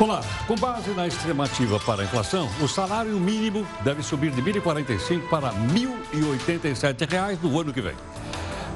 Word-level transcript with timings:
Olá, 0.00 0.20
com 0.46 0.54
base 0.54 0.90
na 0.90 1.08
estimativa 1.08 1.80
para 1.80 2.02
a 2.02 2.04
inflação, 2.04 2.48
o 2.62 2.68
salário 2.68 3.18
mínimo 3.18 3.66
deve 3.82 4.00
subir 4.00 4.30
de 4.30 4.40
R$ 4.40 4.60
1.045 4.60 5.28
para 5.28 5.52
1.087 5.52 7.10
reais 7.10 7.42
no 7.42 7.58
ano 7.58 7.72
que 7.72 7.80
vem. 7.80 7.96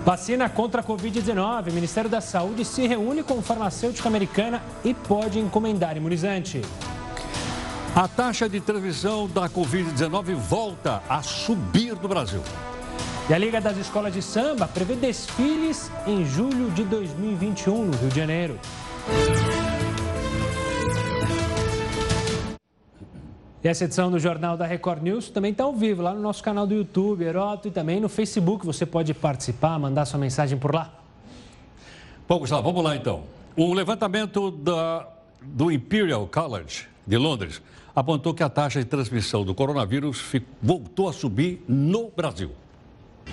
Vacina 0.04 0.48
contra 0.48 0.80
a 0.80 0.84
Covid-19. 0.84 1.70
O 1.70 1.72
Ministério 1.72 2.10
da 2.10 2.20
Saúde 2.20 2.64
se 2.64 2.88
reúne 2.88 3.22
com 3.22 3.40
farmacêutica 3.40 4.08
americana 4.08 4.60
e 4.84 4.92
pode 4.92 5.38
encomendar 5.38 5.96
imunizante. 5.96 6.60
A 7.94 8.08
taxa 8.08 8.48
de 8.48 8.60
transmissão 8.60 9.28
da 9.28 9.48
Covid-19 9.48 10.34
volta 10.34 11.04
a 11.08 11.22
subir 11.22 11.94
no 12.02 12.08
Brasil. 12.08 12.42
E 13.30 13.32
a 13.32 13.38
Liga 13.38 13.60
das 13.60 13.76
Escolas 13.76 14.12
de 14.12 14.20
Samba 14.20 14.66
prevê 14.66 14.96
desfiles 14.96 15.88
em 16.04 16.26
julho 16.26 16.68
de 16.72 16.82
2021 16.82 17.84
no 17.84 17.96
Rio 17.96 18.08
de 18.08 18.16
Janeiro. 18.16 18.58
E 23.64 23.68
essa 23.68 23.84
edição 23.84 24.10
do 24.10 24.18
Jornal 24.18 24.56
da 24.56 24.66
Record 24.66 25.02
News 25.02 25.30
também 25.30 25.52
está 25.52 25.62
ao 25.62 25.72
vivo 25.72 26.02
lá 26.02 26.12
no 26.12 26.20
nosso 26.20 26.42
canal 26.42 26.66
do 26.66 26.74
YouTube, 26.74 27.22
Heroto, 27.22 27.68
e 27.68 27.70
também 27.70 28.00
no 28.00 28.08
Facebook. 28.08 28.66
Você 28.66 28.84
pode 28.84 29.14
participar, 29.14 29.78
mandar 29.78 30.04
sua 30.04 30.18
mensagem 30.18 30.58
por 30.58 30.74
lá. 30.74 30.92
Bom, 32.28 32.40
Gustavo, 32.40 32.62
vamos 32.62 32.82
lá 32.82 32.96
então. 32.96 33.22
Um 33.56 33.72
levantamento 33.72 34.50
da, 34.50 35.06
do 35.40 35.70
Imperial 35.70 36.26
College 36.26 36.88
de 37.06 37.16
Londres 37.16 37.62
apontou 37.94 38.34
que 38.34 38.42
a 38.42 38.48
taxa 38.48 38.80
de 38.80 38.86
transmissão 38.86 39.44
do 39.44 39.54
coronavírus 39.54 40.20
voltou 40.60 41.08
a 41.08 41.12
subir 41.12 41.62
no 41.68 42.10
Brasil. 42.10 42.50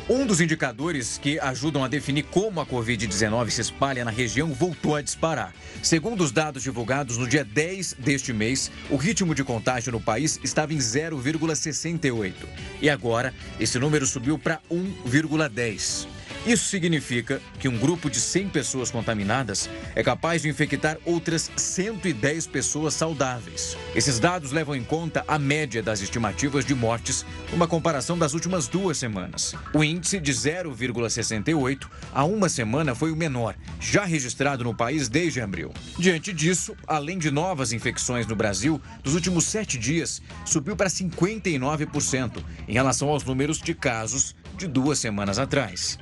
Um 0.09 0.25
dos 0.25 0.41
indicadores 0.41 1.17
que 1.17 1.39
ajudam 1.39 1.83
a 1.83 1.87
definir 1.87 2.23
como 2.23 2.59
a 2.59 2.65
Covid-19 2.65 3.49
se 3.49 3.61
espalha 3.61 4.03
na 4.03 4.11
região 4.11 4.51
voltou 4.53 4.95
a 4.95 5.01
disparar. 5.01 5.53
Segundo 5.83 6.23
os 6.23 6.31
dados 6.31 6.63
divulgados 6.63 7.17
no 7.17 7.27
dia 7.27 7.45
10 7.45 7.93
deste 7.99 8.33
mês, 8.33 8.71
o 8.89 8.95
ritmo 8.95 9.35
de 9.35 9.43
contágio 9.43 9.91
no 9.91 10.01
país 10.01 10.39
estava 10.43 10.73
em 10.73 10.77
0,68. 10.77 12.33
E 12.81 12.89
agora, 12.89 13.33
esse 13.59 13.77
número 13.77 14.07
subiu 14.07 14.39
para 14.39 14.59
1,10. 14.71 16.18
Isso 16.45 16.65
significa 16.69 17.41
que 17.59 17.67
um 17.67 17.77
grupo 17.77 18.09
de 18.09 18.19
100 18.19 18.49
pessoas 18.49 18.89
contaminadas 18.89 19.69
é 19.93 20.01
capaz 20.01 20.41
de 20.41 20.49
infectar 20.49 20.97
outras 21.05 21.51
110 21.55 22.47
pessoas 22.47 22.93
saudáveis. 22.93 23.75
Esses 23.93 24.19
dados 24.19 24.51
levam 24.51 24.73
em 24.73 24.83
conta 24.83 25.23
a 25.27 25.37
média 25.37 25.83
das 25.83 26.01
estimativas 26.01 26.63
de 26.65 26.73
mortes 26.73 27.25
numa 27.51 27.67
comparação 27.67 28.17
das 28.17 28.33
últimas 28.33 28.67
duas 28.67 28.97
semanas. 28.97 29.53
O 29.73 29.83
índice 29.83 30.19
de 30.19 30.31
0,68 30.31 31.87
a 32.13 32.23
uma 32.23 32.47
semana 32.47 32.95
foi 32.95 33.11
o 33.11 33.17
menor, 33.17 33.55
já 33.79 34.05
registrado 34.05 34.63
no 34.63 34.73
país 34.73 35.09
desde 35.09 35.41
abril. 35.41 35.73
Diante 35.97 36.31
disso, 36.31 36.75
além 36.87 37.17
de 37.17 37.29
novas 37.29 37.73
infecções 37.73 38.25
no 38.25 38.35
Brasil, 38.35 38.81
nos 39.03 39.13
últimos 39.13 39.43
sete 39.45 39.77
dias 39.77 40.21
subiu 40.45 40.75
para 40.75 40.89
59% 40.89 42.41
em 42.67 42.73
relação 42.73 43.09
aos 43.09 43.25
números 43.25 43.59
de 43.59 43.73
casos 43.73 44.35
de 44.57 44.67
duas 44.67 44.99
semanas 44.99 45.37
atrás. 45.37 45.99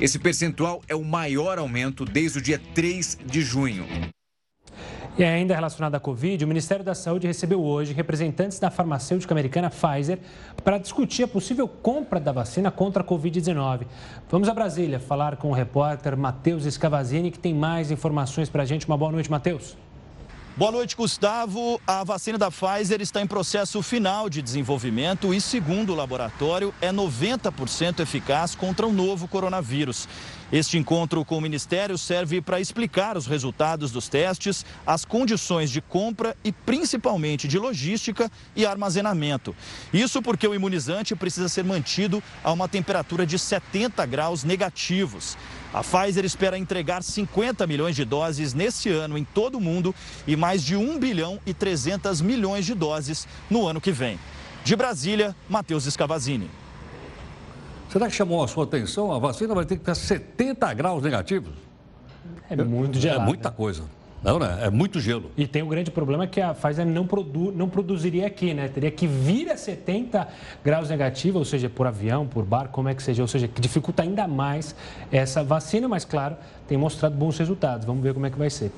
Esse 0.00 0.16
percentual 0.16 0.80
é 0.86 0.94
o 0.94 1.04
maior 1.04 1.58
aumento 1.58 2.04
desde 2.04 2.38
o 2.38 2.42
dia 2.42 2.60
3 2.72 3.18
de 3.26 3.42
junho. 3.42 3.84
E 5.18 5.24
ainda 5.24 5.52
relacionado 5.52 5.96
à 5.96 6.00
Covid, 6.00 6.44
o 6.44 6.46
Ministério 6.46 6.84
da 6.84 6.94
Saúde 6.94 7.26
recebeu 7.26 7.60
hoje 7.60 7.92
representantes 7.92 8.60
da 8.60 8.70
farmacêutica 8.70 9.34
americana 9.34 9.68
Pfizer 9.68 10.20
para 10.62 10.78
discutir 10.78 11.24
a 11.24 11.28
possível 11.28 11.66
compra 11.66 12.20
da 12.20 12.30
vacina 12.30 12.70
contra 12.70 13.02
a 13.02 13.04
Covid-19. 13.04 13.86
Vamos 14.30 14.48
a 14.48 14.54
Brasília 14.54 15.00
falar 15.00 15.36
com 15.36 15.50
o 15.50 15.52
repórter 15.52 16.16
Matheus 16.16 16.64
Escavazini, 16.64 17.32
que 17.32 17.38
tem 17.38 17.52
mais 17.52 17.90
informações 17.90 18.48
para 18.48 18.62
a 18.62 18.66
gente. 18.66 18.86
Uma 18.86 18.96
boa 18.96 19.10
noite, 19.10 19.28
Matheus. 19.28 19.76
Boa 20.58 20.72
noite, 20.72 20.96
Gustavo. 20.96 21.80
A 21.86 22.02
vacina 22.02 22.36
da 22.36 22.50
Pfizer 22.50 23.00
está 23.00 23.22
em 23.22 23.28
processo 23.28 23.80
final 23.80 24.28
de 24.28 24.42
desenvolvimento 24.42 25.32
e, 25.32 25.40
segundo 25.40 25.92
o 25.92 25.94
laboratório, 25.94 26.74
é 26.80 26.90
90% 26.90 28.00
eficaz 28.00 28.56
contra 28.56 28.84
o 28.84 28.92
novo 28.92 29.28
coronavírus. 29.28 30.08
Este 30.50 30.76
encontro 30.76 31.24
com 31.24 31.38
o 31.38 31.40
Ministério 31.40 31.96
serve 31.96 32.40
para 32.40 32.58
explicar 32.58 33.16
os 33.16 33.28
resultados 33.28 33.92
dos 33.92 34.08
testes, 34.08 34.66
as 34.84 35.04
condições 35.04 35.70
de 35.70 35.80
compra 35.80 36.36
e 36.42 36.50
principalmente 36.50 37.46
de 37.46 37.56
logística 37.56 38.28
e 38.56 38.66
armazenamento. 38.66 39.54
Isso 39.92 40.20
porque 40.20 40.48
o 40.48 40.56
imunizante 40.56 41.14
precisa 41.14 41.48
ser 41.48 41.62
mantido 41.62 42.20
a 42.42 42.50
uma 42.50 42.66
temperatura 42.66 43.24
de 43.24 43.38
70 43.38 44.04
graus 44.06 44.42
negativos. 44.42 45.36
A 45.72 45.82
Pfizer 45.82 46.24
espera 46.24 46.56
entregar 46.56 47.02
50 47.02 47.66
milhões 47.66 47.94
de 47.94 48.04
doses 48.04 48.54
nesse 48.54 48.88
ano 48.88 49.18
em 49.18 49.24
todo 49.24 49.56
o 49.58 49.60
mundo 49.60 49.94
e 50.26 50.34
mais 50.34 50.62
de 50.62 50.76
1 50.76 50.98
bilhão 50.98 51.38
e 51.44 51.52
300 51.52 52.20
milhões 52.22 52.64
de 52.64 52.74
doses 52.74 53.28
no 53.50 53.66
ano 53.66 53.80
que 53.80 53.92
vem. 53.92 54.18
De 54.64 54.74
Brasília, 54.74 55.36
Matheus 55.48 55.86
Escavazini. 55.86 56.50
Será 57.90 58.06
que 58.06 58.14
chamou 58.14 58.42
a 58.42 58.48
sua 58.48 58.64
atenção? 58.64 59.12
A 59.12 59.18
vacina 59.18 59.54
vai 59.54 59.64
ter 59.64 59.76
que 59.76 59.80
ficar 59.80 59.94
70 59.94 60.72
graus 60.74 61.02
negativos? 61.02 61.54
É 62.50 62.56
muito 62.56 62.98
gelado. 62.98 63.22
É 63.22 63.26
muita 63.26 63.50
coisa. 63.50 63.84
Não, 64.22 64.38
né? 64.38 64.58
É 64.62 64.70
muito 64.70 64.98
gelo. 65.00 65.30
E 65.36 65.46
tem 65.46 65.62
um 65.62 65.68
grande 65.68 65.90
problema 65.90 66.26
que 66.26 66.40
a 66.40 66.52
Pfizer 66.52 66.84
não, 66.84 67.06
produ, 67.06 67.52
não 67.52 67.68
produziria 67.68 68.26
aqui, 68.26 68.52
né? 68.52 68.68
Teria 68.68 68.90
que 68.90 69.06
vir 69.06 69.50
a 69.50 69.56
70 69.56 70.26
graus 70.64 70.90
negativos, 70.90 71.38
ou 71.38 71.44
seja, 71.44 71.70
por 71.70 71.86
avião, 71.86 72.26
por 72.26 72.44
barco, 72.44 72.72
como 72.72 72.88
é 72.88 72.94
que 72.94 73.02
seja, 73.02 73.22
ou 73.22 73.28
seja, 73.28 73.46
que 73.46 73.60
dificulta 73.60 74.02
ainda 74.02 74.26
mais 74.26 74.74
essa 75.12 75.44
vacina, 75.44 75.86
mas 75.86 76.04
claro, 76.04 76.36
tem 76.66 76.76
mostrado 76.76 77.14
bons 77.14 77.38
resultados. 77.38 77.86
Vamos 77.86 78.02
ver 78.02 78.12
como 78.12 78.26
é 78.26 78.30
que 78.30 78.38
vai 78.38 78.50
ser. 78.50 78.72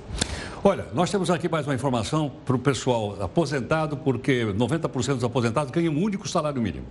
Olha, 0.62 0.86
nós 0.92 1.10
temos 1.10 1.30
aqui 1.30 1.48
mais 1.48 1.66
uma 1.66 1.74
informação 1.74 2.30
para 2.44 2.54
o 2.54 2.58
pessoal 2.58 3.16
aposentado, 3.22 3.96
porque 3.96 4.44
90% 4.44 5.14
dos 5.14 5.24
aposentados 5.24 5.70
ganham 5.70 5.94
um 5.94 6.02
único 6.02 6.28
salário 6.28 6.60
mínimo. 6.60 6.84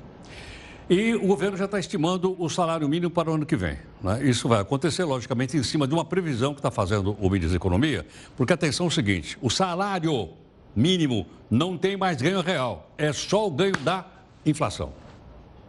E 0.89 1.13
o 1.13 1.27
governo 1.27 1.55
já 1.55 1.66
está 1.66 1.77
estimando 1.77 2.35
o 2.41 2.50
salário 2.50 2.89
mínimo 2.89 3.11
para 3.11 3.29
o 3.29 3.35
ano 3.35 3.45
que 3.45 3.55
vem. 3.55 3.77
Né? 4.01 4.23
Isso 4.23 4.47
vai 4.47 4.59
acontecer, 4.59 5.03
logicamente, 5.03 5.55
em 5.55 5.61
cima 5.61 5.88
de 5.88 5.94
uma 5.94 6.03
previsão 6.03 6.51
que 6.51 6.59
está 6.59 6.72
fazendo 6.72 7.16
o 7.19 7.29
Ministro 7.29 7.51
da 7.51 7.57
Economia, 7.57 8.07
porque 8.35 8.53
atenção 8.53 8.88
é 8.88 8.89
o 8.89 8.91
seguinte: 8.91 9.38
o 9.39 9.51
salário 9.51 10.29
mínimo 10.75 11.27
não 11.50 11.77
tem 11.77 11.95
mais 11.95 12.19
ganho 12.19 12.41
real, 12.41 12.89
é 12.97 13.13
só 13.13 13.45
o 13.45 13.51
ganho 13.51 13.77
da 13.83 14.03
inflação. 14.44 14.91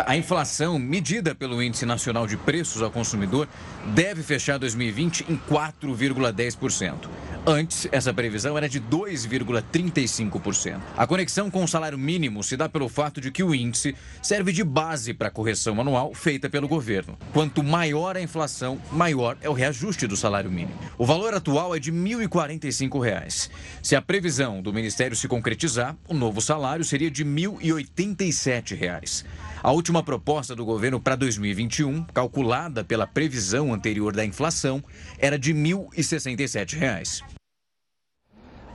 A 0.06 0.16
inflação, 0.16 0.78
medida 0.78 1.34
pelo 1.34 1.62
Índice 1.62 1.84
Nacional 1.84 2.26
de 2.26 2.36
Preços 2.36 2.82
ao 2.82 2.90
Consumidor, 2.90 3.48
deve 3.94 4.22
fechar 4.22 4.58
2020 4.58 5.26
em 5.28 5.36
4,10%. 5.36 7.08
Antes, 7.46 7.88
essa 7.90 8.12
previsão 8.12 8.56
era 8.56 8.68
de 8.68 8.80
2,35%. 8.80 10.80
A 10.96 11.06
conexão 11.06 11.50
com 11.50 11.64
o 11.64 11.68
salário 11.68 11.98
mínimo 11.98 12.44
se 12.44 12.56
dá 12.56 12.68
pelo 12.68 12.88
fato 12.88 13.20
de 13.20 13.30
que 13.30 13.42
o 13.42 13.54
índice 13.54 13.96
serve 14.22 14.52
de 14.52 14.62
base 14.62 15.14
para 15.14 15.28
a 15.28 15.30
correção 15.30 15.80
anual 15.80 16.14
feita 16.14 16.50
pelo 16.50 16.68
governo. 16.68 17.18
Quanto 17.32 17.62
maior 17.62 18.16
a 18.16 18.22
inflação, 18.22 18.80
maior 18.92 19.36
é 19.40 19.48
o 19.48 19.54
reajuste 19.54 20.06
do 20.06 20.16
salário 20.16 20.50
mínimo. 20.50 20.78
O 20.98 21.06
valor 21.06 21.34
atual 21.34 21.74
é 21.74 21.78
de 21.78 21.90
R$ 21.90 21.96
1.045. 21.96 23.50
Se 23.82 23.96
a 23.96 24.02
previsão 24.02 24.62
do 24.62 24.72
Ministério 24.72 25.16
se 25.16 25.26
concretizar, 25.26 25.96
o 26.06 26.14
novo 26.14 26.40
salário 26.40 26.84
seria 26.84 27.10
de 27.10 27.22
R$ 27.22 27.30
1.087. 27.30 29.24
A 29.62 29.72
última 29.72 30.02
proposta 30.02 30.56
do 30.56 30.64
governo 30.64 30.98
para 30.98 31.14
2021, 31.14 32.04
calculada 32.14 32.82
pela 32.82 33.06
previsão 33.06 33.74
anterior 33.74 34.16
da 34.16 34.24
inflação, 34.24 34.82
era 35.18 35.38
de 35.38 35.52
R$ 35.52 35.58
1.067. 35.58 37.22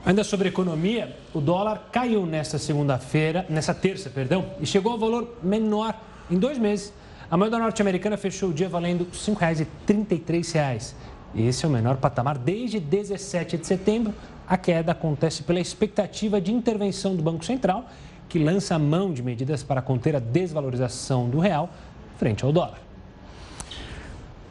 Ainda 0.04 0.22
sobre 0.22 0.48
economia, 0.48 1.16
o 1.34 1.40
dólar 1.40 1.88
caiu 1.90 2.24
nesta 2.24 2.56
segunda-feira, 2.56 3.44
nessa 3.50 3.74
terça, 3.74 4.08
perdão, 4.08 4.52
e 4.60 4.66
chegou 4.66 4.92
ao 4.92 4.98
valor 4.98 5.38
menor 5.42 5.92
em 6.30 6.38
dois 6.38 6.56
meses. 6.56 6.92
A 7.28 7.36
moeda 7.36 7.58
norte-americana 7.58 8.16
fechou 8.16 8.50
o 8.50 8.54
dia 8.54 8.68
valendo 8.68 9.02
R$ 9.02 9.10
5,33. 9.10 10.94
Esse 11.34 11.64
é 11.64 11.68
o 11.68 11.70
menor 11.72 11.96
patamar 11.96 12.38
desde 12.38 12.78
17 12.78 13.58
de 13.58 13.66
setembro. 13.66 14.14
A 14.46 14.56
queda 14.56 14.92
acontece 14.92 15.42
pela 15.42 15.58
expectativa 15.58 16.40
de 16.40 16.52
intervenção 16.52 17.16
do 17.16 17.24
Banco 17.24 17.44
Central 17.44 17.90
que 18.28 18.38
lança 18.38 18.74
a 18.74 18.78
mão 18.78 19.12
de 19.12 19.22
medidas 19.22 19.62
para 19.62 19.80
conter 19.80 20.16
a 20.16 20.18
desvalorização 20.18 21.28
do 21.28 21.38
real 21.38 21.70
frente 22.16 22.44
ao 22.44 22.52
dólar. 22.52 22.80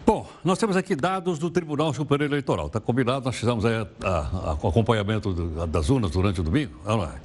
Bom, 0.06 0.28
nós 0.44 0.60
temos 0.60 0.78
aqui 0.78 0.96
dados 0.96 1.40
do 1.40 1.50
Tribunal 1.50 1.92
Superior 1.92 2.30
Eleitoral. 2.30 2.68
Está 2.68 2.80
combinado, 2.80 3.26
nós 3.26 3.36
fizemos 3.36 3.66
aí 3.66 3.82
o 4.62 4.68
acompanhamento 4.68 5.34
do, 5.34 5.66
das 5.66 5.90
urnas 5.90 6.12
durante 6.12 6.40
o 6.40 6.44
domingo. 6.44 6.80
Vamos 6.84 7.08
lá. 7.08 7.16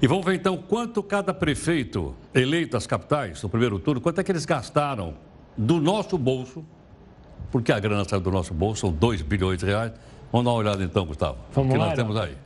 E 0.00 0.06
vamos 0.06 0.24
ver 0.24 0.34
então 0.34 0.56
quanto 0.56 1.02
cada 1.02 1.34
prefeito 1.34 2.14
eleito 2.34 2.76
às 2.76 2.86
capitais 2.86 3.42
no 3.42 3.48
primeiro 3.48 3.78
turno, 3.78 4.00
quanto 4.00 4.20
é 4.20 4.24
que 4.24 4.32
eles 4.32 4.44
gastaram 4.44 5.14
do 5.56 5.80
nosso 5.80 6.16
bolso, 6.18 6.64
porque 7.52 7.70
a 7.70 7.78
grana 7.78 8.04
saiu 8.04 8.20
do 8.20 8.30
nosso 8.30 8.54
bolso, 8.54 8.80
são 8.80 8.92
2 8.92 9.22
bilhões 9.22 9.58
de 9.58 9.66
reais. 9.66 9.92
Vamos 10.32 10.46
dar 10.46 10.50
uma 10.50 10.58
olhada 10.58 10.82
então, 10.82 11.06
Gustavo. 11.06 11.36
Vamos 11.52 11.70
o 11.70 11.72
que 11.74 11.78
lá, 11.78 11.86
nós 11.86 11.94
temos 11.94 12.16
aí. 12.16 12.36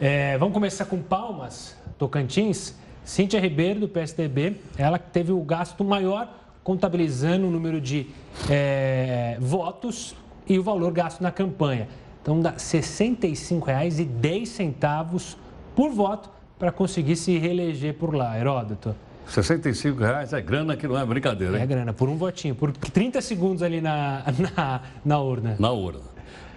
É, 0.00 0.36
vamos 0.38 0.54
começar 0.54 0.86
com 0.86 1.00
Palmas, 1.00 1.76
Tocantins. 1.98 2.74
Cíntia 3.04 3.40
Ribeiro, 3.40 3.80
do 3.80 3.88
PSDB, 3.88 4.58
ela 4.78 4.96
teve 4.98 5.32
o 5.32 5.42
gasto 5.42 5.82
maior, 5.82 6.32
contabilizando 6.62 7.48
o 7.48 7.50
número 7.50 7.80
de 7.80 8.06
é, 8.48 9.36
votos 9.40 10.14
e 10.48 10.56
o 10.58 10.62
valor 10.62 10.92
gasto 10.92 11.20
na 11.20 11.32
campanha. 11.32 11.88
Então, 12.22 12.40
dá 12.40 12.50
R$ 12.50 12.56
65,10 12.56 15.36
por 15.74 15.90
voto 15.90 16.30
para 16.58 16.70
conseguir 16.70 17.16
se 17.16 17.38
reeleger 17.38 17.94
por 17.94 18.14
lá, 18.14 18.38
Heródoto. 18.38 18.94
65 19.26 20.00
reais 20.00 20.32
é 20.32 20.40
grana 20.40 20.76
que 20.76 20.86
não 20.86 20.98
é 20.98 21.04
brincadeira, 21.04 21.56
hein? 21.56 21.62
É 21.62 21.66
grana, 21.66 21.92
por 21.92 22.08
um 22.08 22.16
votinho, 22.16 22.54
por 22.54 22.72
30 22.72 23.20
segundos 23.20 23.62
ali 23.62 23.80
na, 23.80 24.22
na, 24.56 24.80
na 25.04 25.18
urna. 25.18 25.56
Na 25.58 25.70
urna. 25.70 26.11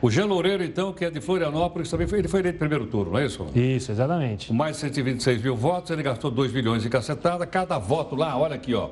O 0.05 0.11
Jean 0.11 0.27
Loureiro, 0.27 0.63
então, 0.63 0.93
que 0.93 1.03
é 1.03 1.09
de 1.09 1.19
Florianópolis, 1.19 1.89
também 1.89 2.05
foi, 2.05 2.19
ele 2.19 2.27
foi 2.27 2.39
eleito 2.39 2.59
primeiro 2.59 2.85
turno, 2.85 3.13
não 3.13 3.19
é 3.19 3.25
isso? 3.25 3.43
Isso, 3.55 3.91
exatamente. 3.91 4.49
Com 4.49 4.53
mais 4.53 4.75
de 4.75 4.81
126 4.81 5.41
mil 5.41 5.55
votos, 5.55 5.89
ele 5.89 6.03
gastou 6.03 6.29
2 6.29 6.53
milhões 6.53 6.85
e 6.85 6.89
cacetada. 6.91 7.43
Cada 7.47 7.79
voto 7.79 8.15
lá, 8.15 8.37
olha 8.37 8.53
aqui, 8.53 8.75
ó, 8.75 8.89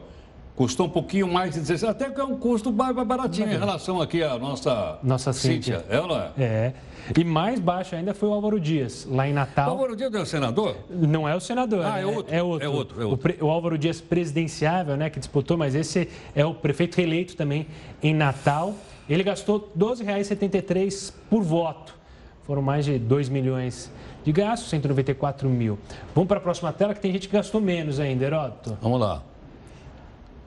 custou 0.56 0.88
um 0.88 0.90
pouquinho 0.90 1.32
mais 1.32 1.54
de 1.54 1.60
16, 1.60 1.84
até 1.84 2.10
que 2.10 2.20
é 2.20 2.24
um 2.24 2.36
custo 2.36 2.72
baratinho 2.72 3.54
em 3.54 3.60
relação 3.60 4.02
aqui 4.02 4.24
à 4.24 4.40
nossa, 4.40 4.98
nossa 5.04 5.32
Cíntia. 5.32 5.82
Cíntia. 5.82 5.96
É 5.96 6.02
ou 6.02 6.08
não 6.08 6.18
é? 6.18 6.32
É. 6.36 6.74
E 7.16 7.24
mais 7.24 7.60
baixo 7.60 7.96
ainda 7.96 8.16
foi 8.16 8.30
o 8.30 8.34
Álvaro 8.34 8.60
Dias, 8.60 9.08
lá 9.08 9.28
em 9.28 9.34
Natal. 9.34 9.68
O 9.68 9.72
Álvaro 9.74 9.96
Dias 9.96 10.12
é 10.16 10.20
o 10.20 10.26
senador? 10.26 10.78
Não 10.90 11.30
é 11.30 11.36
o 11.36 11.40
senador. 11.40 11.86
Ah, 11.86 12.00
é, 12.00 12.06
outro. 12.08 12.34
É 12.34 12.42
outro. 12.42 12.66
É 12.66 12.68
outro, 12.68 13.02
é 13.04 13.06
outro. 13.06 13.36
O, 13.40 13.46
o, 13.46 13.52
Álvaro 13.52 13.78
Dias 13.78 14.02
presidenciável, 14.02 14.98
né, 14.98 15.12
que 15.12 15.20
disputou, 15.20 15.58
mas 15.58 15.76
esse 15.76 16.10
é 16.36 16.44
o 16.44 16.56
prefeito 16.56 16.96
reeleito 16.96 17.36
também 17.36 17.68
em 18.02 18.16
Natal. 18.16 18.74
Ele 19.10 19.24
gastou 19.24 19.72
R$ 19.76 19.86
12,73 19.86 21.14
por 21.30 21.42
voto. 21.42 21.96
Foram 22.44 22.62
mais 22.62 22.86
de 22.86 22.98
2 23.00 23.30
milhões 23.30 23.92
de 24.24 24.32
gastos, 24.32 24.70
194 24.70 25.50
mil. 25.50 25.78
Vamos 26.14 26.28
para 26.28 26.38
a 26.38 26.42
próxima 26.42 26.72
tela, 26.72 26.94
que 26.94 27.00
tem 27.00 27.12
gente 27.12 27.28
que 27.28 27.34
gastou 27.36 27.62
menos 27.62 28.00
ainda, 28.00 28.26
Heródoto. 28.26 28.78
Vamos 28.82 29.00
lá. 29.00 29.22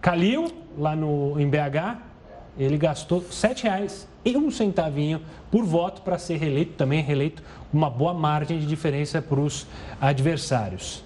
Calil, 0.01 0.51
lá 0.79 0.95
no, 0.95 1.39
em 1.41 1.49
BH, 1.49 1.99
ele 2.59 2.79
gastou 2.79 3.19
R$ 3.19 3.27
7,00 3.31 4.07
e 4.25 4.37
um 4.37 4.51
centavinho 4.51 5.21
por 5.51 5.65
voto 5.65 6.03
para 6.03 6.19
ser 6.19 6.37
reeleito, 6.37 6.73
também 6.73 7.03
reeleito, 7.03 7.43
uma 7.73 7.89
boa 7.89 8.13
margem 8.13 8.59
de 8.59 8.67
diferença 8.67 9.23
para 9.23 9.39
os 9.39 9.67
adversários. 10.01 11.06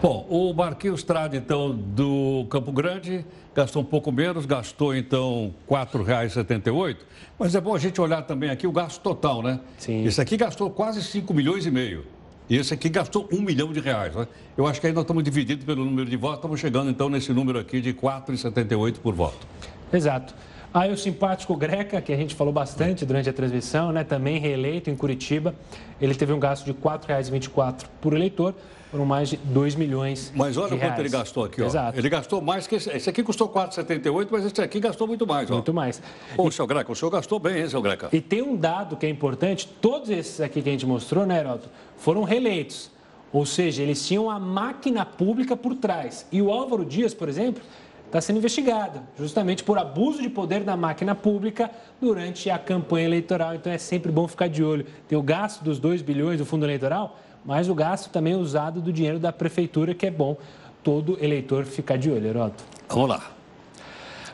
Bom, 0.00 0.24
o 0.30 0.54
Marquinhos 0.54 1.02
Trade, 1.02 1.36
então, 1.36 1.74
do 1.74 2.46
Campo 2.48 2.70
Grande, 2.70 3.24
gastou 3.52 3.82
um 3.82 3.84
pouco 3.84 4.12
menos, 4.12 4.46
gastou, 4.46 4.94
então, 4.94 5.52
R$ 5.68 5.76
4,78. 5.76 6.98
Mas 7.36 7.56
é 7.56 7.60
bom 7.60 7.74
a 7.74 7.78
gente 7.80 8.00
olhar 8.00 8.22
também 8.22 8.48
aqui 8.48 8.64
o 8.64 8.70
gasto 8.70 9.00
total, 9.00 9.42
né? 9.42 9.58
Sim. 9.76 10.04
Esse 10.04 10.20
aqui 10.20 10.36
gastou 10.36 10.70
quase 10.70 11.02
5 11.02 11.34
milhões 11.34 11.66
e 11.66 11.70
meio. 11.72 12.06
E 12.48 12.56
esse 12.56 12.72
aqui 12.72 12.88
gastou 12.88 13.28
um 13.32 13.40
milhão 13.40 13.72
de 13.72 13.80
reais. 13.80 14.14
Né? 14.14 14.28
Eu 14.56 14.68
acho 14.68 14.80
que 14.80 14.86
aí 14.86 14.92
nós 14.92 15.02
estamos 15.02 15.24
divididos 15.24 15.64
pelo 15.64 15.84
número 15.84 16.08
de 16.08 16.16
votos, 16.16 16.38
estamos 16.38 16.60
chegando, 16.60 16.90
então, 16.90 17.10
nesse 17.10 17.32
número 17.32 17.58
aqui 17.58 17.80
de 17.80 17.90
R$ 17.90 17.96
4,78 18.00 18.98
por 19.00 19.14
voto. 19.14 19.48
Exato. 19.92 20.32
Aí 20.72 20.92
o 20.92 20.96
simpático 20.96 21.56
Greca, 21.56 22.00
que 22.00 22.12
a 22.12 22.16
gente 22.16 22.36
falou 22.36 22.52
bastante 22.52 23.04
durante 23.04 23.28
a 23.28 23.32
transmissão, 23.32 23.90
né, 23.90 24.04
também 24.04 24.38
reeleito 24.38 24.90
em 24.90 24.94
Curitiba, 24.94 25.56
ele 26.00 26.14
teve 26.14 26.32
um 26.32 26.38
gasto 26.38 26.64
de 26.64 26.70
R$ 26.70 26.78
4,24 26.80 27.86
por 28.00 28.12
eleitor, 28.12 28.54
foram 28.90 29.04
mais 29.04 29.28
de 29.28 29.36
2 29.36 29.74
milhões 29.74 30.32
Mas 30.34 30.56
olha 30.56 30.70
quanto 30.70 30.80
reais. 30.80 30.98
ele 30.98 31.08
gastou 31.08 31.44
aqui, 31.44 31.62
ó. 31.62 31.66
Exato. 31.66 31.98
Ele 31.98 32.08
gastou 32.08 32.40
mais 32.40 32.66
que 32.66 32.76
esse. 32.76 32.90
Esse 32.90 33.10
aqui 33.10 33.22
custou 33.22 33.48
4,78, 33.48 34.28
mas 34.30 34.44
esse 34.44 34.60
aqui 34.60 34.80
gastou 34.80 35.06
muito 35.06 35.26
mais, 35.26 35.50
ó. 35.50 35.54
Muito 35.54 35.74
mais. 35.74 36.02
Ô, 36.36 36.48
e... 36.48 36.52
seu 36.52 36.66
Greca, 36.66 36.90
o 36.90 36.96
senhor 36.96 37.10
gastou 37.10 37.38
bem, 37.38 37.60
hein, 37.60 37.68
seu 37.68 37.82
Greca? 37.82 38.08
E 38.12 38.20
tem 38.20 38.42
um 38.42 38.56
dado 38.56 38.96
que 38.96 39.06
é 39.06 39.08
importante, 39.08 39.68
todos 39.80 40.08
esses 40.10 40.40
aqui 40.40 40.62
que 40.62 40.68
a 40.68 40.72
gente 40.72 40.86
mostrou, 40.86 41.26
né, 41.26 41.38
Heroto, 41.38 41.68
foram 41.96 42.22
reeleitos. 42.22 42.90
Ou 43.30 43.44
seja, 43.44 43.82
eles 43.82 44.06
tinham 44.06 44.30
a 44.30 44.38
máquina 44.38 45.04
pública 45.04 45.54
por 45.54 45.74
trás. 45.74 46.26
E 46.32 46.40
o 46.40 46.50
Álvaro 46.50 46.82
Dias, 46.84 47.12
por 47.12 47.28
exemplo, 47.28 47.62
está 48.06 48.22
sendo 48.22 48.38
investigado 48.38 49.00
justamente 49.18 49.62
por 49.62 49.76
abuso 49.78 50.22
de 50.22 50.30
poder 50.30 50.60
da 50.60 50.76
máquina 50.76 51.14
pública 51.14 51.70
durante 52.00 52.48
a 52.48 52.58
campanha 52.58 53.06
eleitoral. 53.06 53.54
Então 53.54 53.70
é 53.70 53.76
sempre 53.76 54.10
bom 54.10 54.26
ficar 54.26 54.48
de 54.48 54.64
olho. 54.64 54.86
Tem 55.06 55.18
o 55.18 55.22
gasto 55.22 55.62
dos 55.62 55.78
2 55.78 56.00
bilhões 56.00 56.38
do 56.38 56.46
fundo 56.46 56.64
eleitoral, 56.64 57.18
mas 57.44 57.68
o 57.68 57.74
gasto 57.74 58.10
também 58.10 58.34
usado 58.34 58.80
do 58.80 58.92
dinheiro 58.92 59.18
da 59.18 59.32
prefeitura, 59.32 59.94
que 59.94 60.06
é 60.06 60.10
bom 60.10 60.36
todo 60.82 61.18
eleitor 61.22 61.64
ficar 61.64 61.96
de 61.96 62.10
olho, 62.10 62.26
Heroto. 62.26 62.64
Vamos 62.88 63.08
lá. 63.08 63.38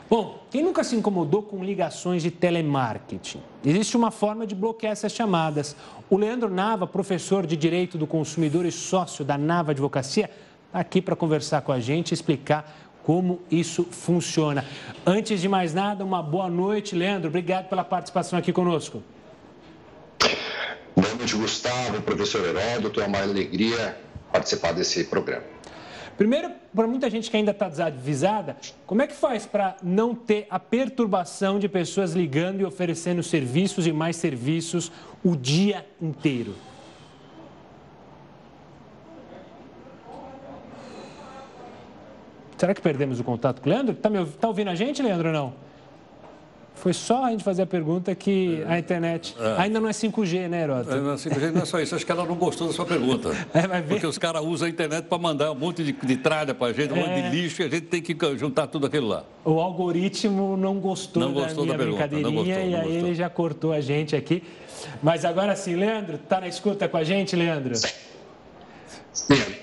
Bom, 0.07 0.43
quem 0.51 0.63
nunca 0.63 0.83
se 0.83 0.95
incomodou 0.95 1.41
com 1.41 1.63
ligações 1.63 2.21
de 2.21 2.29
telemarketing? 2.29 3.41
Existe 3.65 3.97
uma 3.97 4.11
forma 4.11 4.45
de 4.45 4.53
bloquear 4.53 4.91
essas 4.91 5.11
chamadas. 5.11 5.75
O 6.09 6.15
Leandro 6.15 6.47
Nava, 6.47 6.85
professor 6.85 7.45
de 7.47 7.57
Direito 7.57 7.97
do 7.97 8.05
Consumidor 8.05 8.65
e 8.67 8.71
sócio 8.71 9.25
da 9.25 9.35
Nava 9.35 9.71
Advocacia, 9.71 10.29
está 10.67 10.79
aqui 10.79 11.01
para 11.01 11.15
conversar 11.15 11.61
com 11.61 11.71
a 11.71 11.79
gente 11.79 12.11
e 12.11 12.13
explicar 12.13 12.71
como 13.03 13.39
isso 13.49 13.83
funciona. 13.83 14.63
Antes 15.05 15.41
de 15.41 15.49
mais 15.49 15.73
nada, 15.73 16.05
uma 16.05 16.21
boa 16.21 16.49
noite, 16.49 16.95
Leandro. 16.95 17.29
Obrigado 17.29 17.67
pela 17.67 17.83
participação 17.83 18.37
aqui 18.37 18.53
conosco. 18.53 19.01
Boa 20.95 21.13
noite, 21.15 21.35
Gustavo, 21.35 22.01
professor 22.03 22.45
Heródoto. 22.45 23.01
É 23.01 23.05
uma 23.05 23.21
alegria 23.21 23.97
participar 24.31 24.71
desse 24.71 25.03
programa. 25.03 25.43
Primeiro, 26.17 26.49
para 26.73 26.87
muita 26.87 27.09
gente 27.09 27.29
que 27.29 27.35
ainda 27.35 27.51
está 27.51 27.67
desavisada, 27.67 28.55
como 28.85 29.01
é 29.01 29.07
que 29.07 29.13
faz 29.13 29.45
para 29.45 29.75
não 29.83 30.15
ter 30.15 30.47
a 30.49 30.57
perturbação 30.57 31.59
de 31.59 31.67
pessoas 31.67 32.13
ligando 32.13 32.61
e 32.61 32.65
oferecendo 32.65 33.21
serviços 33.21 33.85
e 33.85 33.91
mais 33.91 34.15
serviços 34.15 34.89
o 35.21 35.35
dia 35.35 35.85
inteiro? 36.01 36.55
Será 42.57 42.73
que 42.73 42.81
perdemos 42.81 43.19
o 43.19 43.23
contato 43.25 43.61
com 43.61 43.69
o 43.69 43.73
Leandro? 43.73 43.91
Está 43.91 44.09
tá 44.39 44.47
ouvindo 44.47 44.69
a 44.69 44.75
gente, 44.75 45.01
Leandro, 45.01 45.27
ou 45.27 45.33
não? 45.33 45.64
Foi 46.75 46.93
só 46.93 47.25
a 47.25 47.31
gente 47.31 47.43
fazer 47.43 47.63
a 47.63 47.65
pergunta 47.65 48.13
que 48.13 48.63
a 48.67 48.77
internet 48.77 49.35
é. 49.39 49.61
ainda 49.61 49.79
não 49.79 49.87
é 49.87 49.91
5G, 49.91 50.47
né? 50.47 50.63
É, 50.63 50.67
não 50.67 51.13
é 51.13 51.15
5G, 51.15 51.51
não 51.51 51.61
é 51.61 51.65
só 51.65 51.79
isso. 51.79 51.95
Acho 51.95 52.05
que 52.05 52.11
ela 52.11 52.25
não 52.25 52.35
gostou 52.35 52.67
da 52.67 52.73
sua 52.73 52.85
pergunta. 52.85 53.33
É, 53.55 53.67
vai 53.67 53.81
ver. 53.81 53.87
Porque 53.87 54.05
os 54.05 54.17
caras 54.17 54.43
usam 54.43 54.67
a 54.67 54.69
internet 54.69 55.05
para 55.05 55.17
mandar 55.17 55.51
um 55.51 55.55
monte 55.55 55.81
de, 55.83 55.93
de 55.93 56.17
tralha 56.17 56.53
para 56.53 56.67
a 56.67 56.73
gente, 56.73 56.91
um 56.93 56.97
é. 56.97 56.99
monte 56.99 57.29
de 57.29 57.41
lixo, 57.41 57.61
e 57.61 57.65
a 57.65 57.69
gente 57.69 57.85
tem 57.87 58.01
que 58.01 58.15
juntar 58.37 58.67
tudo 58.67 58.85
aquilo 58.85 59.07
lá. 59.07 59.23
O 59.45 59.59
algoritmo 59.61 60.57
não 60.57 60.75
gostou, 60.79 61.23
não 61.23 61.31
gostou 61.31 61.65
da 61.65 61.73
minha 61.73 61.77
da 61.77 61.85
brincadeirinha 61.85 62.29
não 62.29 62.35
gostou, 62.35 62.55
não 62.55 62.69
e 62.69 62.75
aí 62.75 62.81
gostou. 62.81 63.07
ele 63.07 63.15
já 63.15 63.29
cortou 63.29 63.71
a 63.71 63.79
gente 63.79 64.15
aqui. 64.15 64.43
Mas 65.01 65.23
agora 65.23 65.55
sim, 65.55 65.75
Leandro, 65.75 66.17
tá 66.17 66.41
na 66.41 66.47
escuta 66.47 66.87
com 66.87 66.97
a 66.97 67.03
gente, 67.03 67.35
Leandro? 67.35 67.75
Sim, 67.75 67.93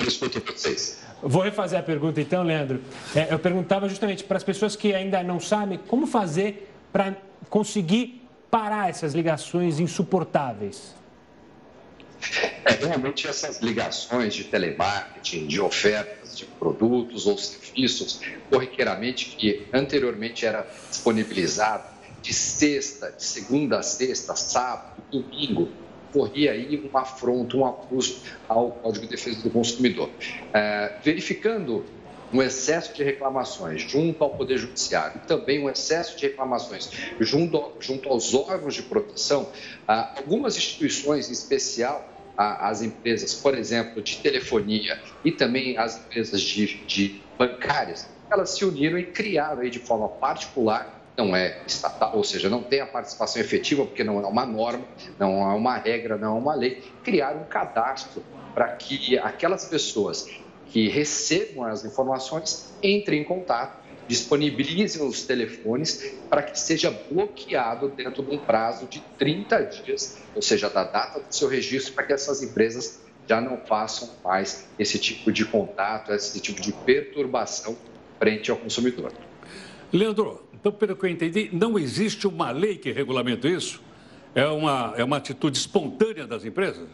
eu 0.01 0.09
escuto 0.09 0.41
vocês. 0.41 1.03
Vou 1.23 1.43
refazer 1.43 1.79
a 1.79 1.83
pergunta 1.83 2.21
então, 2.21 2.43
Leandro. 2.43 2.81
É, 3.15 3.29
eu 3.31 3.39
perguntava 3.39 3.89
justamente 3.89 4.25
para 4.25 4.39
as 4.39 4.43
pessoas 4.43 4.75
que 4.75 4.95
ainda 4.95 5.23
não 5.23 5.39
sabem 5.39 5.79
como 5.87 6.07
fazer 6.07 6.72
para 6.93 7.17
conseguir 7.49 8.29
parar 8.51 8.91
essas 8.91 9.15
ligações 9.15 9.81
insuportáveis? 9.81 10.95
É, 12.65 12.73
realmente 12.75 13.27
essas 13.27 13.61
ligações 13.61 14.35
de 14.35 14.45
telemarketing, 14.45 15.47
de 15.47 15.61
ofertas 15.61 16.37
de 16.37 16.45
produtos 16.45 17.27
ou 17.27 17.37
serviços, 17.37 18.21
corriqueiramente 18.49 19.37
que 19.37 19.67
anteriormente 19.73 20.47
era 20.47 20.67
disponibilizado 20.89 21.91
de 22.21 22.33
sexta, 22.33 23.11
de 23.11 23.25
segunda 23.25 23.81
a 23.81 23.83
sexta, 23.83 24.37
sábado, 24.37 25.03
domingo, 25.11 25.69
corria 26.13 26.53
aí 26.53 26.91
um 26.93 26.97
afronto, 26.97 27.59
um 27.59 27.67
abuso 27.67 28.23
ao 28.49 28.71
Código 28.71 29.07
de 29.07 29.11
Defesa 29.11 29.43
do 29.43 29.51
Consumidor. 29.51 30.11
É, 30.53 30.99
verificando 31.03 31.85
um 32.33 32.43
excesso 32.43 32.95
de 32.95 33.03
reclamações 33.03 33.83
junto 33.83 34.23
ao 34.25 34.31
Poder 34.31 34.57
Judiciário 34.57 35.21
também 35.27 35.63
um 35.63 35.69
excesso 35.69 36.17
de 36.17 36.27
reclamações 36.27 36.91
junto, 37.21 37.73
junto 37.81 38.09
aos 38.09 38.35
órgãos 38.35 38.75
de 38.75 38.83
proteção, 38.83 39.49
algumas 39.87 40.57
instituições, 40.57 41.29
em 41.29 41.33
especial 41.33 42.09
as 42.37 42.83
empresas, 42.83 43.35
por 43.35 43.57
exemplo, 43.57 44.03
de 44.03 44.17
telefonia 44.17 45.01
e 45.25 45.31
também 45.31 45.77
as 45.77 45.99
empresas 45.99 46.41
de, 46.41 46.79
de 46.87 47.21
bancárias, 47.39 48.09
elas 48.31 48.51
se 48.51 48.65
uniram 48.65 48.99
e 48.99 49.05
criaram 49.05 49.61
aí 49.61 49.71
de 49.71 49.79
forma 49.79 50.09
particular 50.09 51.03
não 51.17 51.37
é 51.37 51.61
estatal, 51.67 52.17
ou 52.17 52.25
seja, 52.25 52.49
não 52.49 52.63
tem 52.63 52.81
a 52.81 52.87
participação 52.87 53.43
efetiva, 53.43 53.85
porque 53.85 54.03
não 54.03 54.19
é 54.19 54.27
uma 54.27 54.47
norma, 54.47 54.85
não 55.19 55.51
é 55.51 55.55
uma 55.55 55.77
regra, 55.77 56.17
não 56.17 56.37
é 56.37 56.39
uma 56.39 56.55
lei, 56.55 56.83
criar 57.05 57.37
um 57.37 57.45
cadastro 57.45 58.25
para 58.55 58.69
que 58.69 59.19
aquelas 59.19 59.67
pessoas 59.67 60.29
que 60.73 60.89
recebam 60.89 61.65
as 61.65 61.85
informações 61.85 62.73
entrem 62.83 63.21
em 63.21 63.25
contato, 63.25 63.83
disponibilizem 64.09 65.07
os 65.07 65.23
telefones 65.23 66.15
para 66.31 66.43
que 66.43 66.59
seja 66.59 66.91
bloqueado 66.91 67.89
dentro 67.89 68.23
de 68.23 68.35
um 68.35 68.39
prazo 68.39 68.87
de 68.87 69.01
30 69.19 69.63
dias, 69.65 70.19
ou 70.35 70.41
seja, 70.41 70.71
da 70.71 70.83
data 70.83 71.21
do 71.21 71.33
seu 71.33 71.47
registro, 71.47 71.93
para 71.93 72.05
que 72.05 72.13
essas 72.15 72.43
empresas 72.43 73.01
já 73.29 73.39
não 73.41 73.59
façam 73.59 74.11
mais 74.25 74.67
esse 74.79 74.99
tipo 74.99 75.31
de 75.31 75.45
contato, 75.45 76.11
esse 76.13 76.41
tipo 76.41 76.61
de 76.61 76.73
perturbação 76.73 77.77
frente 78.19 78.51
ao 78.51 78.57
consumidor. 78.57 79.13
Leandro, 79.93 80.43
então, 80.55 80.73
pelo 80.73 80.97
que 80.97 81.05
eu 81.05 81.11
entendi, 81.11 81.51
não 81.53 81.79
existe 81.79 82.27
uma 82.27 82.51
lei 82.51 82.79
que 82.79 82.91
regulamenta 82.91 83.47
isso? 83.47 83.83
É 84.35 84.47
uma, 84.47 84.95
é 84.97 85.05
uma 85.05 85.19
atitude 85.19 85.59
espontânea 85.59 86.27
das 86.27 86.45
empresas? 86.47 86.89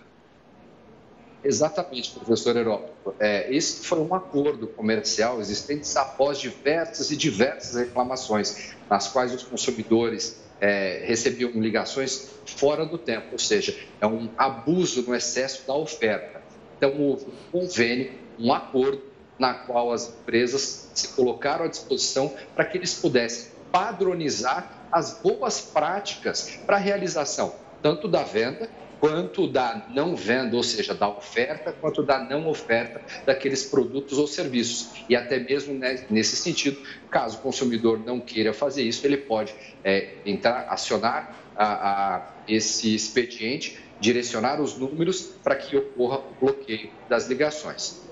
Exatamente, 1.43 2.11
professor 2.11 2.57
Heródoto. 2.57 3.15
É, 3.19 3.53
esse 3.55 3.87
foi 3.87 4.01
um 4.01 4.15
acordo 4.15 4.67
comercial 4.67 5.41
existente 5.41 5.87
após 5.97 6.39
diversas 6.39 7.11
e 7.11 7.17
diversas 7.17 7.77
reclamações, 7.77 8.75
nas 8.91 9.09
quais 9.09 9.33
os 9.33 9.43
consumidores 9.45 10.41
é, 10.61 11.05
recebiam 11.05 11.51
ligações 11.53 12.31
fora 12.45 12.85
do 12.85 12.99
tempo, 12.99 13.29
ou 13.33 13.39
seja, 13.39 13.77
é 14.01 14.07
um 14.07 14.29
abuso 14.37 15.03
no 15.03 15.15
excesso 15.15 15.67
da 15.67 15.75
oferta. 15.75 16.43
Então, 16.77 17.01
houve 17.01 17.27
um 17.27 17.61
convênio, 17.61 18.13
um 18.39 18.53
acordo, 18.53 19.03
na 19.39 19.55
qual 19.55 19.93
as 19.93 20.09
empresas 20.09 20.91
se 20.95 21.09
colocaram 21.09 21.65
à 21.65 21.69
disposição 21.69 22.35
para 22.57 22.65
que 22.65 22.77
eles 22.77 22.95
pudessem 22.95 23.53
padronizar 23.71 24.89
as 24.91 25.21
boas 25.21 25.61
práticas 25.61 26.59
para 26.67 26.77
a 26.77 26.81
realização 26.81 27.55
tanto 27.83 28.09
da 28.09 28.23
venda 28.23 28.69
quanto 29.01 29.47
da 29.47 29.87
não 29.95 30.17
venda, 30.17 30.57
ou 30.57 30.63
seja, 30.63 30.95
da 30.95 31.09
oferta, 31.09 31.73
quanto 31.73 32.03
da 32.03 32.19
não 32.19 32.49
oferta 32.49 33.01
daqueles 33.25 33.65
produtos 33.65 34.19
ou 34.19 34.27
serviços. 34.27 34.91
E 35.09 35.17
até 35.17 35.39
mesmo 35.39 35.75
né, 35.75 36.05
nesse 36.11 36.37
sentido, 36.37 36.79
caso 37.11 37.39
o 37.39 37.41
consumidor 37.41 37.99
não 38.05 38.21
queira 38.21 38.53
fazer 38.53 38.83
isso, 38.83 39.07
ele 39.07 39.17
pode 39.17 39.55
é, 39.85 40.15
entrar, 40.27 40.67
acionar 40.69 41.35
a, 41.57 42.17
a 42.17 42.31
esse 42.47 42.95
expediente, 42.95 43.79
direcionar 44.01 44.61
os 44.61 44.77
números 44.77 45.23
para 45.43 45.57
que 45.57 45.77
ocorra 45.77 46.19
o 46.19 46.47
bloqueio 46.47 46.91
das 47.09 47.29
ligações. 47.29 48.09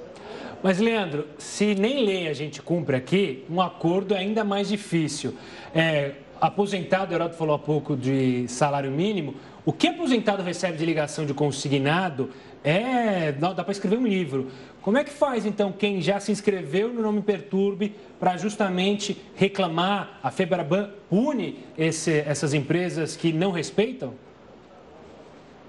Mas, 0.62 0.78
Leandro, 0.78 1.28
se 1.38 1.74
nem 1.74 2.04
lei 2.04 2.28
a 2.28 2.32
gente 2.32 2.62
cumpre 2.62 2.96
aqui, 2.96 3.44
um 3.48 3.60
acordo 3.60 4.14
é 4.14 4.18
ainda 4.18 4.42
mais 4.42 4.68
difícil. 4.68 5.34
É, 5.74 6.12
aposentado, 6.40 7.12
o 7.12 7.14
Heraldo 7.14 7.34
falou 7.34 7.54
há 7.54 7.58
pouco 7.58 7.96
de 7.96 8.46
salário 8.48 8.90
mínimo, 8.90 9.34
o 9.64 9.72
que 9.72 9.88
aposentado 9.88 10.42
recebe 10.42 10.78
de 10.78 10.84
ligação 10.84 11.26
de 11.26 11.34
consignado 11.34 12.30
é. 12.62 13.32
dá 13.32 13.54
para 13.54 13.70
escrever 13.70 13.96
um 13.96 14.06
livro. 14.06 14.50
Como 14.82 14.98
é 14.98 15.04
que 15.04 15.10
faz, 15.10 15.44
então, 15.44 15.72
quem 15.72 16.00
já 16.00 16.20
se 16.20 16.30
inscreveu 16.30 16.92
no 16.92 17.02
Nome 17.02 17.20
Perturbe 17.20 17.94
para 18.20 18.36
justamente 18.36 19.20
reclamar? 19.34 20.20
A 20.22 20.30
Febraban 20.30 20.90
pune 21.10 21.58
esse, 21.76 22.20
essas 22.20 22.54
empresas 22.54 23.16
que 23.16 23.32
não 23.32 23.50
respeitam? 23.50 24.14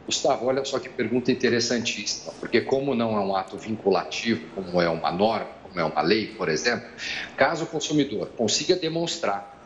Gustavo, 0.06 0.46
olha 0.46 0.64
só 0.64 0.80
que 0.80 0.88
pergunta 0.88 1.32
interessantíssima, 1.32 2.32
porque 2.40 2.62
como 2.62 2.96
não 2.96 3.18
é 3.18 3.20
um 3.20 3.36
ato 3.36 3.58
vinculativo, 3.58 4.46
como 4.56 4.82
é 4.82 4.88
uma 4.88 5.12
norma, 5.12 5.50
como 5.64 5.80
é 5.80 5.84
uma 5.84 6.02
lei, 6.02 6.28
por 6.28 6.48
exemplo, 6.48 6.88
caso 7.36 7.66
o 7.66 7.68
consumidor 7.68 8.30
consiga 8.38 8.76
demonstrar 8.76 9.57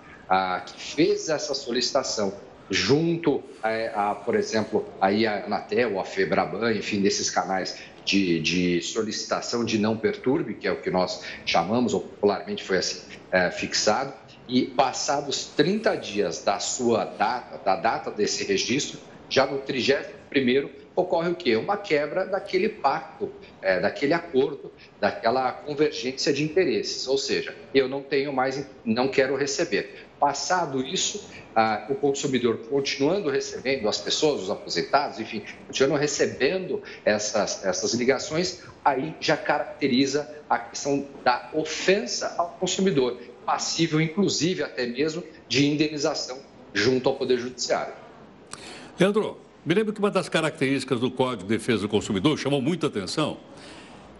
que 0.65 0.81
fez 0.81 1.29
essa 1.29 1.53
solicitação 1.53 2.33
junto 2.69 3.43
a, 3.61 4.11
a, 4.11 4.15
por 4.15 4.33
exemplo, 4.33 4.87
aí 4.99 5.27
a 5.27 5.45
Anatel, 5.45 5.99
a 5.99 6.05
Febraban, 6.05 6.71
enfim, 6.73 7.01
desses 7.01 7.29
canais 7.29 7.77
de, 8.05 8.39
de, 8.39 8.81
solicitação 8.81 9.65
de 9.65 9.77
não 9.77 9.97
perturbe, 9.97 10.53
que 10.53 10.67
é 10.67 10.71
o 10.71 10.81
que 10.81 10.89
nós 10.89 11.21
chamamos, 11.45 11.93
ou 11.93 11.99
popularmente 11.99 12.63
foi 12.63 12.77
assim 12.77 13.01
é, 13.29 13.51
fixado, 13.51 14.13
e 14.47 14.63
passados 14.63 15.45
30 15.55 15.95
dias 15.97 16.43
da 16.43 16.59
sua 16.59 17.05
data, 17.05 17.57
da 17.57 17.75
data 17.75 18.09
desse 18.09 18.45
registro, 18.45 18.99
já 19.29 19.45
no 19.45 19.59
31º 19.59 20.69
ocorre 20.95 21.29
o 21.29 21.35
quê? 21.35 21.55
Uma 21.55 21.77
quebra 21.77 22.25
daquele 22.25 22.69
pacto, 22.69 23.31
é, 23.61 23.79
daquele 23.79 24.13
acordo, 24.13 24.71
daquela 24.99 25.51
convergência 25.51 26.33
de 26.33 26.43
interesses, 26.43 27.07
ou 27.07 27.17
seja, 27.17 27.55
eu 27.73 27.87
não 27.87 28.01
tenho 28.01 28.33
mais, 28.33 28.65
não 28.83 29.07
quero 29.07 29.35
receber. 29.35 30.07
Passado 30.21 30.85
isso, 30.85 31.27
ah, 31.55 31.87
o 31.89 31.95
consumidor 31.95 32.59
continuando 32.69 33.27
recebendo, 33.27 33.89
as 33.89 33.97
pessoas, 33.97 34.43
os 34.43 34.51
aposentados, 34.51 35.19
enfim, 35.19 35.41
continuando 35.65 35.99
recebendo 35.99 36.79
essas, 37.03 37.65
essas 37.65 37.95
ligações, 37.95 38.61
aí 38.85 39.15
já 39.19 39.35
caracteriza 39.35 40.31
a 40.47 40.59
questão 40.59 41.07
da 41.23 41.49
ofensa 41.55 42.35
ao 42.37 42.49
consumidor, 42.59 43.17
passível, 43.43 43.99
inclusive, 43.99 44.61
até 44.61 44.85
mesmo 44.85 45.23
de 45.49 45.65
indenização 45.65 46.37
junto 46.71 47.09
ao 47.09 47.15
Poder 47.15 47.39
Judiciário. 47.39 47.95
Leandro, 48.99 49.39
me 49.65 49.73
lembro 49.73 49.91
que 49.91 49.97
uma 49.99 50.11
das 50.11 50.29
características 50.29 50.99
do 50.99 51.09
Código 51.09 51.49
de 51.49 51.57
Defesa 51.57 51.81
do 51.81 51.89
Consumidor 51.89 52.37
chamou 52.37 52.61
muita 52.61 52.85
atenção. 52.85 53.37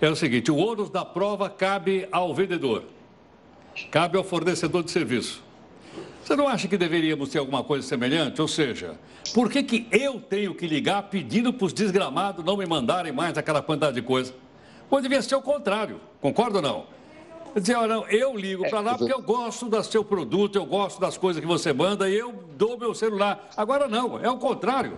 É 0.01 0.10
o 0.10 0.15
seguinte: 0.15 0.50
o 0.50 0.58
ônus 0.58 0.89
da 0.89 1.05
prova 1.05 1.48
cabe 1.48 2.08
ao 2.12 2.34
vendedor, 2.34 2.86
cabe 3.91 4.17
ao 4.17 4.24
fornecedor 4.24 4.84
de 4.84 4.89
serviço. 4.89 5.50
Você 6.24 6.36
não 6.36 6.48
acha 6.48 6.68
que 6.68 6.78
deveríamos 6.78 7.30
ter 7.30 7.40
alguma 7.40 7.63
coisa 7.63 7.88
semelhante? 7.88 8.42
Ou 8.42 8.48
seja, 8.48 8.96
por 9.34 9.50
que, 9.50 9.63
que 9.63 9.88
eu 9.92 10.20
tenho 10.20 10.54
que 10.54 10.68
ligar 10.68 11.04
pedindo 11.04 11.51
para 11.51 11.66
os 11.66 11.74
desgramados 11.74 12.46
não 12.46 12.58
me 12.58 12.66
mandarem 12.66 13.12
mais 13.12 13.38
aquela 13.38 13.62
quantidade 13.62 13.96
de 13.96 14.01
coisa? 14.01 14.34
Pode 14.90 15.04
devia 15.04 15.22
ser 15.22 15.36
o 15.36 15.42
contrário, 15.42 16.00
concorda 16.20 16.58
ou 16.58 16.62
não? 16.62 16.86
Dizer, 17.56 17.75
olha, 17.75 17.96
não, 17.96 18.08
eu 18.08 18.38
ligo 18.38 18.70
para 18.70 18.80
lá 18.80 18.98
porque 18.98 19.12
eu 19.12 19.22
gosto 19.22 19.68
do 19.68 19.84
seu 19.84 20.06
produto, 20.06 20.56
eu 20.56 20.66
gosto 20.66 21.01
das 21.01 21.18
coisas 21.18 21.42
que 21.42 21.48
você 21.48 21.74
manda 21.74 22.10
e 22.10 22.18
eu 22.18 22.32
dou 22.56 22.78
meu 22.78 22.94
celular. 22.94 23.50
Agora 23.58 23.88
não, 23.88 24.20
é 24.24 24.30
o 24.30 24.38
contrário. 24.38 24.98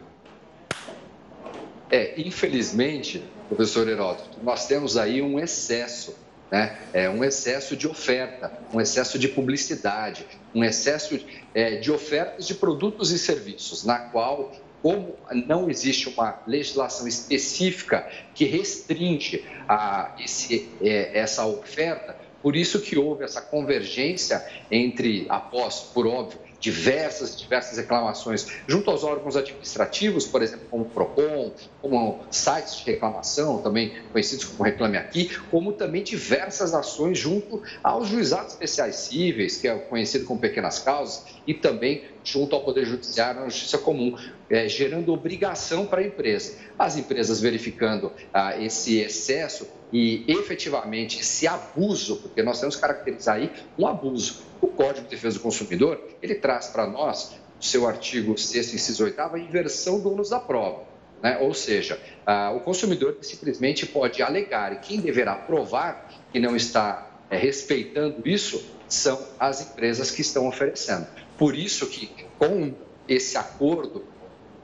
É, 1.90 2.20
infelizmente, 2.20 3.24
professor 3.48 3.88
Heródoto, 3.88 4.40
nós 4.44 4.68
temos 4.68 4.98
aí 4.98 5.22
um 5.22 5.40
excesso 5.40 6.16
né? 6.54 6.78
É 6.94 7.10
um 7.10 7.24
excesso 7.24 7.76
de 7.76 7.88
oferta, 7.88 8.52
um 8.72 8.80
excesso 8.80 9.18
de 9.18 9.28
publicidade, 9.28 10.24
um 10.54 10.64
excesso 10.64 11.20
é, 11.54 11.78
de 11.78 11.92
ofertas 11.92 12.46
de 12.48 12.56
produtos 12.56 13.12
e 13.12 13.20
serviços, 13.20 13.84
na 13.84 14.00
qual 14.00 14.52
como 14.82 15.16
não 15.48 15.70
existe 15.70 16.10
uma 16.10 16.42
legislação 16.46 17.08
específica 17.08 18.06
que 18.36 18.44
restringe 18.44 19.46
a 19.68 20.14
esse, 20.20 20.70
é, 20.82 21.18
essa 21.18 21.46
oferta, 21.46 22.18
por 22.42 22.58
isso 22.58 22.82
que 22.82 22.98
houve 22.98 23.24
essa 23.24 23.42
convergência 23.42 24.46
entre, 24.70 25.26
após, 25.30 25.80
por 25.80 26.06
óbvio, 26.06 26.38
diversas, 26.64 27.36
diversas 27.36 27.78
reclamações 27.78 28.48
junto 28.66 28.90
aos 28.90 29.04
órgãos 29.04 29.36
administrativos, 29.36 30.26
por 30.26 30.42
exemplo, 30.42 30.66
como 30.70 30.84
o 30.86 30.90
PROCON, 30.90 31.54
como 31.82 32.24
sites 32.32 32.78
de 32.78 32.86
reclamação, 32.86 33.62
também 33.62 33.94
conhecidos 34.14 34.46
como 34.46 34.64
Reclame 34.64 34.96
Aqui, 34.96 35.30
como 35.52 35.74
também 35.74 36.02
diversas 36.02 36.74
ações 36.74 37.20
junto 37.20 37.62
aos 37.84 38.08
juizados 38.08 38.54
especiais 38.54 38.96
cíveis, 38.96 39.58
que 39.58 39.68
é 39.68 39.76
conhecido 39.78 40.24
como 40.24 40.40
pequenas 40.40 40.80
causas, 40.80 41.26
e 41.46 41.54
também 41.54 42.06
junto 42.24 42.56
ao 42.56 42.62
Poder 42.62 42.86
Judiciário 42.86 43.42
na 43.42 43.50
Justiça 43.50 43.78
Comum, 43.78 44.18
é, 44.50 44.68
gerando 44.68 45.14
obrigação 45.14 45.86
para 45.86 46.02
a 46.02 46.04
empresa. 46.06 46.58
As 46.78 46.98
empresas 46.98 47.40
verificando 47.40 48.12
ah, 48.34 48.58
esse 48.60 49.00
excesso 49.00 49.68
e 49.92 50.24
efetivamente 50.28 51.20
esse 51.20 51.48
abuso, 51.48 52.18
porque 52.18 52.42
nós 52.42 52.60
temos 52.60 52.76
que 52.76 52.82
caracterizar 52.82 53.36
aí 53.36 53.52
um 53.78 53.88
abuso 53.88 54.44
o 54.62 54.68
Código 54.68 55.02
de 55.02 55.16
Defesa 55.16 55.38
do 55.38 55.44
Consumidor, 55.44 56.02
ele 56.22 56.36
traz 56.36 56.68
para 56.68 56.88
nós, 56.88 57.36
o 57.60 57.64
seu 57.64 57.88
artigo 57.88 58.38
6 58.38 58.74
inciso 58.74 59.04
8 59.04 59.20
a 59.20 59.40
inversão 59.40 60.00
do 60.00 60.12
ônus 60.12 60.30
da 60.30 60.40
prova. 60.40 60.84
Né? 61.22 61.38
Ou 61.42 61.54
seja, 61.54 62.00
o 62.56 62.60
consumidor 62.60 63.18
simplesmente 63.22 63.86
pode 63.86 64.22
alegar 64.22 64.74
e 64.74 64.76
quem 64.78 65.00
deverá 65.00 65.36
provar 65.36 66.10
que 66.32 66.40
não 66.40 66.56
está 66.56 67.10
é, 67.30 67.38
respeitando 67.38 68.28
isso 68.28 68.64
são 68.88 69.20
as 69.40 69.62
empresas 69.62 70.12
que 70.12 70.22
estão 70.22 70.48
oferecendo. 70.48 71.08
Por 71.44 71.58
isso 71.58 71.88
que, 71.88 72.10
com 72.40 72.74
esse 73.06 73.38
acordo 73.38 74.06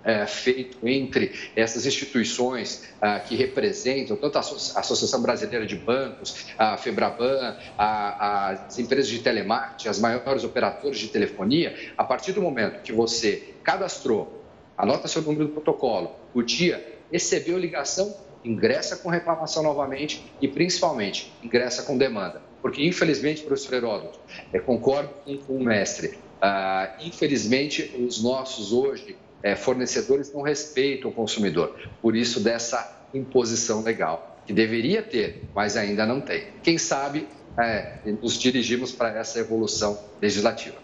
é, 0.01 0.25
feito 0.25 0.77
entre 0.87 1.51
essas 1.53 1.85
instituições 1.85 2.85
ah, 3.01 3.19
que 3.19 3.35
representam 3.35 4.15
tanto 4.15 4.37
a 4.37 4.39
Associação 4.39 5.21
Brasileira 5.21 5.65
de 5.65 5.75
Bancos, 5.75 6.45
a 6.57 6.77
Febraban, 6.77 7.57
a, 7.77 8.51
as 8.51 8.79
empresas 8.79 9.09
de 9.09 9.19
telemarketing, 9.19 9.89
as 9.89 9.99
maiores 9.99 10.45
operadoras 10.45 10.97
de 10.97 11.09
telefonia, 11.09 11.75
a 11.97 12.03
partir 12.05 12.31
do 12.31 12.41
momento 12.41 12.81
que 12.81 12.93
você 12.93 13.55
cadastrou, 13.61 14.41
anota 14.77 15.09
seu 15.09 15.21
número 15.21 15.47
do 15.47 15.51
protocolo, 15.51 16.15
o 16.33 16.41
dia, 16.41 16.97
recebeu 17.11 17.59
ligação, 17.59 18.15
ingressa 18.41 18.95
com 18.95 19.09
reclamação 19.09 19.63
novamente 19.63 20.31
e, 20.41 20.47
principalmente, 20.47 21.29
ingressa 21.43 21.83
com 21.83 21.97
demanda. 21.97 22.41
Porque, 22.61 22.85
infelizmente, 22.85 23.41
professor 23.41 23.73
Heródoto, 23.73 24.17
concordo 24.65 25.09
com 25.45 25.57
o 25.57 25.61
mestre, 25.61 26.17
ah, 26.41 26.95
infelizmente, 27.01 27.95
os 27.99 28.21
nossos 28.21 28.71
hoje 28.71 29.15
é, 29.43 29.55
fornecedores 29.55 30.33
não 30.33 30.41
respeitam 30.41 31.11
o 31.11 31.13
consumidor. 31.13 31.75
Por 32.01 32.15
isso, 32.15 32.39
dessa 32.39 33.07
imposição 33.13 33.81
legal, 33.81 34.37
que 34.45 34.53
deveria 34.53 35.01
ter, 35.01 35.43
mas 35.55 35.75
ainda 35.77 36.05
não 36.05 36.21
tem. 36.21 36.47
Quem 36.63 36.77
sabe 36.77 37.27
é, 37.57 37.99
nos 38.21 38.37
dirigimos 38.37 38.91
para 38.91 39.17
essa 39.17 39.39
evolução 39.39 39.99
legislativa. 40.21 40.75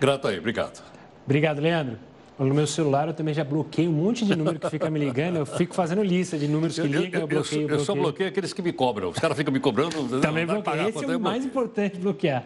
Grato 0.00 0.28
aí, 0.28 0.38
obrigado. 0.38 0.82
Obrigado, 1.24 1.60
Leandro. 1.60 1.98
No 2.38 2.54
meu 2.54 2.66
celular 2.66 3.08
eu 3.08 3.14
também 3.14 3.32
já 3.32 3.42
bloqueei 3.42 3.88
um 3.88 3.92
monte 3.92 4.24
de 4.24 4.36
número 4.36 4.60
que 4.60 4.68
fica 4.68 4.90
me 4.90 4.98
ligando. 4.98 5.36
Eu 5.36 5.46
fico 5.46 5.74
fazendo 5.74 6.02
lista 6.02 6.36
de 6.36 6.46
números 6.46 6.78
que 6.78 6.86
ligam, 6.86 7.22
eu, 7.22 7.26
bloqueio, 7.26 7.62
eu, 7.62 7.68
eu, 7.68 7.74
eu 7.76 7.84
só 7.84 7.94
bloqueio 7.94 8.28
aqueles 8.28 8.52
que 8.52 8.60
me 8.60 8.72
cobram. 8.72 9.08
Os 9.08 9.18
caras 9.18 9.36
ficam 9.36 9.52
me 9.52 9.58
cobrando. 9.58 10.20
Também 10.20 10.44
bloqueio. 10.44 10.88
Esse 10.88 11.04
é 11.04 11.16
o 11.16 11.20
mais 11.20 11.44
importante 11.46 11.98
bloquear. 11.98 12.44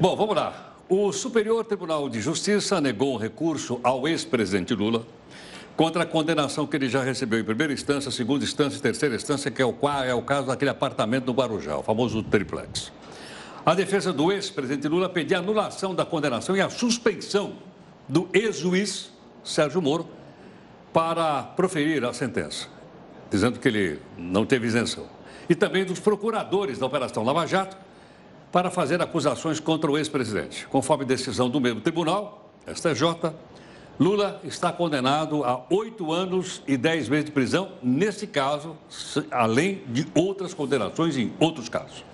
Bom, 0.00 0.16
vamos 0.16 0.34
lá. 0.34 0.73
O 0.88 1.10
Superior 1.12 1.64
Tribunal 1.64 2.10
de 2.10 2.20
Justiça 2.20 2.78
negou 2.78 3.14
um 3.14 3.16
recurso 3.16 3.80
ao 3.82 4.06
ex-presidente 4.06 4.74
Lula 4.74 5.06
contra 5.74 6.02
a 6.02 6.06
condenação 6.06 6.66
que 6.66 6.76
ele 6.76 6.90
já 6.90 7.02
recebeu 7.02 7.40
em 7.40 7.44
primeira 7.44 7.72
instância, 7.72 8.10
segunda 8.10 8.44
instância 8.44 8.76
e 8.76 8.80
terceira 8.82 9.14
instância, 9.14 9.50
que 9.50 9.62
é 9.62 9.64
o, 9.64 9.74
é 10.04 10.14
o 10.14 10.20
caso 10.20 10.48
daquele 10.48 10.70
apartamento 10.70 11.24
no 11.24 11.32
Guarujá, 11.32 11.78
o 11.78 11.82
famoso 11.82 12.22
triplex. 12.22 12.92
A 13.64 13.74
defesa 13.74 14.12
do 14.12 14.30
ex-presidente 14.30 14.86
Lula 14.86 15.08
pedia 15.08 15.38
anulação 15.38 15.94
da 15.94 16.04
condenação 16.04 16.54
e 16.54 16.60
a 16.60 16.68
suspensão 16.68 17.54
do 18.06 18.28
ex-juiz 18.30 19.10
Sérgio 19.42 19.80
Moro 19.80 20.06
para 20.92 21.44
proferir 21.44 22.04
a 22.04 22.12
sentença. 22.12 22.68
dizendo 23.30 23.58
que 23.58 23.66
ele 23.66 24.00
não 24.18 24.44
teve 24.44 24.66
isenção. 24.66 25.06
E 25.48 25.54
também 25.54 25.84
dos 25.84 25.98
procuradores 25.98 26.78
da 26.78 26.84
Operação 26.86 27.24
Lava 27.24 27.46
Jato 27.46 27.76
para 28.54 28.70
fazer 28.70 29.02
acusações 29.02 29.58
contra 29.58 29.90
o 29.90 29.98
ex-presidente. 29.98 30.68
Conforme 30.68 31.04
decisão 31.04 31.50
do 31.50 31.60
mesmo 31.60 31.80
tribunal, 31.80 32.52
STJ, 32.72 33.32
Lula 33.98 34.40
está 34.44 34.70
condenado 34.70 35.42
a 35.42 35.64
oito 35.70 36.12
anos 36.12 36.62
e 36.64 36.76
dez 36.76 37.08
meses 37.08 37.24
de 37.24 37.32
prisão, 37.32 37.72
nesse 37.82 38.28
caso, 38.28 38.76
além 39.28 39.82
de 39.88 40.06
outras 40.14 40.54
condenações 40.54 41.16
em 41.16 41.32
outros 41.40 41.68
casos. 41.68 42.04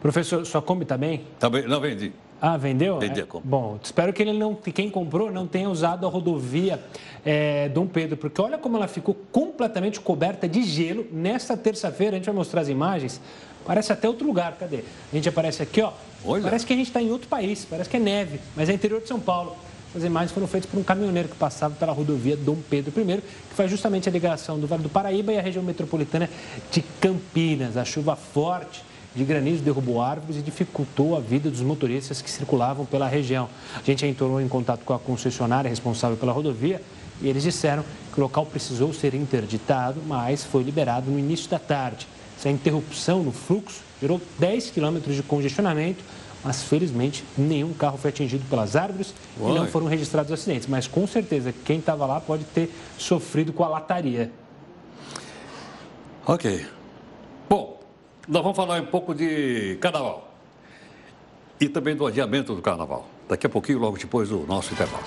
Professor, 0.00 0.46
sua 0.46 0.62
Kombi 0.62 0.84
também? 0.84 1.24
Também, 1.40 1.66
não 1.66 1.80
vendi. 1.80 2.12
Ah, 2.40 2.56
vendeu? 2.56 3.00
Vendi 3.00 3.18
a 3.18 3.24
é, 3.24 3.26
Kombi. 3.26 3.48
Bom, 3.48 3.76
espero 3.82 4.12
que 4.12 4.22
ele 4.22 4.32
não, 4.32 4.54
quem 4.54 4.88
comprou 4.88 5.32
não 5.32 5.48
tenha 5.48 5.68
usado 5.68 6.06
a 6.06 6.08
rodovia 6.08 6.80
é, 7.24 7.68
Dom 7.70 7.88
Pedro, 7.88 8.16
porque 8.16 8.40
olha 8.40 8.56
como 8.56 8.76
ela 8.76 8.86
ficou 8.86 9.16
completamente 9.32 10.00
coberta 10.00 10.48
de 10.48 10.62
gelo 10.62 11.08
nesta 11.10 11.56
terça-feira. 11.56 12.14
A 12.14 12.18
gente 12.18 12.26
vai 12.26 12.34
mostrar 12.36 12.60
as 12.60 12.68
imagens. 12.68 13.20
Parece 13.64 13.92
até 13.92 14.08
outro 14.08 14.26
lugar, 14.26 14.56
cadê? 14.58 14.84
A 15.12 15.14
gente 15.14 15.28
aparece 15.28 15.62
aqui, 15.62 15.80
ó. 15.80 15.92
Olha. 16.24 16.42
Parece 16.42 16.64
que 16.64 16.72
a 16.72 16.76
gente 16.76 16.88
está 16.88 17.02
em 17.02 17.10
outro 17.10 17.28
país, 17.28 17.66
parece 17.68 17.90
que 17.90 17.96
é 17.96 18.00
neve, 18.00 18.40
mas 18.56 18.68
é 18.68 18.72
interior 18.72 19.00
de 19.00 19.08
São 19.08 19.18
Paulo. 19.18 19.56
As 19.94 20.04
imagens 20.04 20.32
foram 20.32 20.46
feitas 20.46 20.70
por 20.70 20.78
um 20.78 20.82
caminhoneiro 20.82 21.28
que 21.28 21.36
passava 21.36 21.74
pela 21.74 21.92
rodovia 21.92 22.34
Dom 22.34 22.56
Pedro 22.70 22.92
I, 22.98 23.16
que 23.16 23.54
faz 23.54 23.70
justamente 23.70 24.08
a 24.08 24.12
ligação 24.12 24.58
do 24.58 24.66
Vale 24.66 24.82
do 24.82 24.88
Paraíba 24.88 25.32
e 25.32 25.38
a 25.38 25.42
região 25.42 25.62
metropolitana 25.62 26.30
de 26.70 26.82
Campinas. 27.00 27.76
A 27.76 27.84
chuva 27.84 28.16
forte 28.16 28.82
de 29.14 29.22
granizo 29.24 29.62
derrubou 29.62 30.00
árvores 30.00 30.36
e 30.36 30.42
dificultou 30.42 31.14
a 31.14 31.20
vida 31.20 31.50
dos 31.50 31.60
motoristas 31.60 32.22
que 32.22 32.30
circulavam 32.30 32.86
pela 32.86 33.06
região. 33.06 33.50
A 33.76 33.84
gente 33.84 34.06
entrou 34.06 34.40
em 34.40 34.48
contato 34.48 34.82
com 34.84 34.94
a 34.94 34.98
concessionária 34.98 35.68
responsável 35.68 36.16
pela 36.16 36.32
rodovia 36.32 36.80
e 37.20 37.28
eles 37.28 37.42
disseram 37.42 37.84
que 38.12 38.18
o 38.18 38.22
local 38.22 38.46
precisou 38.46 38.94
ser 38.94 39.14
interditado, 39.14 40.00
mas 40.06 40.42
foi 40.42 40.62
liberado 40.62 41.10
no 41.10 41.18
início 41.18 41.50
da 41.50 41.58
tarde. 41.58 42.06
Essa 42.42 42.50
interrupção 42.50 43.22
no 43.22 43.30
fluxo 43.30 43.82
gerou 44.00 44.20
10 44.40 44.70
quilômetros 44.70 45.14
de 45.14 45.22
congestionamento 45.22 46.02
mas 46.42 46.64
felizmente 46.64 47.24
nenhum 47.38 47.72
carro 47.72 47.96
foi 47.96 48.10
atingido 48.10 48.44
pelas 48.50 48.74
árvores 48.74 49.14
e 49.38 49.52
não 49.52 49.64
foram 49.68 49.86
registrados 49.86 50.32
acidentes. 50.32 50.66
Mas 50.66 50.88
com 50.88 51.06
certeza 51.06 51.54
quem 51.64 51.78
estava 51.78 52.04
lá 52.04 52.20
pode 52.20 52.42
ter 52.46 52.68
sofrido 52.98 53.52
com 53.52 53.62
a 53.62 53.68
lataria. 53.68 54.32
Ok. 56.26 56.66
Bom, 57.48 57.80
nós 58.26 58.42
vamos 58.42 58.56
falar 58.56 58.82
um 58.82 58.86
pouco 58.86 59.14
de 59.14 59.78
carnaval 59.80 60.34
e 61.60 61.68
também 61.68 61.94
do 61.94 62.04
adiamento 62.04 62.56
do 62.56 62.60
carnaval. 62.60 63.06
Daqui 63.28 63.46
a 63.46 63.50
pouquinho, 63.50 63.78
logo 63.78 63.96
depois 63.96 64.30
do 64.30 64.40
nosso 64.40 64.72
intervalo. 64.72 65.04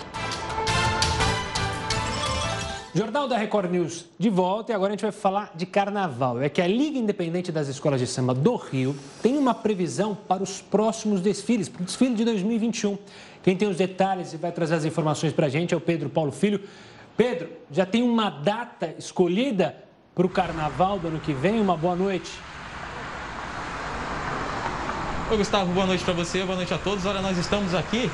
Jornal 2.98 3.28
da 3.28 3.36
Record 3.38 3.70
News 3.72 4.06
de 4.18 4.30
volta 4.30 4.72
e 4.72 4.74
agora 4.74 4.92
a 4.92 4.96
gente 4.96 5.02
vai 5.02 5.12
falar 5.12 5.52
de 5.54 5.66
carnaval. 5.66 6.42
É 6.42 6.48
que 6.48 6.62
a 6.62 6.68
Liga 6.68 6.98
Independente 6.98 7.52
das 7.52 7.68
Escolas 7.68 8.00
de 8.00 8.08
Samba 8.08 8.34
do 8.34 8.56
Rio 8.56 8.96
tem 9.22 9.38
uma 9.38 9.54
previsão 9.54 10.16
para 10.16 10.42
os 10.42 10.62
próximos 10.62 11.20
desfiles, 11.20 11.68
para 11.68 11.82
o 11.82 11.86
desfile 11.86 12.16
de 12.16 12.24
2021. 12.24 12.98
Quem 13.44 13.54
tem 13.58 13.68
os 13.68 13.76
detalhes 13.76 14.32
e 14.32 14.38
vai 14.38 14.50
trazer 14.50 14.76
as 14.76 14.86
informações 14.86 15.34
para 15.34 15.48
a 15.48 15.50
gente 15.50 15.74
é 15.74 15.78
o 15.78 15.82
Pedro 15.82 16.10
Paulo 16.10 16.32
Filho. 16.32 16.62
Pedro, 17.18 17.50
já 17.70 17.86
tem 17.86 18.02
uma 18.02 18.30
data 18.30 18.96
escolhida 18.98 19.76
para 20.16 20.26
o 20.26 20.30
carnaval 20.30 20.98
do 20.98 21.10
ano 21.10 21.20
que 21.20 21.34
vem? 21.34 21.60
Uma 21.60 21.76
boa 21.76 21.98
noite. 21.98 22.32
Oi, 25.30 25.36
Gustavo, 25.36 25.74
boa 25.74 25.86
noite 25.86 26.02
para 26.06 26.14
você, 26.14 26.46
boa 26.46 26.56
noite 26.56 26.74
a 26.74 26.78
todos. 26.78 27.06
Olha, 27.06 27.22
nós 27.22 27.38
estamos 27.38 27.74
aqui 27.74 28.10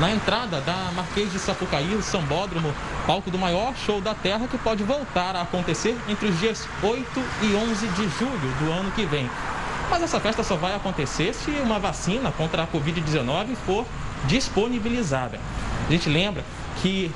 na 0.00 0.10
entrada 0.10 0.60
da 0.60 0.90
Marquês 0.94 1.32
de 1.32 1.38
Sapucaí, 1.38 1.94
o 1.94 2.02
Sambódromo, 2.02 2.74
palco 3.06 3.30
do 3.30 3.38
maior 3.38 3.74
show 3.76 4.00
da 4.00 4.14
Terra 4.14 4.46
que 4.48 4.58
pode 4.58 4.82
voltar 4.82 5.36
a 5.36 5.42
acontecer 5.42 5.96
entre 6.08 6.28
os 6.28 6.38
dias 6.40 6.68
8 6.82 7.06
e 7.42 7.54
11 7.54 7.86
de 7.88 8.08
julho 8.18 8.54
do 8.60 8.72
ano 8.72 8.90
que 8.92 9.04
vem. 9.04 9.30
Mas 9.90 10.02
essa 10.02 10.18
festa 10.18 10.42
só 10.42 10.56
vai 10.56 10.74
acontecer 10.74 11.34
se 11.34 11.50
uma 11.50 11.78
vacina 11.78 12.32
contra 12.32 12.62
a 12.62 12.66
Covid-19 12.66 13.54
for 13.66 13.86
disponibilizada. 14.26 15.38
A 15.88 15.92
gente 15.92 16.08
lembra 16.08 16.44
que 16.80 17.12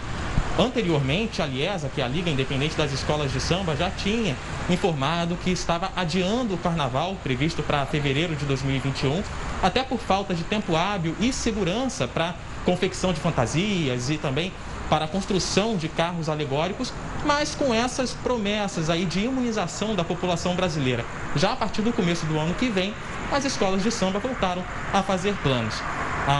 Anteriormente, 0.59 1.41
a 1.41 1.47
Liesa, 1.47 1.89
que 1.89 2.01
é 2.01 2.05
a 2.05 2.09
Liga 2.09 2.29
Independente 2.29 2.77
das 2.77 2.93
Escolas 2.93 3.33
de 3.33 3.39
Samba, 3.39 3.77
já 3.77 3.89
tinha 3.93 4.37
informado 4.69 5.37
que 5.37 5.53
estava 5.53 5.93
adiando 5.95 6.55
o 6.55 6.59
carnaval 6.59 7.17
previsto 7.23 7.63
para 7.63 7.87
fevereiro 7.87 8.35
de 8.35 8.45
2021, 8.45 9.23
até 9.63 9.85
por 9.85 10.01
falta 10.01 10.35
de 10.35 10.43
tempo 10.43 10.75
hábil 10.75 11.15
e 11.21 11.33
segurança 11.33 12.09
para 12.09 12.35
confecção 12.69 13.15
de 13.15 13.21
fantasias 13.21 14.11
e 14.11 14.19
também 14.19 14.53
para 14.91 15.07
a 15.07 15.09
construção 15.09 15.75
de 15.79 15.89
carros 15.89 16.29
alegóricos, 16.29 16.93
mas 17.25 17.55
com 17.55 17.73
essas 17.73 18.13
promessas 18.13 18.91
aí 18.91 19.07
de 19.07 19.21
imunização 19.21 19.95
da 19.95 20.05
população 20.05 20.55
brasileira. 20.55 21.03
Já 21.35 21.53
a 21.53 21.57
partir 21.57 21.81
do 21.81 21.95
começo 21.95 22.27
do 22.27 22.39
ano 22.39 22.53
que 22.53 22.69
vem, 22.69 22.95
as 23.33 23.47
escolas 23.47 23.83
de 23.83 23.91
samba 23.91 24.19
voltaram 24.19 24.63
a 24.93 25.03
fazer 25.03 25.35
planos. 25.43 25.83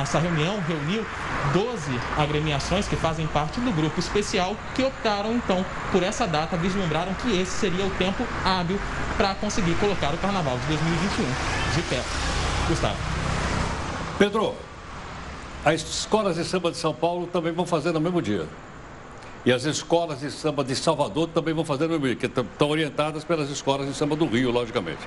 Essa 0.03 0.19
reunião 0.19 0.61
reuniu 0.69 1.03
12 1.55 1.99
agremiações 2.19 2.87
que 2.87 2.97
fazem 2.97 3.27
parte 3.29 3.59
do 3.59 3.73
grupo 3.73 3.99
especial 3.99 4.55
que 4.75 4.83
optaram 4.83 5.33
então 5.33 5.65
por 5.91 6.03
essa 6.03 6.27
data, 6.27 6.59
vislumbraram 6.59 7.15
que 7.15 7.41
esse 7.41 7.53
seria 7.53 7.87
o 7.87 7.91
tempo 7.91 8.23
hábil 8.45 8.79
para 9.17 9.35
conseguir 9.35 9.75
colocar 9.77 10.13
o 10.13 10.19
carnaval 10.19 10.59
de 10.59 10.67
2021 10.67 11.25
de 11.75 11.83
pé. 11.89 12.03
Gustavo. 12.69 12.97
Pedro, 14.19 14.68
as 15.75 15.83
escolas 15.83 16.37
de 16.37 16.45
samba 16.45 16.71
de 16.71 16.79
São 16.79 16.95
Paulo 16.95 17.27
também 17.27 17.53
vão 17.53 17.67
fazer 17.67 17.93
no 17.93 18.01
mesmo 18.01 18.23
dia. 18.23 18.47
E 19.45 19.53
as 19.53 19.65
escolas 19.65 20.21
de 20.21 20.31
samba 20.31 20.65
de 20.65 20.75
Salvador 20.75 21.29
também 21.29 21.53
vão 21.53 21.65
fazer 21.65 21.85
no 21.85 21.91
mesmo 21.91 22.07
dia, 22.07 22.17
que 22.17 22.27
estão 22.27 22.71
orientadas 22.71 23.23
pelas 23.23 23.51
escolas 23.51 23.87
de 23.87 23.95
samba 23.95 24.17
do 24.17 24.27
Rio, 24.27 24.51
logicamente. 24.51 25.01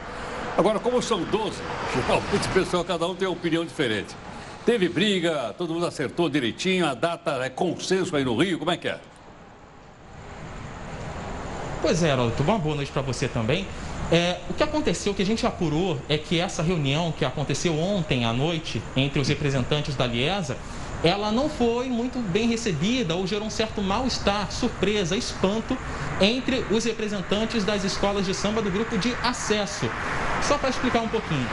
Agora, 0.56 0.80
como 0.80 1.02
são 1.02 1.24
12, 1.24 1.56
geralmente 1.96 2.48
o 2.48 2.52
pessoal, 2.52 2.84
cada 2.84 3.08
um 3.08 3.16
tem 3.16 3.28
uma 3.28 3.34
opinião 3.34 3.66
diferente. 3.66 4.16
Teve 4.64 4.88
briga, 4.88 5.56
todo 5.58 5.74
mundo 5.74 5.88
acertou 5.88 6.30
direitinho, 6.30 6.86
a 6.86 6.94
data 6.94 7.44
é 7.44 7.50
consenso 7.50 8.16
aí 8.16 8.24
no 8.24 8.38
Rio, 8.38 8.60
como 8.60 8.70
é 8.70 8.78
que 8.78 8.88
é? 8.88 9.00
Pois 11.82 12.04
é, 12.04 12.10
Heródoto, 12.10 12.44
uma 12.44 12.60
boa 12.60 12.76
noite 12.76 12.92
para 12.92 13.02
você 13.02 13.28
também. 13.28 13.66
É, 14.12 14.40
o 14.50 14.54
que 14.54 14.62
aconteceu, 14.62 15.14
o 15.14 15.16
que 15.16 15.22
a 15.22 15.26
gente 15.26 15.46
apurou, 15.46 15.98
é 16.10 16.18
que 16.18 16.38
essa 16.38 16.62
reunião 16.62 17.14
que 17.14 17.24
aconteceu 17.24 17.80
ontem 17.80 18.26
à 18.26 18.34
noite 18.34 18.82
entre 18.94 19.22
os 19.22 19.30
representantes 19.30 19.96
da 19.96 20.06
Liesa, 20.06 20.58
ela 21.02 21.32
não 21.32 21.50
foi 21.50 21.88
muito 21.88 22.20
bem 22.20 22.48
recebida 22.48 23.16
ou 23.16 23.26
gerou 23.26 23.48
um 23.48 23.50
certo 23.50 23.82
mal-estar, 23.82 24.52
surpresa, 24.52 25.16
espanto 25.16 25.78
entre 26.20 26.66
os 26.70 26.84
representantes 26.84 27.64
das 27.64 27.86
escolas 27.86 28.26
de 28.26 28.34
samba 28.34 28.62
do 28.62 28.70
grupo 28.70 28.98
de 28.98 29.16
acesso. 29.24 29.90
Só 30.44 30.58
para 30.58 30.70
explicar 30.70 31.02
um 31.02 31.08
pouquinho. 31.08 31.48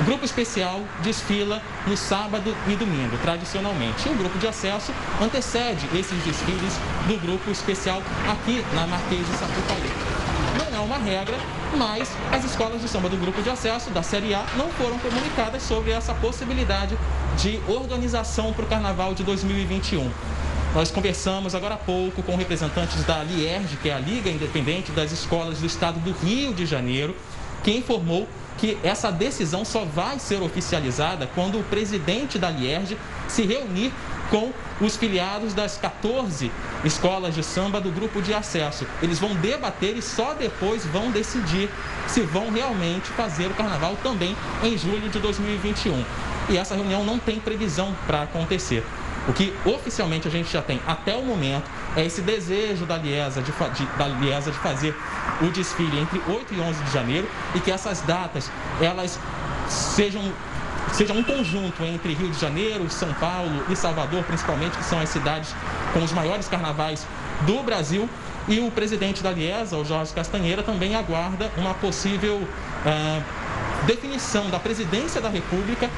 O 0.00 0.04
grupo 0.04 0.24
especial 0.24 0.80
desfila 1.02 1.60
no 1.86 1.96
sábado 1.96 2.56
e 2.68 2.76
domingo, 2.76 3.18
tradicionalmente. 3.18 4.08
E 4.08 4.12
o 4.12 4.16
grupo 4.16 4.38
de 4.38 4.46
acesso 4.46 4.92
antecede 5.20 5.86
esses 5.94 6.22
desfiles 6.24 6.72
do 7.06 7.20
grupo 7.20 7.50
especial 7.50 8.00
aqui 8.30 8.64
na 8.74 8.86
Marquês 8.86 9.26
de 9.26 9.36
Sapucaí. 9.36 10.17
É 10.78 10.80
uma 10.80 10.96
regra, 10.96 11.36
mas 11.76 12.08
as 12.30 12.44
escolas 12.44 12.80
de 12.80 12.86
samba 12.86 13.08
do 13.08 13.16
grupo 13.16 13.42
de 13.42 13.50
acesso 13.50 13.90
da 13.90 14.00
Série 14.00 14.32
A 14.32 14.46
não 14.56 14.68
foram 14.68 14.96
comunicadas 15.00 15.64
sobre 15.64 15.90
essa 15.90 16.14
possibilidade 16.14 16.96
de 17.36 17.58
organização 17.66 18.52
para 18.52 18.64
o 18.64 18.68
Carnaval 18.68 19.12
de 19.12 19.24
2021. 19.24 20.08
Nós 20.76 20.92
conversamos 20.92 21.52
agora 21.56 21.74
há 21.74 21.78
pouco 21.78 22.22
com 22.22 22.36
representantes 22.36 23.02
da 23.02 23.24
LIERJ, 23.24 23.76
que 23.82 23.90
é 23.90 23.94
a 23.94 23.98
Liga 23.98 24.30
Independente 24.30 24.92
das 24.92 25.10
Escolas 25.10 25.58
do 25.58 25.66
Estado 25.66 25.98
do 25.98 26.12
Rio 26.12 26.54
de 26.54 26.64
Janeiro, 26.64 27.16
que 27.64 27.72
informou 27.72 28.28
que 28.56 28.78
essa 28.84 29.10
decisão 29.10 29.64
só 29.64 29.84
vai 29.84 30.20
ser 30.20 30.40
oficializada 30.40 31.28
quando 31.34 31.58
o 31.58 31.64
presidente 31.64 32.38
da 32.38 32.50
Lierge 32.50 32.96
se 33.26 33.42
reunir 33.42 33.92
com 34.30 34.52
os 34.80 34.96
filiados 34.96 35.54
das 35.54 35.76
14 35.76 36.50
escolas 36.84 37.34
de 37.34 37.42
samba 37.42 37.80
do 37.80 37.90
grupo 37.90 38.22
de 38.22 38.32
acesso. 38.32 38.86
Eles 39.02 39.18
vão 39.18 39.34
debater 39.34 39.96
e 39.96 40.02
só 40.02 40.34
depois 40.34 40.84
vão 40.86 41.10
decidir 41.10 41.70
se 42.06 42.20
vão 42.20 42.50
realmente 42.50 43.08
fazer 43.10 43.46
o 43.46 43.54
carnaval 43.54 43.96
também 44.02 44.36
em 44.62 44.76
julho 44.76 45.08
de 45.08 45.18
2021. 45.18 46.04
E 46.48 46.56
essa 46.56 46.74
reunião 46.74 47.04
não 47.04 47.18
tem 47.18 47.38
previsão 47.38 47.94
para 48.06 48.22
acontecer. 48.22 48.84
O 49.28 49.32
que 49.32 49.52
oficialmente 49.66 50.26
a 50.26 50.30
gente 50.30 50.50
já 50.50 50.62
tem 50.62 50.80
até 50.86 51.14
o 51.14 51.22
momento 51.22 51.70
é 51.94 52.04
esse 52.04 52.22
desejo 52.22 52.86
da 52.86 52.96
Liesa 52.96 53.42
de, 53.42 53.52
de, 53.52 53.86
da 53.98 54.08
Liesa 54.08 54.50
de 54.50 54.58
fazer 54.58 54.96
o 55.42 55.50
desfile 55.50 55.98
entre 55.98 56.22
8 56.26 56.54
e 56.54 56.60
11 56.60 56.82
de 56.84 56.90
janeiro 56.90 57.28
e 57.54 57.60
que 57.60 57.70
essas 57.70 58.00
datas 58.00 58.50
elas 58.80 59.18
sejam 59.68 60.32
seja 60.92 61.12
um 61.12 61.22
conjunto 61.22 61.82
entre 61.84 62.14
Rio 62.14 62.30
de 62.30 62.40
Janeiro, 62.40 62.88
São 62.90 63.12
Paulo 63.14 63.64
e 63.68 63.76
Salvador, 63.76 64.22
principalmente, 64.24 64.76
que 64.76 64.84
são 64.84 65.00
as 65.00 65.08
cidades 65.08 65.54
com 65.92 66.02
os 66.02 66.12
maiores 66.12 66.48
carnavais 66.48 67.06
do 67.42 67.62
Brasil. 67.62 68.08
E 68.48 68.60
o 68.60 68.70
presidente 68.70 69.22
da 69.22 69.30
Liesa, 69.30 69.76
o 69.76 69.84
Jorge 69.84 70.12
Castanheira, 70.14 70.62
também 70.62 70.94
aguarda 70.94 71.50
uma 71.58 71.74
possível 71.74 72.36
uh, 72.36 73.86
definição 73.86 74.48
da 74.48 74.58
presidência 74.58 75.20
da 75.20 75.28
República 75.28 75.90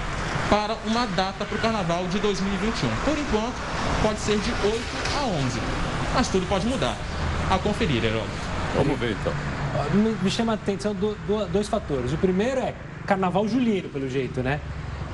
para 0.48 0.74
uma 0.84 1.06
data 1.06 1.44
para 1.44 1.56
o 1.56 1.60
carnaval 1.60 2.06
de 2.08 2.18
2021. 2.18 2.88
Por 3.04 3.16
enquanto, 3.16 3.54
pode 4.02 4.18
ser 4.18 4.36
de 4.38 4.50
8 4.50 4.82
a 5.16 5.24
11, 5.26 5.60
mas 6.12 6.28
tudo 6.28 6.46
pode 6.48 6.66
mudar. 6.66 6.96
A 7.48 7.58
conferir, 7.58 8.04
Herói. 8.04 8.22
Vamos 8.76 8.98
ver 8.98 9.12
então. 9.12 9.32
Me, 9.92 10.16
me 10.22 10.30
chama 10.30 10.52
a 10.52 10.54
atenção 10.54 10.94
do, 10.94 11.14
do, 11.26 11.46
dois 11.46 11.68
fatores. 11.68 12.12
O 12.12 12.16
primeiro 12.16 12.60
é 12.60 12.74
carnaval 13.06 13.46
julino, 13.46 13.88
pelo 13.88 14.08
jeito, 14.08 14.42
né? 14.42 14.60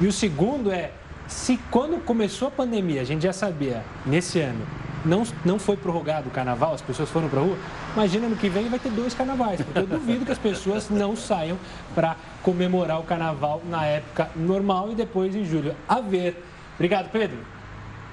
E 0.01 0.07
o 0.07 0.13
segundo 0.13 0.71
é 0.71 0.93
se 1.27 1.57
quando 1.71 2.03
começou 2.05 2.49
a 2.49 2.51
pandemia, 2.51 3.01
a 3.01 3.05
gente 3.05 3.23
já 3.23 3.33
sabia, 3.33 3.83
nesse 4.05 4.41
ano, 4.41 4.65
não, 5.05 5.25
não 5.45 5.59
foi 5.59 5.77
prorrogado 5.77 6.29
o 6.29 6.31
carnaval, 6.31 6.75
as 6.75 6.83
pessoas 6.83 7.09
foram 7.09 7.29
para 7.29 7.41
rua, 7.41 7.57
imagina 7.95 8.29
no 8.29 8.37
que 8.37 8.49
vem 8.49 8.69
vai 8.69 8.79
ter 8.79 8.91
dois 8.91 9.15
carnavais, 9.15 9.61
porque 9.61 9.79
eu 9.79 9.87
duvido 9.87 10.25
que 10.25 10.33
as 10.33 10.39
pessoas 10.39 10.89
não 10.91 11.17
saiam 11.17 11.59
para 11.95 12.17
comemorar 12.43 13.01
o 13.01 13.05
carnaval 13.05 13.63
na 13.69 13.85
época 13.87 14.31
normal 14.37 14.93
e 14.93 14.95
depois 14.95 15.35
em 15.35 15.45
julho. 15.45 15.75
A 15.89 16.01
ver. 16.01 16.45
Obrigado, 16.75 17.11
Pedro. 17.11 17.39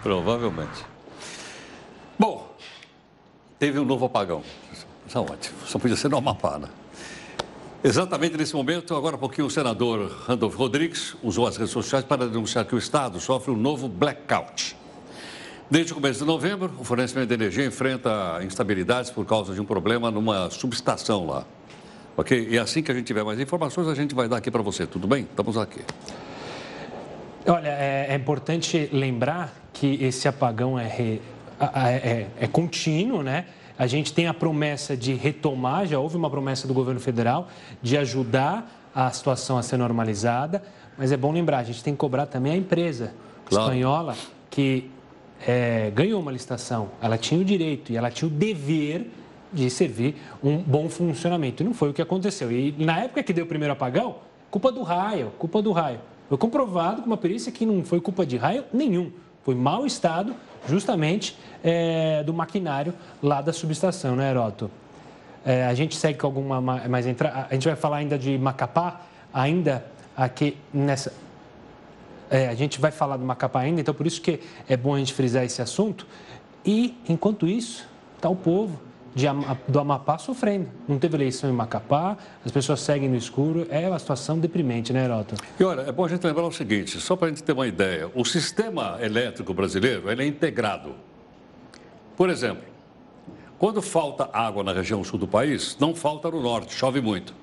Provavelmente. 0.01 0.85
Bom, 2.17 2.55
teve 3.59 3.79
um 3.79 3.85
novo 3.85 4.05
apagão. 4.05 4.41
Isso 5.05 5.17
é 5.17 5.21
ótimo. 5.21 5.57
Só 5.65 5.77
podia 5.77 5.97
ser 5.97 6.09
no 6.09 6.17
Amapá, 6.17 6.57
né? 6.57 6.67
Exatamente 7.85 8.37
nesse 8.37 8.55
momento, 8.55 8.95
agora 8.95 9.17
há 9.17 9.19
pouquinho, 9.19 9.45
o 9.45 9.49
senador 9.49 10.09
Randolph 10.25 10.55
Rodrigues 10.55 11.17
usou 11.21 11.45
as 11.45 11.57
redes 11.57 11.73
sociais 11.73 12.05
para 12.05 12.25
denunciar 12.25 12.63
que 12.63 12.73
o 12.73 12.77
Estado 12.77 13.19
sofre 13.19 13.51
um 13.51 13.57
novo 13.57 13.89
blackout. 13.89 14.77
Desde 15.69 15.91
o 15.91 15.95
começo 15.95 16.19
de 16.21 16.25
novembro, 16.25 16.71
o 16.79 16.85
fornecimento 16.85 17.27
de 17.27 17.33
energia 17.33 17.65
enfrenta 17.65 18.39
instabilidades 18.41 19.11
por 19.11 19.25
causa 19.25 19.53
de 19.53 19.59
um 19.59 19.65
problema 19.65 20.09
numa 20.09 20.49
subestação 20.49 21.27
lá. 21.27 21.43
Ok? 22.15 22.47
E 22.51 22.57
assim 22.57 22.81
que 22.81 22.89
a 22.89 22.95
gente 22.95 23.05
tiver 23.05 23.25
mais 23.25 23.37
informações, 23.37 23.85
a 23.89 23.95
gente 23.95 24.15
vai 24.15 24.29
dar 24.29 24.37
aqui 24.37 24.49
para 24.49 24.61
você. 24.61 24.87
Tudo 24.87 25.05
bem? 25.05 25.23
Estamos 25.23 25.57
aqui. 25.57 25.81
Olha, 27.45 27.67
é, 27.67 28.07
é 28.11 28.15
importante 28.15 28.87
lembrar 28.93 29.53
que 29.73 30.01
esse 30.01 30.25
apagão 30.25 30.79
é, 30.79 30.87
re, 30.87 31.21
é, 31.59 32.27
é 32.39 32.47
contínuo, 32.47 33.21
né? 33.21 33.45
A 33.77 33.87
gente 33.87 34.13
tem 34.13 34.27
a 34.27 34.33
promessa 34.33 34.95
de 34.95 35.13
retomar, 35.13 35.87
já 35.87 35.99
houve 35.99 36.15
uma 36.15 36.29
promessa 36.29 36.67
do 36.67 36.73
governo 36.73 36.99
federal 36.99 37.47
de 37.81 37.97
ajudar 37.97 38.89
a 38.93 39.09
situação 39.11 39.57
a 39.57 39.63
ser 39.63 39.77
normalizada, 39.77 40.63
mas 40.97 41.11
é 41.11 41.17
bom 41.17 41.31
lembrar, 41.31 41.59
a 41.59 41.63
gente 41.63 41.83
tem 41.83 41.93
que 41.93 41.99
cobrar 41.99 42.27
também 42.27 42.53
a 42.53 42.55
empresa 42.55 43.13
claro. 43.45 43.65
espanhola 43.65 44.15
que 44.49 44.91
é, 45.47 45.91
ganhou 45.93 46.21
uma 46.21 46.31
licitação, 46.31 46.91
ela 47.01 47.17
tinha 47.17 47.41
o 47.41 47.43
direito 47.43 47.91
e 47.91 47.97
ela 47.97 48.11
tinha 48.11 48.27
o 48.27 48.31
dever 48.31 49.09
de 49.51 49.69
servir 49.69 50.15
um 50.43 50.57
bom 50.57 50.89
funcionamento. 50.89 51.61
E 51.61 51.65
não 51.65 51.73
foi 51.73 51.89
o 51.89 51.93
que 51.93 52.01
aconteceu. 52.01 52.51
E 52.51 52.73
na 52.77 53.01
época 53.01 53.21
que 53.21 53.31
deu 53.31 53.45
o 53.45 53.47
primeiro 53.47 53.73
apagão, 53.73 54.15
culpa 54.49 54.71
do 54.71 54.81
raio, 54.81 55.31
culpa 55.37 55.61
do 55.61 55.71
raio. 55.71 55.99
Foi 56.27 56.37
comprovado 56.37 57.01
com 57.01 57.07
uma 57.07 57.17
perícia 57.17 57.51
que 57.51 57.65
não 57.65 57.83
foi 57.83 58.01
culpa 58.01 58.25
de 58.25 58.37
raio 58.37 58.63
nenhum. 58.73 59.11
Foi 59.43 59.55
mau 59.55 59.85
estado 59.85 60.35
justamente 60.67 61.37
é, 61.63 62.23
do 62.23 62.33
maquinário 62.33 62.93
lá 63.21 63.41
da 63.41 63.51
subestação, 63.51 64.15
né, 64.15 64.29
Heroto? 64.29 64.71
É, 65.45 65.65
a 65.65 65.73
gente 65.73 65.95
segue 65.97 66.17
com 66.17 66.27
alguma 66.27 66.61
mais 66.61 67.05
entra... 67.05 67.47
A 67.49 67.53
gente 67.53 67.67
vai 67.67 67.75
falar 67.75 67.97
ainda 67.97 68.17
de 68.17 68.37
Macapá, 68.37 69.01
ainda 69.33 69.85
aqui 70.15 70.57
nessa. 70.73 71.11
É, 72.29 72.47
a 72.47 72.55
gente 72.55 72.79
vai 72.79 72.91
falar 72.91 73.17
do 73.17 73.25
Macapá 73.25 73.59
ainda, 73.59 73.81
então 73.81 73.93
por 73.93 74.07
isso 74.07 74.21
que 74.21 74.39
é 74.67 74.77
bom 74.77 74.95
a 74.95 74.99
gente 74.99 75.13
frisar 75.13 75.43
esse 75.43 75.61
assunto. 75.61 76.07
E, 76.65 76.97
enquanto 77.09 77.45
isso, 77.45 77.85
está 78.15 78.29
o 78.29 78.35
povo 78.35 78.79
de, 79.15 79.25
do 79.67 79.79
Amapá 79.79 80.17
sofrendo. 80.17 80.67
Não 80.87 80.97
teve 80.97 81.15
eleição 81.15 81.49
em 81.49 81.53
Macapá, 81.53 82.17
as 82.45 82.51
pessoas 82.51 82.81
seguem 82.81 83.09
no 83.09 83.15
escuro. 83.15 83.67
É 83.69 83.87
uma 83.87 83.99
situação 83.99 84.39
deprimente, 84.39 84.91
né, 84.91 85.05
Herota? 85.05 85.35
E 85.59 85.63
olha, 85.63 85.81
é 85.81 85.91
bom 85.91 86.05
a 86.05 86.09
gente 86.09 86.25
lembrar 86.25 86.45
o 86.45 86.51
seguinte, 86.51 86.99
só 86.99 87.15
para 87.15 87.27
a 87.27 87.29
gente 87.29 87.43
ter 87.43 87.53
uma 87.53 87.67
ideia, 87.67 88.09
o 88.13 88.25
sistema 88.25 88.97
elétrico 89.01 89.53
brasileiro 89.53 90.09
ele 90.09 90.23
é 90.23 90.27
integrado. 90.27 90.95
Por 92.15 92.29
exemplo, 92.29 92.63
quando 93.57 93.81
falta 93.81 94.29
água 94.33 94.63
na 94.63 94.73
região 94.73 95.03
sul 95.03 95.17
do 95.17 95.27
país, 95.27 95.77
não 95.79 95.95
falta 95.95 96.29
no 96.29 96.41
norte, 96.41 96.73
chove 96.73 97.01
muito. 97.01 97.33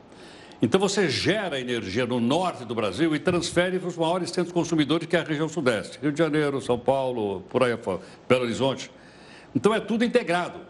Então 0.62 0.78
você 0.78 1.08
gera 1.08 1.58
energia 1.58 2.04
no 2.04 2.20
norte 2.20 2.66
do 2.66 2.74
Brasil 2.74 3.14
e 3.14 3.18
transfere 3.18 3.78
para 3.78 3.88
os 3.88 3.96
maiores 3.96 4.30
centros 4.30 4.52
consumidores, 4.52 5.06
que 5.06 5.16
é 5.16 5.20
a 5.20 5.24
região 5.24 5.48
sudeste. 5.48 5.98
Rio 6.02 6.12
de 6.12 6.18
Janeiro, 6.18 6.60
São 6.60 6.78
Paulo, 6.78 7.40
por 7.48 7.62
aí, 7.62 7.74
Belo 8.28 8.42
Horizonte. 8.42 8.90
Então 9.54 9.74
é 9.74 9.80
tudo 9.80 10.04
integrado. 10.04 10.69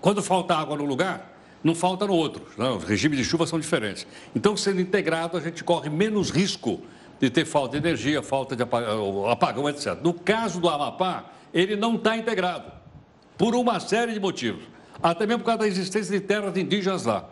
Quando 0.00 0.22
falta 0.22 0.54
água 0.54 0.76
no 0.76 0.84
lugar, 0.84 1.36
não 1.62 1.74
falta 1.74 2.06
no 2.06 2.14
outro. 2.14 2.46
Não, 2.56 2.78
os 2.78 2.84
regimes 2.84 3.18
de 3.18 3.24
chuva 3.24 3.46
são 3.46 3.58
diferentes. 3.60 4.06
Então, 4.34 4.56
sendo 4.56 4.80
integrado, 4.80 5.36
a 5.36 5.40
gente 5.40 5.62
corre 5.62 5.90
menos 5.90 6.30
risco 6.30 6.80
de 7.20 7.28
ter 7.28 7.44
falta 7.44 7.78
de 7.78 7.86
energia, 7.86 8.22
falta 8.22 8.56
de 8.56 8.62
apagão, 8.62 9.68
etc. 9.68 9.98
No 10.02 10.14
caso 10.14 10.58
do 10.58 10.68
Amapá, 10.68 11.26
ele 11.52 11.76
não 11.76 11.96
está 11.96 12.16
integrado, 12.16 12.72
por 13.36 13.54
uma 13.54 13.78
série 13.78 14.14
de 14.14 14.20
motivos. 14.20 14.64
Até 15.02 15.26
mesmo 15.26 15.40
por 15.40 15.46
causa 15.46 15.60
da 15.60 15.68
existência 15.68 16.18
de 16.18 16.24
terras 16.24 16.56
indígenas 16.56 17.04
lá, 17.04 17.28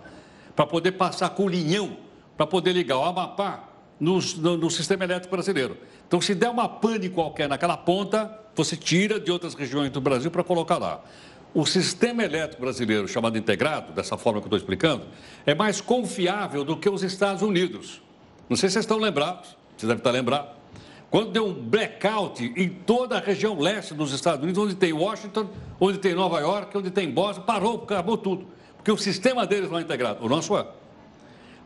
para 0.54 0.66
poder 0.66 0.92
passar 0.92 1.31
com 1.31 1.48
linhão, 1.48 1.96
para 2.37 2.46
poder 2.46 2.72
ligar 2.72 2.98
o 2.98 3.04
Amapá 3.04 3.64
no, 3.98 4.18
no, 4.38 4.57
no, 4.57 4.70
sistema 4.70 5.04
elétrico 5.04 5.35
brasileiro. 5.35 5.76
Então, 6.07 6.20
se 6.20 6.35
der 6.35 6.50
uma 6.50 6.68
pane 6.68 7.09
qualquer 7.09 7.48
naquela 7.48 7.76
ponta, 7.76 8.38
você 8.54 8.76
tira 8.76 9.18
de 9.18 9.31
outras 9.31 9.54
regiões 9.54 9.90
do 9.90 10.00
Brasil 10.00 10.31
para 10.31 10.44
colocar 10.44 10.78
lá. 10.78 11.00
O 11.54 11.64
sistema 11.64 12.22
elétrico 12.22 12.61
brasileiro, 12.61 13.08
chamado 13.08 13.38
integrado, 13.38 13.92
dessa 13.92 14.16
forma 14.18 14.40
que 14.40 14.44
eu 14.44 14.48
estou 14.48 14.58
explicando, 14.58 15.06
é 15.46 15.54
mais 15.54 15.80
confiável 15.80 16.62
do 16.64 16.76
que 16.76 16.88
os 16.88 17.02
Estados 17.02 17.42
Unidos. 17.42 18.02
Não 18.48 18.56
sei 18.56 18.68
se 18.68 18.74
vocês 18.74 18.84
estão 18.84 18.98
lembrados, 18.98 19.56
vocês 19.76 19.88
devem 19.88 19.96
estar 19.96 20.11
lembrados. 20.11 20.50
Quando 21.11 21.30
deu 21.30 21.46
um 21.46 21.54
blackout 21.54 22.52
em 22.54 22.68
toda 22.68 23.16
a 23.16 23.20
região 23.20 23.58
leste 23.58 23.94
dos 23.94 24.12
Estados 24.12 24.42
Unidos, 24.42 24.62
onde 24.62 24.74
tem 24.74 24.92
Washington, 24.92 25.48
onde 25.80 25.98
tem 25.98 26.14
Nova 26.14 26.38
York, 26.38 26.76
onde 26.76 26.90
tem 26.90 27.11
Boston, 27.11 27.42
parou, 27.42 27.82
acabou 27.82 28.18
tudo. 28.18 28.46
Porque 28.76 28.92
o 28.92 28.96
sistema 28.98 29.46
deles 29.46 29.70
não 29.70 29.78
é 29.78 29.82
integrado, 29.82 30.24
o 30.24 30.28
nosso 30.28 30.56
é. 30.56 30.66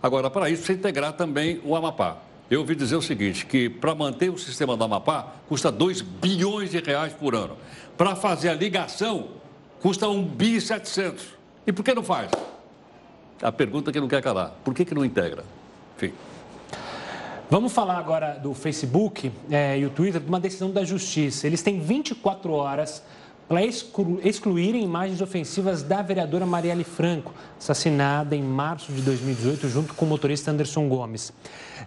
Agora, 0.00 0.30
para 0.30 0.48
isso, 0.48 0.62
precisa 0.62 0.78
integrar 0.78 1.12
também 1.14 1.60
o 1.64 1.74
Amapá. 1.74 2.18
Eu 2.48 2.60
ouvi 2.60 2.74
dizer 2.76 2.96
o 2.96 3.02
seguinte, 3.02 3.46
que 3.46 3.68
para 3.68 3.94
manter 3.94 4.30
o 4.30 4.38
sistema 4.38 4.76
do 4.76 4.84
Amapá, 4.84 5.34
custa 5.48 5.72
2 5.72 6.02
bilhões 6.02 6.70
de 6.70 6.78
reais 6.78 7.12
por 7.12 7.34
ano. 7.34 7.56
Para 7.96 8.14
fazer 8.14 8.48
a 8.48 8.54
ligação, 8.54 9.41
custa 9.82 10.08
1 10.08 10.22
bi 10.22 10.60
700. 10.60 11.24
E 11.66 11.72
por 11.72 11.84
que 11.84 11.92
não 11.92 12.04
faz? 12.04 12.30
A 13.42 13.50
pergunta 13.50 13.90
que 13.90 14.00
não 14.00 14.06
quer 14.06 14.22
calar. 14.22 14.52
Por 14.64 14.72
que, 14.72 14.84
que 14.84 14.94
não 14.94 15.04
integra? 15.04 15.44
Enfim. 15.96 16.14
Vamos 17.50 17.72
falar 17.72 17.98
agora 17.98 18.38
do 18.38 18.54
Facebook 18.54 19.30
é, 19.50 19.78
e 19.78 19.84
o 19.84 19.90
Twitter, 19.90 20.20
de 20.20 20.28
uma 20.28 20.40
decisão 20.40 20.70
da 20.70 20.84
Justiça. 20.84 21.46
Eles 21.46 21.60
têm 21.60 21.80
24 21.80 22.52
horas 22.52 23.02
para 23.52 23.62
exclu 23.62 24.18
excluírem 24.24 24.82
imagens 24.82 25.20
ofensivas 25.20 25.82
da 25.82 26.00
vereadora 26.00 26.46
Marielle 26.46 26.84
Franco, 26.84 27.34
assassinada 27.58 28.34
em 28.34 28.42
março 28.42 28.90
de 28.90 29.02
2018, 29.02 29.68
junto 29.68 29.92
com 29.92 30.06
o 30.06 30.08
motorista 30.08 30.50
Anderson 30.50 30.88
Gomes. 30.88 31.34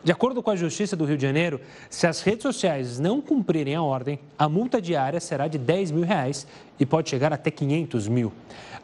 De 0.04 0.12
acordo 0.12 0.44
com 0.44 0.52
a 0.52 0.56
Justiça 0.56 0.96
do 0.96 1.06
Rio 1.06 1.18
de 1.18 1.24
Janeiro, 1.24 1.60
se 1.90 2.06
as 2.06 2.22
redes 2.22 2.44
sociais 2.44 3.00
não 3.00 3.20
cumprirem 3.20 3.74
a 3.74 3.82
ordem, 3.82 4.20
a 4.38 4.48
multa 4.48 4.80
diária 4.80 5.20
será 5.20 5.48
de 5.48 5.58
10 5.58 5.90
mil 5.90 6.04
reais 6.06 6.46
e 6.80 6.86
pode 6.86 7.10
chegar 7.10 7.34
até 7.34 7.50
500 7.50 8.08
mil. 8.10 8.32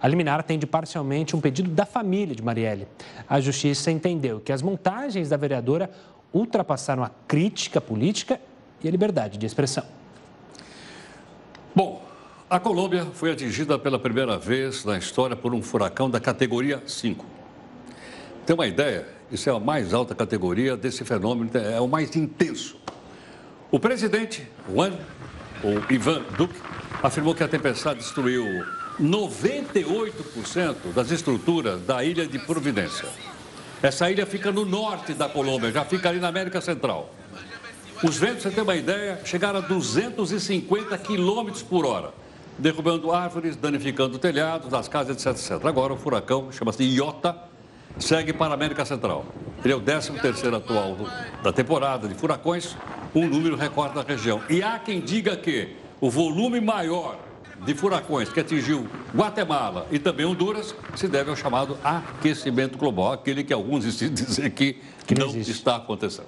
A 0.01 0.07
liminar 0.07 0.39
atende 0.39 0.65
parcialmente 0.65 1.35
um 1.35 1.39
pedido 1.39 1.69
da 1.69 1.85
família 1.85 2.35
de 2.35 2.41
Marielle. 2.41 2.87
A 3.29 3.39
Justiça 3.39 3.91
entendeu 3.91 4.39
que 4.39 4.51
as 4.51 4.63
montagens 4.63 5.29
da 5.29 5.37
vereadora 5.37 5.91
ultrapassaram 6.33 7.03
a 7.03 7.11
crítica 7.27 7.79
política 7.79 8.41
e 8.83 8.87
a 8.87 8.91
liberdade 8.91 9.37
de 9.37 9.45
expressão. 9.45 9.83
Bom, 11.75 12.09
a 12.51 12.59
Colômbia 12.59 13.07
foi 13.13 13.31
atingida 13.31 13.79
pela 13.79 13.97
primeira 13.97 14.37
vez 14.37 14.83
na 14.83 14.97
história 14.97 15.37
por 15.37 15.53
um 15.53 15.61
furacão 15.61 16.09
da 16.09 16.19
categoria 16.19 16.83
5. 16.85 17.25
Tem 18.45 18.53
uma 18.53 18.67
ideia? 18.67 19.07
Isso 19.31 19.49
é 19.49 19.55
a 19.55 19.59
mais 19.59 19.93
alta 19.93 20.13
categoria 20.13 20.75
desse 20.75 21.05
fenômeno, 21.05 21.49
é 21.57 21.79
o 21.79 21.87
mais 21.87 22.13
intenso. 22.13 22.75
O 23.71 23.79
presidente 23.79 24.45
Juan, 24.69 24.91
ou 25.63 25.81
Ivan 25.89 26.23
Duque, 26.37 26.59
afirmou 27.01 27.33
que 27.33 27.41
a 27.41 27.47
tempestade 27.47 27.99
destruiu 27.99 28.65
98% 28.99 30.91
das 30.93 31.09
estruturas 31.09 31.79
da 31.83 32.03
ilha 32.03 32.27
de 32.27 32.37
Providência. 32.37 33.07
Essa 33.81 34.11
ilha 34.11 34.25
fica 34.25 34.51
no 34.51 34.65
norte 34.65 35.13
da 35.13 35.29
Colômbia, 35.29 35.71
já 35.71 35.85
fica 35.85 36.09
ali 36.09 36.19
na 36.19 36.27
América 36.27 36.59
Central. 36.59 37.15
Os 38.03 38.17
ventos, 38.17 38.43
você 38.43 38.51
tem 38.51 38.61
uma 38.61 38.75
ideia, 38.75 39.21
chegaram 39.23 39.59
a 39.59 39.61
250 39.61 40.97
quilômetros 40.97 41.63
por 41.63 41.85
hora 41.85 42.19
derrubando 42.61 43.11
árvores, 43.11 43.55
danificando 43.55 44.19
telhados 44.19 44.69
das 44.69 44.87
casas, 44.87 45.17
etc, 45.17 45.31
etc. 45.31 45.65
Agora 45.65 45.93
o 45.93 45.97
furacão, 45.97 46.51
chama-se 46.51 46.83
Iota, 46.83 47.35
segue 47.99 48.31
para 48.31 48.51
a 48.51 48.53
América 48.53 48.85
Central. 48.85 49.25
Ele 49.63 49.73
é 49.73 49.75
o 49.75 49.81
13º 49.81 50.55
atual 50.55 50.95
da 51.43 51.51
temporada 51.51 52.07
de 52.07 52.13
furacões, 52.13 52.77
um 53.15 53.27
número 53.27 53.55
recorde 53.55 53.95
da 53.95 54.03
região. 54.03 54.41
E 54.47 54.61
há 54.61 54.77
quem 54.77 55.01
diga 55.01 55.35
que 55.35 55.75
o 55.99 56.09
volume 56.09 56.61
maior 56.61 57.17
de 57.65 57.73
furacões 57.73 58.29
que 58.29 58.39
atingiu 58.39 58.87
Guatemala 59.13 59.87
e 59.91 59.99
também 59.99 60.25
Honduras 60.25 60.73
se 60.95 61.07
deve 61.07 61.29
ao 61.29 61.35
chamado 61.35 61.77
aquecimento 61.83 62.77
global, 62.77 63.13
aquele 63.13 63.43
que 63.43 63.53
alguns 63.53 63.83
dizem 63.97 64.49
que, 64.49 64.77
que 65.05 65.15
não, 65.15 65.27
não 65.27 65.39
está 65.39 65.75
acontecendo. 65.75 66.27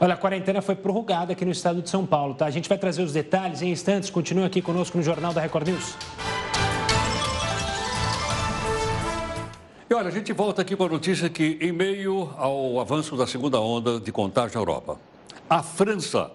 Olha, 0.00 0.14
a 0.14 0.16
quarentena 0.16 0.60
foi 0.60 0.74
prorrogada 0.74 1.32
aqui 1.32 1.44
no 1.44 1.52
estado 1.52 1.80
de 1.80 1.88
São 1.88 2.04
Paulo, 2.04 2.34
tá? 2.34 2.46
A 2.46 2.50
gente 2.50 2.68
vai 2.68 2.78
trazer 2.78 3.02
os 3.02 3.12
detalhes 3.12 3.62
em 3.62 3.70
instantes. 3.70 4.10
Continue 4.10 4.44
aqui 4.44 4.60
conosco 4.60 4.96
no 4.96 5.02
Jornal 5.02 5.32
da 5.32 5.40
Record 5.40 5.68
News. 5.68 5.96
E 9.88 9.94
olha, 9.94 10.08
a 10.08 10.10
gente 10.10 10.32
volta 10.32 10.62
aqui 10.62 10.74
com 10.74 10.84
a 10.84 10.88
notícia 10.88 11.28
que, 11.28 11.58
em 11.60 11.70
meio 11.70 12.30
ao 12.36 12.80
avanço 12.80 13.16
da 13.16 13.26
segunda 13.26 13.60
onda 13.60 14.00
de 14.00 14.10
contágio 14.10 14.54
na 14.54 14.60
Europa, 14.60 14.98
a 15.48 15.62
França 15.62 16.30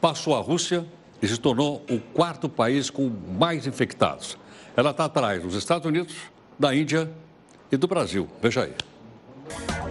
passou 0.00 0.36
a 0.36 0.40
Rússia 0.40 0.86
e 1.20 1.26
se 1.26 1.38
tornou 1.38 1.82
o 1.90 1.98
quarto 1.98 2.48
país 2.48 2.90
com 2.90 3.10
mais 3.38 3.66
infectados. 3.66 4.36
Ela 4.76 4.90
está 4.90 5.06
atrás 5.06 5.42
dos 5.42 5.54
Estados 5.54 5.86
Unidos, 5.86 6.14
da 6.58 6.74
Índia 6.74 7.10
e 7.72 7.76
do 7.76 7.86
Brasil. 7.86 8.28
Veja 8.40 8.64
aí. 8.64 8.74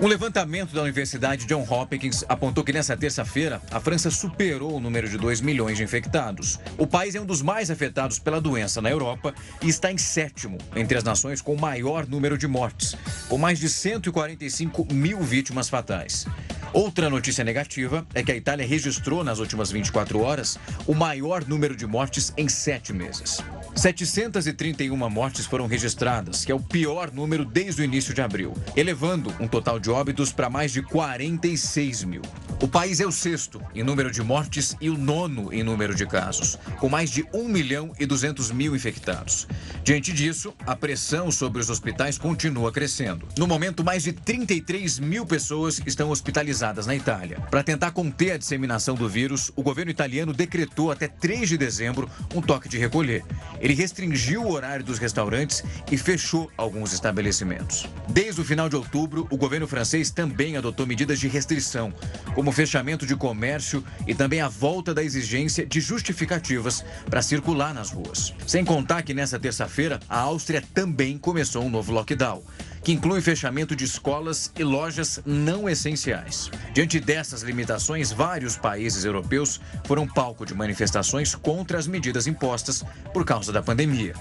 Um 0.02 0.08
levantamento 0.08 0.74
da 0.74 0.82
Universidade 0.82 1.46
John 1.46 1.66
Hopkins 1.68 2.26
apontou 2.28 2.66
que 2.66 2.74
nessa 2.74 2.98
terça-feira 2.98 3.62
a 3.72 3.80
França 3.80 4.12
superou 4.12 4.76
o 4.76 4.80
número 4.80 5.08
de 5.08 5.18
2 5.18 5.40
milhões 5.40 5.78
de 5.78 5.84
infectados. 5.84 6.60
O 6.78 6.86
país 6.86 7.16
é 7.16 7.22
um 7.22 7.26
dos 7.26 7.42
mais 7.42 7.72
afetados 7.72 8.20
pela 8.20 8.42
doença 8.42 8.82
na 8.82 8.90
Europa 8.90 9.34
e 9.62 9.70
está 9.70 9.90
em 9.90 9.98
sétimo 9.98 10.58
entre 10.76 10.98
as 10.98 11.04
nações 11.04 11.42
com 11.42 11.56
maior 11.56 12.06
número 12.06 12.38
de 12.38 12.46
mortes, 12.46 12.94
com 13.30 13.38
mais 13.38 13.58
de 13.58 13.70
145 13.70 14.94
mil 14.94 15.22
vítimas 15.22 15.70
fatais. 15.70 16.26
Outra 16.74 17.10
notícia 17.10 17.42
negativa 17.42 18.06
é 18.14 18.22
que 18.22 18.34
a 18.34 18.36
Itália 18.36 18.68
registrou 18.68 19.24
nas 19.24 19.40
últimas 19.40 19.72
24 19.72 20.20
horas 20.20 20.60
o 20.86 20.94
maior 20.94 21.46
número 21.48 21.74
de 21.74 21.88
mortes 21.88 22.34
em 22.36 22.50
sete 22.50 22.92
meses. 22.92 23.42
731 23.76 25.10
mortes 25.10 25.46
foram 25.46 25.68
registradas, 25.68 26.44
que 26.44 26.52
é 26.52 26.56
o 26.56 26.60
pior 26.60 27.12
número 27.12 27.46
desde 27.46 27.82
o 27.82 27.86
início 27.86 28.14
de 28.14 28.22
abril, 28.22 28.54
elevando 28.76 29.34
um 29.40 29.48
total 29.48 29.80
de 29.80 29.85
óbitos 29.88 30.32
para 30.32 30.50
mais 30.50 30.72
de 30.72 30.82
46 30.82 32.04
mil. 32.04 32.22
O 32.62 32.68
país 32.68 33.00
é 33.00 33.06
o 33.06 33.12
sexto 33.12 33.62
em 33.76 33.84
número 33.84 34.10
de 34.10 34.24
mortes 34.24 34.76
e 34.80 34.90
o 34.90 34.98
nono 34.98 35.54
em 35.54 35.62
número 35.62 35.94
de 35.94 36.06
casos, 36.06 36.58
com 36.80 36.88
mais 36.88 37.10
de 37.10 37.26
1 37.34 37.48
milhão 37.50 37.92
e 38.00 38.06
200 38.06 38.52
mil 38.52 38.76
infectados. 38.76 39.48
Diante 39.84 40.14
disso, 40.14 40.54
a 40.66 40.76
pressão 40.76 41.30
sobre 41.30 41.62
os 41.62 41.70
hospitais 41.70 42.18
continua 42.18 42.72
crescendo. 42.72 43.28
No 43.38 43.46
momento, 43.46 43.84
mais 43.84 44.04
de 44.04 44.14
33 44.14 45.00
mil 45.00 45.26
pessoas 45.26 45.82
estão 45.86 46.10
hospitalizadas 46.10 46.88
na 46.88 46.96
Itália. 46.96 47.40
Para 47.52 47.62
tentar 47.62 47.92
conter 47.92 48.32
a 48.32 48.38
disseminação 48.38 48.96
do 48.96 49.10
vírus, 49.10 49.52
o 49.56 49.62
governo 49.62 49.92
italiano 49.92 50.34
decretou 50.34 50.92
até 50.92 51.08
3 51.08 51.50
de 51.50 51.58
dezembro 51.58 52.10
um 52.34 52.42
toque 52.42 52.70
de 52.70 52.78
recolher. 52.78 53.24
Ele 53.60 53.74
restringiu 53.74 54.44
o 54.44 54.52
horário 54.52 54.86
dos 54.86 54.98
restaurantes 54.98 55.64
e 55.92 55.98
fechou 55.98 56.50
alguns 56.58 56.94
estabelecimentos. 56.94 57.88
Desde 58.08 58.40
o 58.40 58.46
final 58.46 58.70
de 58.70 58.76
outubro, 58.76 59.28
o 59.30 59.38
governo 59.38 59.68
francês 59.76 60.10
também 60.10 60.56
adotou 60.56 60.88
medidas 60.88 61.20
de 61.20 61.28
restrição, 61.28 61.94
como 62.34 62.50
fechamento 62.54 63.06
de 63.06 63.14
comércio 63.14 63.84
e 64.08 64.16
também 64.16 64.40
a 64.40 64.48
volta 64.48 64.94
da 64.94 65.04
exigência 65.04 65.66
de 65.66 65.82
justificativas 65.82 66.82
para 67.10 67.22
circular 67.22 67.74
nas 67.74 67.92
ruas. 67.92 68.34
Sem 68.48 68.64
contar 68.64 69.02
que 69.02 69.14
nessa 69.14 69.38
terça-feira, 69.38 70.00
a 70.08 70.18
Áustria 70.18 70.64
também 70.74 71.18
começou 71.18 71.62
um 71.62 71.70
novo 71.70 71.92
lockdown 71.92 72.42
que 72.86 72.94
inclui 72.94 73.20
fechamento 73.20 73.76
de 73.76 73.84
escolas 73.84 74.52
e 74.58 74.64
lojas 74.64 75.20
não 75.26 75.68
essenciais. 75.68 76.52
Diante 76.72 77.00
dessas 77.00 77.42
limitações, 77.42 78.12
vários 78.12 78.56
países 78.56 79.04
europeus 79.04 79.60
foram 79.86 80.08
palco 80.08 80.46
de 80.46 80.54
manifestações 80.54 81.34
contra 81.34 81.80
as 81.80 81.88
medidas 81.88 82.28
impostas 82.28 82.86
por 83.12 83.26
causa 83.26 83.52
da 83.52 83.62
pandemia. 83.62 84.14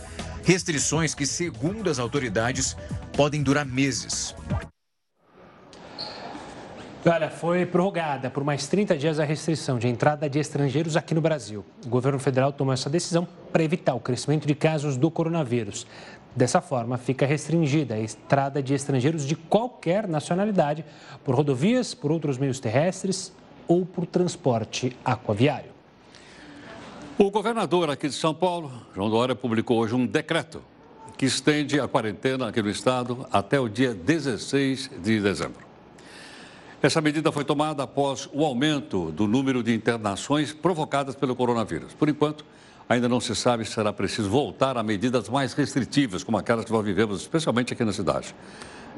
Restrições 0.43 1.15
que, 1.15 1.27
segundo 1.27 1.91
as 1.91 1.99
autoridades, 1.99 2.75
podem 3.15 3.43
durar 3.43 3.67
meses. 3.67 4.35
Olha, 7.07 7.29
foi 7.29 7.67
prorrogada 7.67 8.31
por 8.31 8.43
mais 8.43 8.67
30 8.67 8.97
dias 8.97 9.21
a 9.21 9.25
restrição 9.25 9.79
de 9.79 9.87
entrada 9.87 10.27
de 10.29 10.39
estrangeiros 10.39 10.97
aqui 10.97 11.15
no 11.15 11.21
Brasil. 11.21 11.63
O 11.85 11.89
governo 11.91 12.19
federal 12.19 12.51
tomou 12.51 12.73
essa 12.73 12.89
decisão 12.89 13.29
para 13.53 13.63
evitar 13.63 13.93
o 13.93 14.01
crescimento 14.01 14.47
de 14.47 14.55
casos 14.55 14.97
do 14.97 15.11
coronavírus. 15.11 15.87
Dessa 16.35 16.63
forma, 16.63 16.97
fica 16.97 17.27
restringida 17.27 17.95
a 17.95 18.01
entrada 18.01 18.63
de 18.63 18.73
estrangeiros 18.73 19.27
de 19.27 19.37
qualquer 19.37 20.09
nacionalidade 20.09 20.83
por 21.23 21.35
rodovias, 21.35 21.93
por 21.93 22.11
outros 22.11 22.39
meios 22.39 22.59
terrestres 22.59 23.31
ou 23.69 23.85
por 23.85 24.07
transporte 24.07 24.97
aquaviário. 25.05 25.73
O 27.19 27.31
governador 27.31 27.91
aqui 27.91 28.09
de 28.09 28.15
São 28.15 28.33
Paulo, 28.33 28.73
João 28.95 29.11
Dória, 29.11 29.35
publicou 29.35 29.79
hoje 29.79 29.95
um 29.95 30.07
decreto 30.07 30.63
que 31.19 31.27
estende 31.27 31.79
a 31.79 31.87
quarentena 31.87 32.49
aqui 32.49 32.63
no 32.63 32.71
estado 32.71 33.27
até 33.31 33.61
o 33.61 33.69
dia 33.69 33.93
16 33.93 34.91
de 35.03 35.21
dezembro. 35.21 35.74
Essa 36.85 37.01
medida 37.01 37.33
foi 37.33 37.47
tomada 37.47 37.83
após 37.83 38.29
o 38.31 38.45
aumento 38.45 39.11
do 39.11 39.27
número 39.27 39.63
de 39.63 39.75
internações 39.75 40.53
provocadas 40.53 41.15
pelo 41.15 41.35
coronavírus. 41.35 41.95
Por 41.95 42.11
enquanto, 42.11 42.45
ainda 42.87 43.09
não 43.09 43.21
se 43.21 43.35
sabe 43.35 43.65
se 43.65 43.73
será 43.73 43.91
preciso 43.91 44.29
voltar 44.29 44.77
a 44.77 44.83
medidas 44.83 45.31
mais 45.31 45.55
restritivas, 45.55 46.23
como 46.23 46.37
aquelas 46.37 46.67
que 46.67 46.71
nós 46.71 46.85
vivemos, 46.85 47.23
especialmente 47.23 47.73
aqui 47.73 47.83
na 47.87 47.93
cidade. 47.95 48.37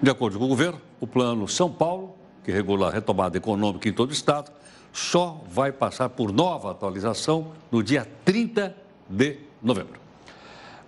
De 0.03 0.11
acordo 0.11 0.37
com 0.37 0.47
o 0.47 0.49
governo, 0.49 0.81
o 0.99 1.07
plano 1.07 1.47
São 1.47 1.71
Paulo, 1.71 2.17
que 2.43 2.51
regula 2.51 2.89
a 2.89 2.91
retomada 2.91 3.37
econômica 3.37 3.89
em 3.89 3.93
todo 3.93 4.11
o 4.11 4.13
estado, 4.13 4.51
só 4.93 5.41
vai 5.49 5.71
passar 5.71 6.09
por 6.09 6.33
nova 6.33 6.73
atualização 6.73 7.53
no 7.71 7.85
dia 7.85 8.05
30 8.25 8.75
de 9.09 9.39
novembro. 9.63 10.01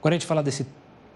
Agora 0.01 0.17
a 0.17 0.19
gente 0.19 0.27
fala 0.27 0.43
desse, 0.43 0.67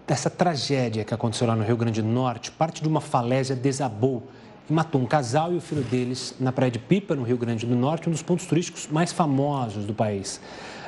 dessa 0.07 0.29
tragédia 0.29 1.03
que 1.03 1.13
aconteceu 1.13 1.45
lá 1.45 1.57
no 1.57 1.63
Rio 1.65 1.75
Grande 1.75 2.01
do 2.01 2.07
Norte. 2.07 2.51
Parte 2.51 2.81
de 2.81 2.87
uma 2.87 3.01
falésia 3.01 3.53
desabou 3.53 4.23
e 4.69 4.73
matou 4.73 5.01
um 5.01 5.05
casal 5.05 5.53
e 5.53 5.57
o 5.57 5.61
filho 5.61 5.83
deles 5.83 6.35
na 6.39 6.51
Praia 6.51 6.71
de 6.71 6.79
Pipa, 6.79 7.15
no 7.15 7.23
Rio 7.23 7.37
Grande 7.37 7.65
do 7.65 7.75
Norte, 7.75 8.07
um 8.07 8.11
dos 8.11 8.21
pontos 8.21 8.45
turísticos 8.45 8.87
mais 8.87 9.11
famosos 9.11 9.85
do 9.85 9.93
país. 9.93 10.39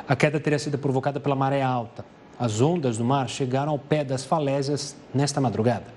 A 0.08 0.16
queda 0.16 0.40
teria 0.40 0.60
sido 0.60 0.78
provocada 0.78 1.20
pela 1.20 1.36
maré 1.36 1.62
alta. 1.62 2.06
As 2.40 2.62
ondas 2.62 2.98
do 2.98 3.04
mar 3.04 3.30
chegaram 3.30 3.72
ao 3.72 3.80
pé 3.80 4.04
das 4.04 4.26
falésias 4.26 4.96
nesta 5.14 5.40
madrugada. 5.42 5.96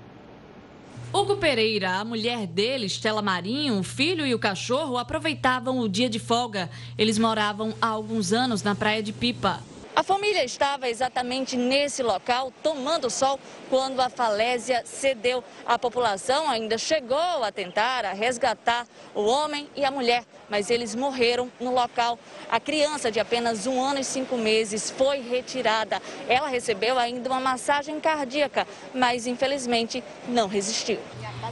Hugo 1.11 1.37
Pereira, 1.37 1.97
a 1.97 2.05
mulher 2.05 2.45
dele, 2.45 2.85
Estela 2.85 3.21
Marinho, 3.21 3.79
o 3.79 3.83
filho 3.83 4.27
e 4.27 4.33
o 4.35 4.39
cachorro 4.39 4.97
aproveitavam 4.97 5.79
o 5.79 5.89
dia 5.89 6.07
de 6.07 6.19
folga. 6.19 6.69
Eles 6.97 7.17
moravam 7.17 7.73
há 7.81 7.87
alguns 7.87 8.31
anos 8.31 8.61
na 8.61 8.75
Praia 8.75 9.01
de 9.01 9.11
Pipa. 9.11 9.59
A 9.99 10.03
família 10.03 10.45
estava 10.45 10.87
exatamente 10.87 11.57
nesse 11.57 12.01
local, 12.01 12.53
tomando 12.63 13.09
sol, 13.09 13.37
quando 13.69 13.99
a 13.99 14.07
falésia 14.07 14.81
cedeu. 14.85 15.43
A 15.65 15.77
população 15.77 16.49
ainda 16.49 16.77
chegou 16.77 17.43
a 17.43 17.51
tentar 17.51 18.05
a 18.05 18.13
resgatar 18.13 18.87
o 19.13 19.25
homem 19.25 19.67
e 19.75 19.83
a 19.83 19.91
mulher, 19.91 20.23
mas 20.49 20.69
eles 20.69 20.95
morreram 20.95 21.51
no 21.59 21.73
local. 21.73 22.17
A 22.49 22.61
criança 22.61 23.11
de 23.11 23.19
apenas 23.19 23.67
um 23.67 23.83
ano 23.83 23.99
e 23.99 24.05
cinco 24.05 24.37
meses 24.37 24.89
foi 24.89 25.19
retirada. 25.19 26.01
Ela 26.29 26.47
recebeu 26.47 26.97
ainda 26.97 27.29
uma 27.29 27.41
massagem 27.41 27.99
cardíaca, 27.99 28.65
mas 28.95 29.27
infelizmente 29.27 30.01
não 30.29 30.47
resistiu. 30.47 30.99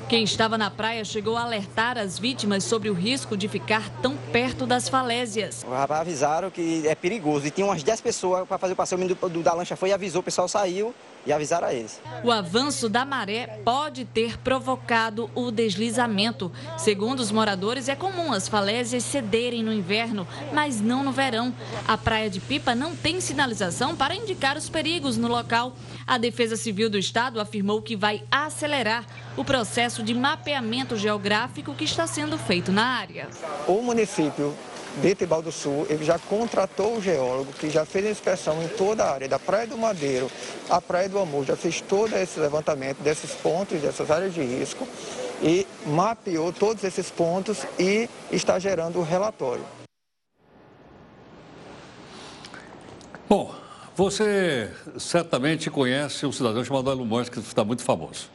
Quem 0.08 0.24
estava 0.24 0.58
na 0.58 0.72
praia 0.72 1.04
chegou 1.04 1.36
a 1.36 1.42
alertar 1.42 1.98
as 1.98 2.18
vítimas 2.18 2.64
sobre 2.64 2.90
o 2.90 2.94
risco 2.94 3.36
de 3.36 3.50
ficar 3.50 3.90
tão 4.02 4.16
perto 4.32 4.66
das 4.66 4.88
falésias. 4.88 5.66
Avisaram 5.90 6.50
que 6.50 6.88
é 6.88 6.96
perigoso 6.96 7.46
e 7.46 7.52
tinha 7.52 7.66
umas 7.68 7.84
10 7.84 8.00
pessoas 8.00 8.37
para 8.46 8.58
fazer 8.58 8.74
o 8.74 8.76
passeio. 8.76 9.04
O 9.04 9.08
do, 9.08 9.30
do, 9.30 9.44
da 9.44 9.54
lancha 9.54 9.76
foi 9.76 9.90
e 9.90 9.94
avisou, 9.94 10.22
o 10.22 10.24
pessoal 10.24 10.48
saiu 10.48 10.94
e 11.26 11.34
avisaram 11.34 11.68
a 11.68 11.74
eles. 11.74 12.00
O 12.24 12.32
avanço 12.32 12.88
da 12.88 13.04
maré 13.04 13.60
pode 13.64 14.06
ter 14.06 14.38
provocado 14.38 15.30
o 15.36 15.52
deslizamento. 15.52 16.52
Segundo 16.78 17.20
os 17.20 17.32
moradores, 17.32 17.90
é 17.90 17.96
comum 17.96 18.32
as 18.32 18.48
falésias 18.48 19.04
cederem 19.04 19.62
no 19.62 19.74
inverno, 19.74 20.26
mas 20.54 20.80
não 20.80 21.04
no 21.04 21.12
verão. 21.12 21.54
A 21.88 21.98
Praia 21.98 22.30
de 22.30 22.40
Pipa 22.40 22.74
não 22.74 22.96
tem 22.96 23.20
sinalização 23.20 23.96
para 23.96 24.16
indicar 24.16 24.56
os 24.56 24.70
perigos 24.70 25.18
no 25.18 25.28
local. 25.28 25.74
A 26.06 26.18
Defesa 26.18 26.56
Civil 26.56 26.90
do 26.90 26.98
Estado 26.98 27.42
afirmou 27.42 27.82
que 27.82 27.96
vai 27.96 28.24
acelerar 28.32 29.06
o 29.36 29.44
processo 29.44 30.02
de 30.02 30.14
mapeamento 30.14 30.96
geográfico 30.96 31.74
que 31.74 31.84
está 31.84 32.08
sendo 32.08 32.38
feito 32.38 32.72
na 32.72 32.86
área. 32.86 33.28
O 33.68 33.82
município 33.82 34.56
de 35.02 35.16
Tibau 35.16 35.42
do 35.42 35.52
Sul, 35.52 35.86
ele 35.90 36.04
já 36.04 36.18
contratou 36.18 36.98
o 36.98 37.02
geólogo 37.02 37.54
que 37.54 37.70
já 37.70 37.86
fez 37.86 38.06
a 38.06 38.10
inspeção 38.10 38.62
em 38.64 38.68
toda 38.70 39.04
a 39.04 39.14
área, 39.14 39.28
da 39.28 39.40
Praia 39.40 39.68
do 39.68 39.78
Madeiro 39.78 40.30
à 40.70 40.82
Praia 40.82 41.08
do 41.08 41.20
Amor, 41.20 41.46
já 41.46 41.56
fez 41.56 41.82
todo 41.82 42.16
esse 42.16 42.40
levantamento 42.40 43.00
desses 43.00 43.32
pontos, 43.32 43.82
dessas 43.82 44.10
áreas 44.10 44.34
de 44.34 44.42
risco 44.42 44.88
e 45.42 45.68
mapeou 45.86 46.52
todos 46.52 46.84
esses 46.84 47.10
pontos 47.10 47.66
e 47.80 48.10
está 48.32 48.58
gerando 48.58 49.00
o 49.00 49.04
relatório. 49.04 49.64
Bom, 53.30 53.54
você 53.96 54.72
certamente 54.98 55.70
conhece 55.70 56.26
um 56.26 56.32
cidadão 56.32 56.64
chamado 56.64 56.90
Elon 56.90 57.06
Musk, 57.06 57.34
que 57.34 57.40
está 57.40 57.64
muito 57.64 57.84
famoso. 57.84 58.30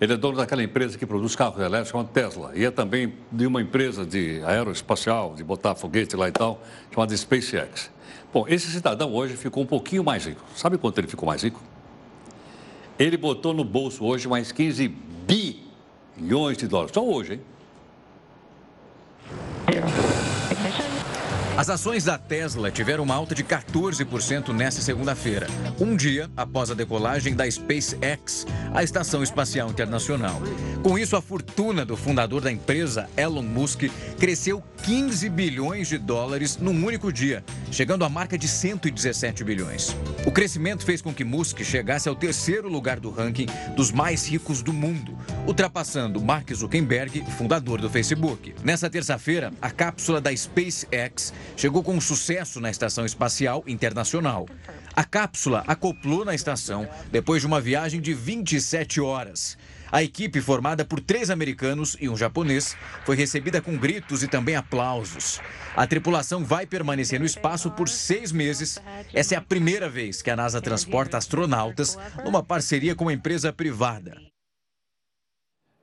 Ele 0.00 0.12
é 0.12 0.16
dono 0.16 0.36
daquela 0.36 0.62
empresa 0.62 0.98
que 0.98 1.06
produz 1.06 1.36
carros 1.36 1.58
elétricos, 1.58 1.90
chamada 1.90 2.08
Tesla. 2.12 2.52
E 2.54 2.64
é 2.64 2.70
também 2.70 3.14
de 3.30 3.46
uma 3.46 3.62
empresa 3.62 4.04
de 4.04 4.42
aeroespacial, 4.44 5.34
de 5.34 5.44
botar 5.44 5.74
foguete 5.74 6.16
lá 6.16 6.28
e 6.28 6.32
tal, 6.32 6.60
chamada 6.92 7.16
SpaceX. 7.16 7.90
Bom, 8.32 8.44
esse 8.48 8.68
cidadão 8.68 9.14
hoje 9.14 9.36
ficou 9.36 9.62
um 9.62 9.66
pouquinho 9.66 10.02
mais 10.02 10.26
rico. 10.26 10.42
Sabe 10.56 10.76
quanto 10.76 10.98
ele 10.98 11.06
ficou 11.06 11.26
mais 11.26 11.42
rico? 11.42 11.62
Ele 12.98 13.16
botou 13.16 13.54
no 13.54 13.64
bolso 13.64 14.04
hoje 14.04 14.28
mais 14.28 14.50
15 14.50 14.88
bilhões 16.18 16.56
de 16.56 16.66
dólares. 16.66 16.92
Só 16.92 17.04
hoje, 17.04 17.34
hein? 17.34 17.40
As 21.56 21.70
ações 21.70 22.02
da 22.02 22.18
Tesla 22.18 22.68
tiveram 22.68 23.04
uma 23.04 23.14
alta 23.14 23.32
de 23.32 23.44
14% 23.44 24.52
nesta 24.52 24.82
segunda-feira, 24.82 25.46
um 25.78 25.94
dia 25.94 26.28
após 26.36 26.68
a 26.68 26.74
decolagem 26.74 27.32
da 27.32 27.48
SpaceX, 27.48 28.44
a 28.74 28.82
Estação 28.82 29.22
Espacial 29.22 29.70
Internacional. 29.70 30.42
Com 30.82 30.98
isso, 30.98 31.14
a 31.14 31.22
fortuna 31.22 31.84
do 31.84 31.96
fundador 31.96 32.40
da 32.40 32.50
empresa, 32.50 33.08
Elon 33.16 33.42
Musk, 33.42 33.84
cresceu 34.18 34.64
15 34.82 35.28
bilhões 35.28 35.88
de 35.88 35.96
dólares 35.96 36.56
num 36.56 36.84
único 36.84 37.12
dia, 37.12 37.44
chegando 37.70 38.04
à 38.04 38.08
marca 38.08 38.36
de 38.36 38.48
117 38.48 39.44
bilhões. 39.44 39.96
O 40.26 40.32
crescimento 40.32 40.84
fez 40.84 41.00
com 41.00 41.14
que 41.14 41.24
Musk 41.24 41.60
chegasse 41.60 42.08
ao 42.08 42.16
terceiro 42.16 42.68
lugar 42.68 42.98
do 42.98 43.10
ranking 43.10 43.46
dos 43.76 43.92
mais 43.92 44.26
ricos 44.26 44.60
do 44.60 44.72
mundo, 44.72 45.16
ultrapassando 45.46 46.20
Mark 46.20 46.52
Zuckerberg, 46.52 47.24
fundador 47.38 47.80
do 47.80 47.88
Facebook. 47.88 48.54
Nessa 48.64 48.90
terça-feira, 48.90 49.52
a 49.62 49.70
cápsula 49.70 50.20
da 50.20 50.36
SpaceX 50.36 51.32
chegou 51.56 51.82
com 51.82 52.00
sucesso 52.00 52.60
na 52.60 52.70
Estação 52.70 53.04
Espacial 53.04 53.62
Internacional. 53.66 54.46
A 54.94 55.04
cápsula 55.04 55.64
acoplou 55.66 56.24
na 56.24 56.34
estação 56.34 56.88
depois 57.10 57.40
de 57.42 57.46
uma 57.46 57.60
viagem 57.60 58.00
de 58.00 58.14
27 58.14 59.00
horas. 59.00 59.56
A 59.94 60.02
equipe, 60.02 60.40
formada 60.40 60.84
por 60.84 61.00
três 61.00 61.30
americanos 61.30 61.96
e 62.00 62.08
um 62.08 62.16
japonês, 62.16 62.76
foi 63.04 63.14
recebida 63.14 63.60
com 63.60 63.78
gritos 63.78 64.24
e 64.24 64.28
também 64.28 64.56
aplausos. 64.56 65.40
A 65.76 65.86
tripulação 65.86 66.44
vai 66.44 66.66
permanecer 66.66 67.20
no 67.20 67.26
espaço 67.26 67.70
por 67.70 67.88
seis 67.88 68.32
meses. 68.32 68.80
Essa 69.12 69.36
é 69.36 69.38
a 69.38 69.40
primeira 69.40 69.88
vez 69.88 70.20
que 70.20 70.30
a 70.30 70.36
NASA 70.36 70.60
transporta 70.60 71.16
astronautas 71.16 71.96
numa 72.24 72.42
parceria 72.42 72.96
com 72.96 73.04
uma 73.04 73.12
empresa 73.12 73.52
privada. 73.52 74.20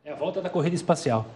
É 0.03 0.11
a 0.11 0.15
volta 0.15 0.41
da 0.41 0.49
corrida 0.49 0.75
espacial. 0.75 1.29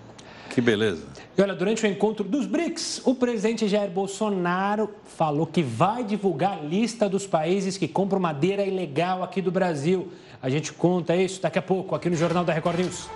Que 0.55 0.61
beleza. 0.61 1.03
E 1.37 1.41
olha, 1.41 1.53
durante 1.53 1.83
o 1.83 1.87
encontro 1.87 2.23
dos 2.23 2.45
BRICS, 2.45 3.01
o 3.03 3.13
presidente 3.13 3.67
Jair 3.67 3.89
Bolsonaro 3.89 4.89
falou 5.03 5.45
que 5.45 5.61
vai 5.61 6.01
divulgar 6.01 6.53
a 6.53 6.61
lista 6.61 7.09
dos 7.09 7.27
países 7.27 7.75
que 7.75 7.89
compram 7.89 8.21
madeira 8.21 8.63
ilegal 8.63 9.21
aqui 9.21 9.41
do 9.41 9.51
Brasil. 9.51 10.13
A 10.41 10.49
gente 10.49 10.71
conta 10.71 11.13
isso 11.13 11.41
daqui 11.41 11.59
a 11.59 11.61
pouco, 11.61 11.93
aqui 11.93 12.09
no 12.09 12.15
Jornal 12.15 12.45
da 12.45 12.53
Record 12.53 12.79
News. 12.79 13.09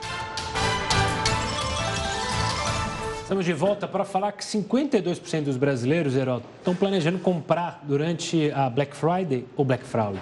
Estamos 3.22 3.46
de 3.46 3.54
volta 3.54 3.88
para 3.88 4.04
falar 4.04 4.34
que 4.34 4.44
52% 4.44 5.44
dos 5.44 5.56
brasileiros, 5.56 6.18
Herói, 6.18 6.42
estão 6.58 6.76
planejando 6.76 7.20
comprar 7.20 7.80
durante 7.84 8.52
a 8.52 8.70
Black 8.70 8.94
Friday 8.94 9.46
ou 9.56 9.64
Black 9.64 9.86
Fraud. 9.86 10.20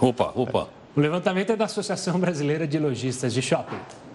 Opa, 0.00 0.32
opa. 0.36 0.68
O 0.94 1.00
levantamento 1.00 1.50
é 1.50 1.56
da 1.56 1.64
Associação 1.64 2.20
Brasileira 2.20 2.64
de 2.64 2.78
Lojistas 2.78 3.34
de 3.34 3.42
Shopping. 3.42 4.07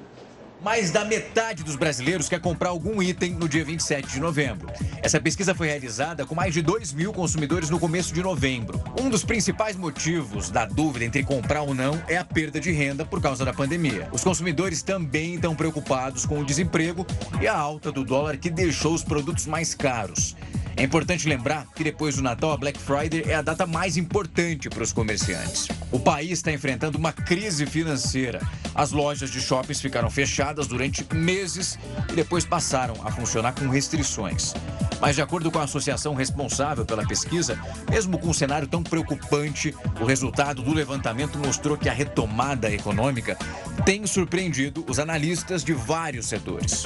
Mais 0.64 0.92
da 0.92 1.04
metade 1.04 1.62
dos 1.62 1.76
brasileiros 1.76 2.30
quer 2.30 2.40
comprar 2.40 2.70
algum 2.70 3.04
item 3.04 3.32
no 3.32 3.50
dia 3.50 3.66
27 3.66 4.08
de 4.08 4.20
novembro. 4.22 4.72
Essa 5.02 5.20
pesquisa 5.20 5.54
foi 5.54 5.68
realizada 5.68 6.26
com 6.26 6.34
mais 6.34 6.54
de 6.54 6.62
2 6.62 6.94
mil 6.94 7.12
consumidores 7.12 7.70
no 7.70 7.78
começo 7.78 8.14
de 8.14 8.24
novembro. 8.24 8.82
Um 8.98 9.10
dos 9.10 9.26
principais 9.26 9.76
motivos 9.76 10.50
da 10.50 10.66
dúvida 10.66 11.04
entre 11.04 11.22
comprar 11.22 11.64
ou 11.64 11.76
não 11.76 12.02
é 12.08 12.16
a 12.16 12.24
perda 12.24 12.62
de 12.62 12.72
renda 12.72 13.06
por 13.06 13.22
causa 13.22 13.44
da 13.44 13.52
pandemia. 13.52 14.08
Os 14.14 14.24
consumidores 14.24 14.82
também 14.82 15.36
estão 15.36 15.54
preocupados 15.54 16.26
com 16.26 16.40
o 16.40 16.46
desemprego 16.46 17.06
e 17.42 17.48
a 17.48 17.58
alta 17.58 17.92
do 17.92 18.06
dólar 18.06 18.38
que 18.38 18.50
deixou 18.50 18.94
os 18.94 19.04
produtos 19.04 19.46
mais 19.46 19.76
caros. 19.76 20.34
É 20.76 20.84
importante 20.84 21.30
lembrar 21.30 21.68
que 21.76 21.84
depois 21.84 22.16
do 22.16 22.24
Natal, 22.24 22.52
a 22.52 22.58
Black 22.58 22.80
Friday 22.80 23.24
é 23.28 23.36
a 23.36 23.42
data 23.42 23.66
mais 23.68 23.96
importante 23.96 24.70
para 24.70 24.82
os 24.82 24.92
comerciantes. 24.92 25.68
O 25.92 26.00
país 26.00 26.32
está 26.32 26.52
enfrentando 26.52 26.98
uma 26.98 27.14
crise 27.14 27.66
financeira. 27.68 28.42
As 28.74 28.92
lojas 28.92 29.30
de 29.30 29.40
shoppings 29.40 29.80
ficaram 29.80 30.10
fechadas 30.10 30.53
durante 30.62 31.06
meses 31.14 31.80
e 32.10 32.14
depois 32.14 32.46
passaram 32.46 32.96
a 33.04 33.12
funcionar 33.12 33.54
com 33.54 33.68
restrições. 33.68 34.54
Mas, 35.02 35.16
de 35.16 35.22
acordo 35.22 35.52
com 35.52 35.60
a 35.60 35.64
associação 35.64 36.14
responsável 36.14 36.86
pela 36.86 37.06
pesquisa, 37.06 37.60
mesmo 37.90 38.18
com 38.18 38.30
um 38.30 38.34
cenário 38.34 38.68
tão 38.68 38.84
preocupante, 38.84 39.76
o 40.00 40.06
resultado 40.06 40.62
do 40.62 40.74
levantamento 40.74 41.38
mostrou 41.38 41.78
que 41.78 41.90
a 41.90 41.94
retomada 41.94 42.72
econômica 42.72 43.38
tem 43.86 44.06
surpreendido 44.06 44.86
os 44.88 45.00
analistas 45.00 45.64
de 45.64 45.74
vários 45.74 46.28
setores. 46.28 46.86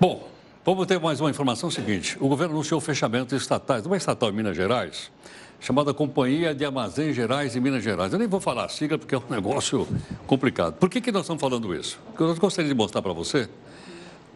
Bom, 0.00 0.30
Vamos 0.62 0.86
ter 0.86 1.00
mais 1.00 1.18
uma 1.22 1.30
informação 1.30 1.70
seguinte. 1.70 2.18
O 2.20 2.28
governo 2.28 2.54
anunciou 2.54 2.76
o 2.78 2.80
fechamento 2.82 3.34
de 3.34 3.40
estatais, 3.40 3.86
uma 3.86 3.96
estatal 3.96 4.28
em 4.28 4.32
Minas 4.32 4.54
Gerais, 4.54 5.10
chamada 5.60 5.92
Companhia 5.92 6.54
de 6.54 6.64
Armazéns 6.64 7.14
Gerais 7.14 7.54
em 7.54 7.60
Minas 7.60 7.84
Gerais. 7.84 8.12
Eu 8.12 8.18
nem 8.18 8.26
vou 8.26 8.40
falar 8.40 8.64
a 8.64 8.68
sigla 8.68 8.98
porque 8.98 9.14
é 9.14 9.18
um 9.18 9.22
negócio 9.30 9.86
complicado. 10.26 10.74
Por 10.74 10.88
que, 10.88 11.00
que 11.00 11.12
nós 11.12 11.22
estamos 11.22 11.40
falando 11.40 11.74
isso? 11.74 12.00
Porque 12.06 12.22
eu 12.22 12.34
gostaria 12.36 12.68
de 12.68 12.74
mostrar 12.74 13.02
para 13.02 13.12
você 13.12 13.48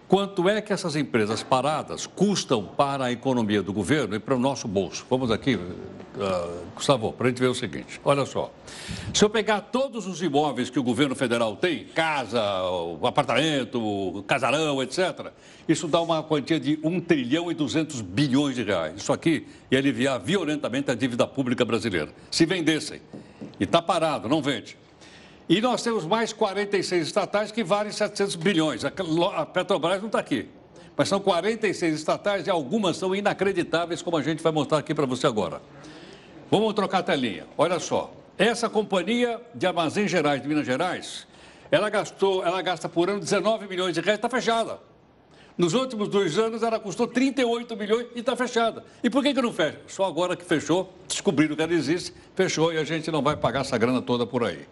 quanto 0.08 0.48
é 0.48 0.60
que 0.60 0.72
essas 0.72 0.96
empresas 0.96 1.42
paradas 1.42 2.06
custam 2.06 2.64
para 2.64 3.06
a 3.06 3.12
economia 3.12 3.62
do 3.62 3.72
governo 3.72 4.14
e 4.14 4.18
para 4.18 4.34
o 4.34 4.38
nosso 4.38 4.68
bolso. 4.68 5.06
Vamos 5.08 5.30
aqui, 5.30 5.56
uh, 5.56 6.64
Gustavo, 6.74 7.12
para 7.12 7.26
a 7.26 7.30
gente 7.30 7.40
ver 7.40 7.48
o 7.48 7.54
seguinte. 7.54 8.00
Olha 8.04 8.24
só. 8.26 8.52
Se 9.12 9.24
eu 9.24 9.30
pegar 9.30 9.60
todos 9.60 10.06
os 10.06 10.22
imóveis 10.22 10.70
que 10.70 10.78
o 10.78 10.82
governo 10.82 11.14
federal 11.14 11.56
tem, 11.56 11.84
casa, 11.86 12.40
apartamento, 13.02 14.24
casarão, 14.26 14.82
etc., 14.82 15.32
isso 15.68 15.88
dá 15.88 16.00
uma 16.00 16.22
quantia 16.22 16.60
de 16.60 16.78
1 16.82 17.00
trilhão 17.00 17.50
e 17.50 17.54
200 17.54 18.00
bilhões 18.00 18.54
de 18.54 18.62
reais. 18.62 18.96
Isso 18.96 19.12
aqui 19.12 19.46
ia 19.70 19.78
aliviar 19.78 20.20
violentamente 20.20 20.90
a 20.90 20.94
dívida 20.94 21.26
pública 21.26 21.64
brasileira. 21.64 22.10
Se 22.30 22.44
vendessem, 22.44 23.00
e 23.58 23.64
está 23.64 23.80
parado, 23.80 24.28
não 24.28 24.42
vende. 24.42 24.76
E 25.48 25.60
nós 25.60 25.82
temos 25.82 26.06
mais 26.06 26.32
46 26.32 27.06
estatais 27.06 27.52
que 27.52 27.62
valem 27.62 27.92
700 27.92 28.36
bilhões. 28.36 28.82
A 28.84 29.46
Petrobras 29.46 30.00
não 30.00 30.06
está 30.06 30.18
aqui. 30.18 30.48
Mas 30.96 31.08
são 31.08 31.20
46 31.20 31.94
estatais 31.94 32.46
e 32.46 32.50
algumas 32.50 32.96
são 32.96 33.14
inacreditáveis, 33.14 34.00
como 34.00 34.16
a 34.16 34.22
gente 34.22 34.42
vai 34.42 34.52
mostrar 34.52 34.78
aqui 34.78 34.94
para 34.94 35.06
você 35.06 35.26
agora. 35.26 35.60
Vamos 36.50 36.72
trocar 36.72 36.98
a 36.98 37.02
telinha. 37.02 37.46
Olha 37.58 37.78
só. 37.78 38.12
Essa 38.38 38.68
companhia 38.68 39.40
de 39.54 39.66
armazéns 39.66 40.10
gerais 40.10 40.40
de 40.42 40.48
Minas 40.48 40.66
Gerais, 40.66 41.26
ela 41.70 41.88
gastou, 41.88 42.44
ela 42.44 42.60
gasta 42.62 42.88
por 42.88 43.08
ano 43.08 43.20
19 43.20 43.68
milhões 43.68 43.94
de 43.94 44.00
reais, 44.00 44.18
está 44.18 44.28
fechada. 44.28 44.78
Nos 45.56 45.72
últimos 45.72 46.08
dois 46.08 46.36
anos 46.36 46.64
ela 46.64 46.80
custou 46.80 47.06
38 47.06 47.76
milhões 47.76 48.06
e 48.16 48.20
está 48.20 48.34
fechada. 48.34 48.84
E 49.04 49.10
por 49.10 49.22
que, 49.22 49.32
que 49.32 49.40
não 49.40 49.52
fecha? 49.52 49.80
Só 49.86 50.04
agora 50.04 50.34
que 50.34 50.44
fechou, 50.44 50.92
descobriram 51.06 51.54
que 51.54 51.62
ela 51.62 51.72
existe, 51.72 52.12
fechou 52.34 52.72
e 52.72 52.78
a 52.78 52.82
gente 52.82 53.08
não 53.10 53.22
vai 53.22 53.36
pagar 53.36 53.60
essa 53.60 53.78
grana 53.78 54.02
toda 54.02 54.26
por 54.26 54.42
aí. 54.42 54.66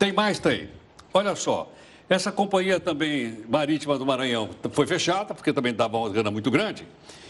Tem 0.00 0.14
mais, 0.14 0.38
tem. 0.38 0.70
Olha 1.12 1.36
só, 1.36 1.70
essa 2.08 2.32
companhia 2.32 2.80
também 2.80 3.44
marítima 3.46 3.98
do 3.98 4.06
Maranhão 4.06 4.48
foi 4.72 4.86
fechada, 4.86 5.34
porque 5.34 5.52
também 5.52 5.74
dava 5.74 5.98
uma 5.98 6.08
grana 6.08 6.30
muito 6.30 6.50
grande. 6.50 6.86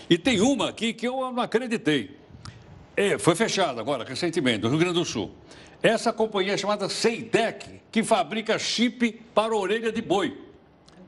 E 0.09 0.17
tem 0.17 0.41
uma 0.41 0.69
aqui 0.69 0.93
que 0.93 1.09
eu 1.09 1.33
não 1.33 1.43
acreditei. 1.43 2.17
É, 2.97 3.19
foi 3.19 3.35
fechada 3.35 3.81
agora, 3.81 4.05
recentemente, 4.05 4.63
no 4.63 4.69
Rio 4.69 4.79
Grande 4.79 4.95
do 4.95 5.05
Sul. 5.05 5.33
Essa 5.83 6.13
companhia 6.13 6.53
é 6.53 6.57
chamada 6.57 6.89
Seitec, 6.89 7.81
que 7.91 8.05
fabrica 8.05 8.57
chip 8.57 9.21
para 9.35 9.53
orelha 9.53 9.91
de 9.91 10.01
boi. 10.01 10.39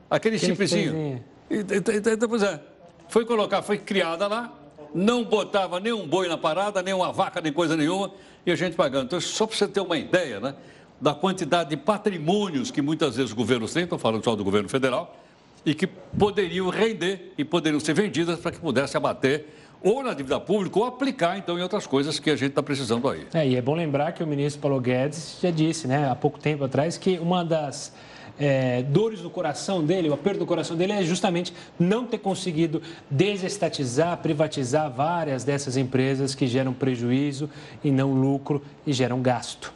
Aquele 0.09 0.37
que 0.37 0.45
chipzinho. 0.45 1.23
Então, 1.49 2.27
pois 2.27 2.43
é. 2.43 2.59
Foi 3.07 3.25
colocar, 3.25 3.61
foi 3.61 3.77
criada 3.77 4.27
lá, 4.27 4.53
não 4.93 5.23
botava 5.23 5.79
nem 5.79 5.93
um 5.93 6.05
boi 6.05 6.27
na 6.27 6.37
parada, 6.37 6.81
nem 6.81 6.93
uma 6.93 7.13
vaca, 7.13 7.39
nem 7.39 7.53
coisa 7.53 7.77
nenhuma, 7.77 8.11
e 8.45 8.51
a 8.51 8.55
gente 8.55 8.75
pagando. 8.75 9.05
Então, 9.05 9.21
só 9.21 9.47
para 9.47 9.55
você 9.55 9.65
ter 9.65 9.79
uma 9.79 9.97
ideia, 9.97 10.41
né? 10.41 10.55
Da 10.99 11.13
quantidade 11.13 11.71
de 11.71 11.77
patrimônios 11.77 12.71
que 12.71 12.81
muitas 12.81 13.15
vezes 13.15 13.31
os 13.31 13.35
governos 13.35 13.73
têm, 13.73 13.83
estou 13.83 13.99
falando 13.99 14.23
só 14.23 14.35
do 14.35 14.43
governo 14.43 14.69
federal, 14.69 15.17
e 15.65 15.73
que 15.73 15.87
poderiam 15.87 16.69
render 16.69 17.33
e 17.37 17.43
poderiam 17.43 17.79
ser 17.79 17.93
vendidas 17.93 18.39
para 18.39 18.51
que 18.51 18.59
pudesse 18.59 18.97
abater 18.97 19.45
ou 19.81 20.01
na 20.01 20.13
dívida 20.13 20.39
pública 20.39 20.79
ou 20.79 20.85
aplicar, 20.85 21.37
então, 21.37 21.59
em 21.59 21.61
outras 21.61 21.85
coisas 21.85 22.17
que 22.17 22.29
a 22.29 22.35
gente 22.35 22.51
está 22.51 22.63
precisando 22.63 23.07
aí. 23.09 23.27
É, 23.33 23.45
e 23.45 23.55
é 23.55 23.61
bom 23.61 23.75
lembrar 23.75 24.13
que 24.13 24.23
o 24.23 24.27
ministro 24.27 24.61
Paulo 24.61 24.79
Guedes 24.79 25.39
já 25.41 25.51
disse, 25.51 25.87
né, 25.87 26.09
há 26.09 26.15
pouco 26.15 26.39
tempo 26.39 26.63
atrás, 26.63 26.97
que 26.97 27.19
uma 27.19 27.43
das 27.43 27.93
é, 28.39 28.81
dores 28.83 29.21
do 29.21 29.29
coração 29.29 29.83
dele, 29.83 30.09
o 30.09 30.13
aperto 30.13 30.39
do 30.39 30.45
coração 30.45 30.77
dele 30.77 30.93
é 30.93 31.03
justamente 31.03 31.53
não 31.77 32.05
ter 32.05 32.19
conseguido 32.19 32.81
desestatizar, 33.09 34.17
privatizar 34.19 34.89
várias 34.89 35.43
dessas 35.43 35.75
empresas 35.75 36.33
que 36.33 36.47
geram 36.47 36.73
prejuízo 36.73 37.49
e 37.83 37.91
não 37.91 38.13
lucro 38.13 38.63
e 38.87 38.93
geram 38.93 39.21
gasto. 39.21 39.73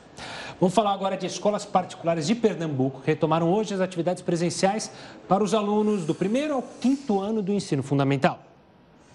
Vamos 0.60 0.74
falar 0.74 0.92
agora 0.92 1.16
de 1.16 1.28
escolas 1.28 1.66
particulares 1.66 2.26
de 2.26 2.34
Pernambuco, 2.34 3.02
que 3.02 3.08
retomaram 3.08 3.54
hoje 3.54 3.76
as 3.76 3.80
atividades 3.80 4.24
presenciais 4.24 4.92
para 5.28 5.44
os 5.44 5.54
alunos 5.54 6.04
do 6.04 6.16
primeiro 6.16 6.56
ao 6.56 6.64
quinto 6.64 7.20
ano 7.20 7.44
do 7.44 7.54
ensino 7.54 7.84
fundamental. 7.84 8.44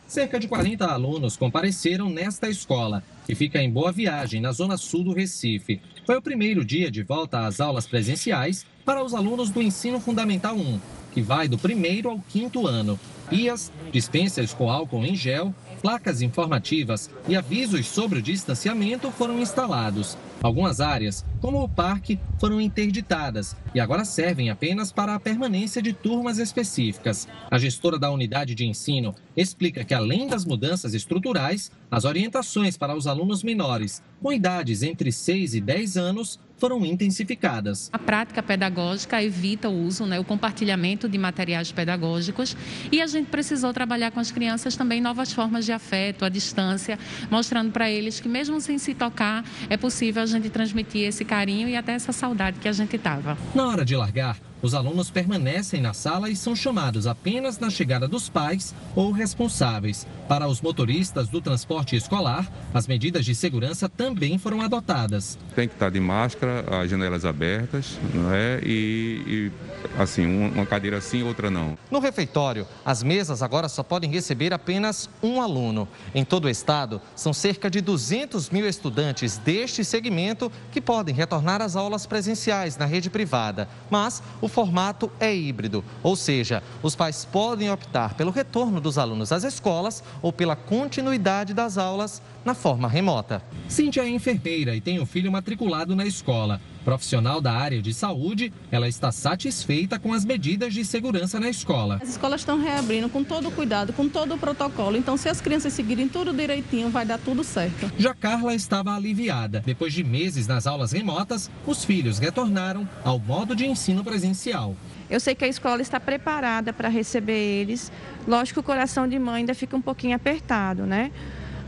Cerca 0.07 0.39
de 0.39 0.47
40 0.47 0.87
alunos 0.87 1.37
compareceram 1.37 2.09
nesta 2.09 2.49
escola, 2.49 3.03
que 3.27 3.35
fica 3.35 3.61
em 3.61 3.69
Boa 3.69 3.91
Viagem, 3.91 4.41
na 4.41 4.53
zona 4.53 4.77
sul 4.77 5.03
do 5.03 5.13
Recife. 5.13 5.81
Foi 6.07 6.17
o 6.17 6.23
primeiro 6.23 6.65
dia 6.65 6.89
de 6.89 7.03
volta 7.03 7.45
às 7.45 7.61
aulas 7.61 7.89
presenciais 7.89 8.65
para 8.85 9.03
os 9.03 9.13
alunos 9.13 9.51
do 9.51 9.61
Ensino 9.61 9.99
Fundamental 9.99 10.55
1, 10.55 10.81
que 11.13 11.21
vai 11.21 11.49
do 11.49 11.59
primeiro 11.59 12.09
ao 12.09 12.21
quinto 12.21 12.69
ano. 12.69 13.01
Pias, 13.29 13.73
dispensas 13.91 14.55
com 14.55 14.71
álcool 14.71 15.05
em 15.05 15.17
gel, 15.17 15.53
placas 15.81 16.23
informativas 16.23 17.11
e 17.27 17.35
avisos 17.35 17.89
sobre 17.89 18.21
o 18.21 18.23
distanciamento 18.23 19.11
foram 19.11 19.41
instalados. 19.41 20.17
Algumas 20.43 20.81
áreas, 20.81 21.25
como 21.41 21.63
o 21.63 21.69
parque, 21.69 22.19
foram 22.39 22.61
interditadas 22.61 23.57
e 23.73 23.79
agora 23.79 24.05
servem 24.05 24.51
apenas 24.51 24.91
para 24.91 25.15
a 25.15 25.21
permanência 25.21 25.81
de 25.81 25.93
turmas 25.93 26.39
específicas. 26.39 27.29
A 27.49 27.59
gestora 27.59 27.97
da 27.97 28.11
unidade 28.11 28.53
de 28.55 28.67
ensino 28.67 29.15
explica 29.37 29.85
que, 29.85 29.95
além 29.95 30.27
das 30.27 30.45
mudanças 30.45 30.95
estruturais, 30.95 31.71
as 31.89 32.05
orientações 32.05 32.77
para 32.77 32.97
os 32.97 33.07
alunos 33.07 33.45
menores, 33.45 34.03
com 34.21 34.33
idades 34.33 34.83
entre 34.83 35.13
6 35.13 35.55
e 35.55 35.61
10 35.61 35.97
anos, 35.97 36.41
foram 36.63 36.87
intensificadas. 36.87 37.91
A 37.93 37.99
prática 37.99 38.41
pedagógica 38.41 39.21
evita 39.21 39.69
o 39.69 39.85
uso, 39.85 40.07
né, 40.07 40.21
o 40.21 40.25
compartilhamento 40.25 41.09
de 41.09 41.19
materiais 41.19 41.73
pedagógicos 41.73 42.57
e 42.93 43.03
a 43.03 43.07
gente 43.09 43.27
precisou 43.27 43.73
trabalhar 43.73 44.13
com 44.13 44.21
as 44.21 44.31
crianças 44.31 44.77
também 44.77 45.01
novas 45.01 45.33
formas 45.33 45.65
de 45.65 45.73
afeto, 45.73 46.25
à 46.25 46.29
distância, 46.29 46.97
mostrando 47.29 47.73
para 47.73 47.91
eles 47.91 48.21
que 48.21 48.29
mesmo 48.29 48.61
sem 48.61 48.79
se 48.79 48.95
tocar, 48.95 49.45
é 49.69 49.77
possível 49.77 50.23
a 50.23 50.27
gente 50.33 50.51
transmitir 50.51 51.07
esse 51.07 51.25
carinho 51.25 51.69
e 51.69 51.77
até 51.77 51.93
essa 51.93 52.13
saudade 52.13 52.59
que 52.59 52.69
a 52.69 52.73
gente 52.73 52.97
estava. 52.97 53.39
Na 53.55 53.69
hora 53.69 53.85
de 53.85 53.95
largar, 53.95 54.37
os 54.63 54.75
alunos 54.75 55.11
permanecem 55.11 55.81
na 55.81 55.93
sala 55.93 56.31
e 56.31 56.37
são 56.37 56.55
chamados 56.55 57.07
apenas 57.07 57.59
na 57.59 57.69
chegada 57.69 58.07
dos 58.07 58.29
pais 58.29 58.73
ou 58.95 59.11
responsáveis. 59.11 60.07
Para 60.29 60.47
os 60.47 60.61
motoristas 60.61 61.29
do 61.29 61.41
transporte 61.41 61.97
escolar, 61.97 62.49
as 62.73 62.87
medidas 62.87 63.25
de 63.25 63.35
segurança 63.35 63.89
também 63.89 64.39
foram 64.39 64.63
adotadas. 64.63 65.37
Tem 65.57 65.67
que 65.67 65.75
estar 65.75 65.91
de 65.91 65.99
máscara, 65.99 66.65
as 66.81 66.89
janelas 66.89 67.25
abertas, 67.25 67.99
não 68.15 68.33
é? 68.33 68.61
E, 68.65 69.23
e 69.27 69.53
assim, 70.01 70.25
uma 70.27 70.65
cadeira 70.65 71.01
sim, 71.01 71.25
outra 71.25 71.51
não. 71.51 71.77
No 71.91 71.99
refeitório, 71.99 72.67
as 72.85 73.03
mesas 73.03 73.43
agora 73.43 73.69
só 73.69 73.83
podem 73.83 74.11
receber 74.11 74.53
apenas 74.53 75.11
um 75.23 75.43
aluno. 75.43 75.89
Em 76.15 76.25
todo 76.25 76.45
o 76.45 76.49
estado, 76.49 77.01
são 77.17 77.33
cerca 77.33 77.69
de 77.69 77.81
200 77.81 78.51
mil 78.51 78.69
estudantes 78.69 79.39
deste 79.39 79.85
segmento 79.85 80.53
que 80.71 80.81
podem 80.81 81.15
retornar 81.15 81.61
às 81.61 81.75
aulas 81.75 82.07
presenciais 82.07 82.77
na 82.77 82.87
rede 82.87 83.11
privada. 83.11 83.69
Mas 83.91 84.23
o 84.41 84.49
formato 84.53 85.11
é 85.19 85.35
híbrido, 85.35 85.83
ou 86.03 86.15
seja, 86.15 86.63
os 86.83 86.95
pais 86.95 87.25
podem 87.25 87.71
optar 87.71 88.15
pelo 88.15 88.31
retorno 88.31 88.81
dos 88.81 88.99
alunos 88.99 89.33
às 89.33 89.45
escolas 89.45 90.05
ou 90.21 90.33
pela 90.33 90.55
continuidade 90.55 91.55
das 91.55 91.79
aulas 91.79 92.21
na 92.45 92.55
forma 92.55 92.89
remota. 92.89 93.43
Cíntia 93.69 94.03
é 94.03 94.09
enfermeira 94.09 94.75
e 94.75 94.81
tem 94.81 95.01
um 95.01 95.07
filho 95.07 95.31
matriculado 95.31 95.95
na 95.97 96.07
escola. 96.07 96.61
Profissional 96.85 97.41
da 97.41 97.53
área 97.53 97.81
de 97.81 97.95
saúde, 97.95 98.53
ela 98.71 98.89
está 98.89 99.13
satisfeita 99.13 100.01
com 100.01 100.13
as 100.13 100.25
medidas 100.25 100.75
de 100.75 100.85
segurança 100.85 101.39
na 101.39 101.49
escola. 101.49 102.01
As 102.03 102.09
escolas 102.09 102.41
estão 102.41 102.61
reabrindo 102.61 103.09
com 103.09 103.23
todo 103.23 103.49
o 103.49 103.53
cuidado, 103.53 103.93
com 103.93 104.09
todo 104.09 104.35
o 104.35 104.39
protocolo. 104.39 104.97
Então, 104.97 105.17
se 105.17 105.29
as 105.29 105.41
crianças 105.41 105.73
seguirem 105.73 106.09
tudo 106.09 106.33
direitinho, 106.33 106.91
vai 106.91 107.07
dar 107.07 107.19
tudo 107.19 107.45
certo. 107.45 107.91
Já 107.97 108.13
Carla 108.13 108.53
estava 108.53 108.95
aliviada. 108.95 109.63
Depois 109.65 109.93
de 109.93 110.03
meses 110.03 110.49
nas 110.49 110.67
aulas 110.67 110.91
remotas, 110.91 111.49
os 111.65 111.85
filhos 111.85 112.19
retornaram 112.19 112.89
ao 113.05 113.19
modo 113.19 113.55
de 113.55 113.65
ensino 113.65 114.03
presencial. 114.03 114.75
Eu 115.09 115.21
sei 115.21 115.35
que 115.37 115.45
a 115.45 115.49
escola 115.49 115.83
está 115.83 116.01
preparada 116.01 116.73
para 116.73 116.89
receber 116.89 117.61
eles. 117.61 117.93
Lógico 118.27 118.55
que 118.55 118.61
o 118.61 118.63
coração 118.63 119.07
de 119.07 119.19
mãe 119.19 119.37
ainda 119.37 119.55
fica 119.55 119.77
um 119.77 119.81
pouquinho 119.81 120.17
apertado, 120.17 120.85
né? 120.85 121.13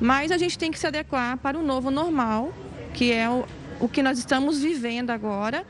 Mas 0.00 0.30
a 0.30 0.38
gente 0.38 0.58
tem 0.58 0.70
que 0.70 0.78
se 0.78 0.86
adequar 0.86 1.36
para 1.38 1.58
o 1.58 1.62
novo 1.62 1.90
normal, 1.90 2.52
que 2.92 3.12
é 3.12 3.28
o, 3.28 3.44
o 3.80 3.88
que 3.88 4.02
nós 4.02 4.18
estamos 4.18 4.60
vivendo 4.60 5.10
agora. 5.10 5.64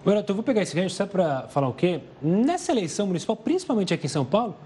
Agora, 0.00 0.24
eu 0.26 0.34
vou 0.34 0.42
pegar 0.42 0.62
esse 0.62 0.74
gancho 0.74 0.94
só 0.94 1.06
para 1.06 1.48
falar 1.48 1.68
o 1.68 1.72
quê? 1.72 2.00
Nessa 2.20 2.72
eleição 2.72 3.06
municipal, 3.06 3.36
principalmente 3.36 3.94
aqui 3.94 4.06
em 4.06 4.08
São 4.08 4.24
Paulo, 4.24 4.56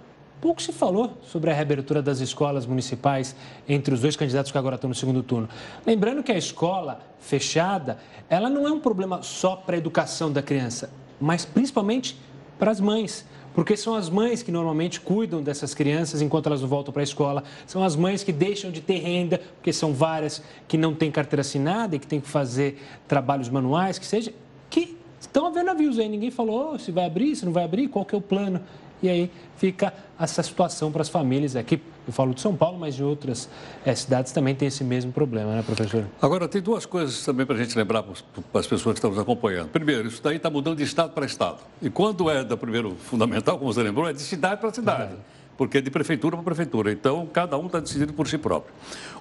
pouco 0.40 0.62
se 0.62 0.72
falou 0.72 1.18
sobre 1.22 1.50
a 1.50 1.54
reabertura 1.54 2.00
das 2.00 2.20
escolas 2.20 2.64
municipais 2.64 3.36
entre 3.68 3.92
os 3.92 4.00
dois 4.00 4.16
candidatos 4.16 4.50
que 4.50 4.56
agora 4.56 4.76
estão 4.76 4.88
no 4.88 4.94
segundo 4.94 5.22
turno. 5.22 5.48
Lembrando 5.86 6.22
que 6.22 6.32
a 6.32 6.38
escola 6.38 7.00
fechada, 7.20 7.98
ela 8.30 8.48
não 8.48 8.66
é 8.66 8.70
um 8.70 8.80
problema 8.80 9.22
só 9.22 9.56
para 9.56 9.76
a 9.76 9.78
educação 9.78 10.32
da 10.32 10.42
criança, 10.42 10.90
mas 11.20 11.44
principalmente 11.44 12.18
para 12.58 12.70
as 12.70 12.80
mães. 12.80 13.26
Porque 13.56 13.74
são 13.74 13.94
as 13.94 14.10
mães 14.10 14.42
que 14.42 14.52
normalmente 14.52 15.00
cuidam 15.00 15.42
dessas 15.42 15.72
crianças 15.72 16.20
enquanto 16.20 16.44
elas 16.44 16.60
voltam 16.60 16.92
para 16.92 17.00
a 17.00 17.04
escola. 17.04 17.42
São 17.66 17.82
as 17.82 17.96
mães 17.96 18.22
que 18.22 18.30
deixam 18.30 18.70
de 18.70 18.82
ter 18.82 18.98
renda, 18.98 19.40
porque 19.56 19.72
são 19.72 19.94
várias 19.94 20.42
que 20.68 20.76
não 20.76 20.94
têm 20.94 21.10
carteira 21.10 21.40
assinada 21.40 21.96
e 21.96 21.98
que 21.98 22.06
têm 22.06 22.20
que 22.20 22.28
fazer 22.28 22.78
trabalhos 23.08 23.48
manuais, 23.48 23.98
que 23.98 24.04
seja, 24.04 24.30
que 24.68 24.94
estão 25.18 25.46
havendo 25.46 25.70
avisos 25.70 25.98
aí. 25.98 26.06
Ninguém 26.06 26.30
falou 26.30 26.78
se 26.78 26.92
vai 26.92 27.06
abrir, 27.06 27.34
se 27.34 27.46
não 27.46 27.52
vai 27.52 27.64
abrir, 27.64 27.88
qual 27.88 28.04
que 28.04 28.14
é 28.14 28.18
o 28.18 28.20
plano. 28.20 28.60
E 29.02 29.08
aí 29.08 29.30
fica 29.56 29.92
essa 30.18 30.42
situação 30.42 30.90
para 30.90 31.02
as 31.02 31.08
famílias 31.08 31.56
aqui. 31.56 31.80
Eu 32.06 32.12
falo 32.12 32.32
de 32.32 32.40
São 32.40 32.54
Paulo, 32.54 32.78
mas 32.78 32.94
de 32.94 33.02
outras 33.02 33.48
é, 33.84 33.94
cidades 33.94 34.32
também 34.32 34.54
tem 34.54 34.68
esse 34.68 34.84
mesmo 34.84 35.12
problema, 35.12 35.56
né, 35.56 35.62
professor? 35.62 36.06
Agora, 36.22 36.46
tem 36.46 36.62
duas 36.62 36.86
coisas 36.86 37.24
também 37.24 37.44
para 37.44 37.56
a 37.56 37.58
gente 37.58 37.76
lembrar 37.76 38.02
para 38.02 38.60
as 38.60 38.66
pessoas 38.66 38.94
que 38.94 38.98
estão 38.98 39.10
nos 39.10 39.18
acompanhando. 39.18 39.68
Primeiro, 39.70 40.06
isso 40.06 40.22
daí 40.22 40.36
está 40.36 40.48
mudando 40.48 40.78
de 40.78 40.84
estado 40.84 41.12
para 41.12 41.26
estado. 41.26 41.58
E 41.82 41.90
quando 41.90 42.30
é 42.30 42.44
da 42.44 42.56
primeiro 42.56 42.94
fundamental, 42.94 43.58
como 43.58 43.72
você 43.72 43.82
lembrou, 43.82 44.08
é 44.08 44.12
de 44.12 44.20
cidade 44.20 44.60
para 44.60 44.72
cidade. 44.72 45.14
Porque 45.58 45.78
é 45.78 45.80
de 45.80 45.90
prefeitura 45.90 46.36
para 46.36 46.44
prefeitura. 46.44 46.92
Então, 46.92 47.26
cada 47.26 47.58
um 47.58 47.66
está 47.66 47.80
decidindo 47.80 48.12
por 48.12 48.28
si 48.28 48.38
próprio. 48.38 48.72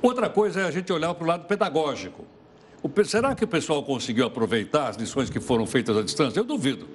Outra 0.01 0.29
coisa 0.29 0.61
é 0.61 0.67
a 0.67 0.71
gente 0.71 0.91
olhar 0.93 1.13
para 1.15 1.23
o 1.23 1.27
lado 1.27 1.45
pedagógico. 1.45 2.23
O, 2.83 3.03
será 3.03 3.33
que 3.33 3.43
o 3.43 3.47
pessoal 3.47 3.81
conseguiu 3.81 4.27
aproveitar 4.27 4.89
as 4.89 4.95
lições 4.95 5.27
que 5.27 5.39
foram 5.39 5.65
feitas 5.65 5.97
à 5.97 6.03
distância? 6.03 6.39
Eu 6.39 6.43
duvido. 6.43 6.87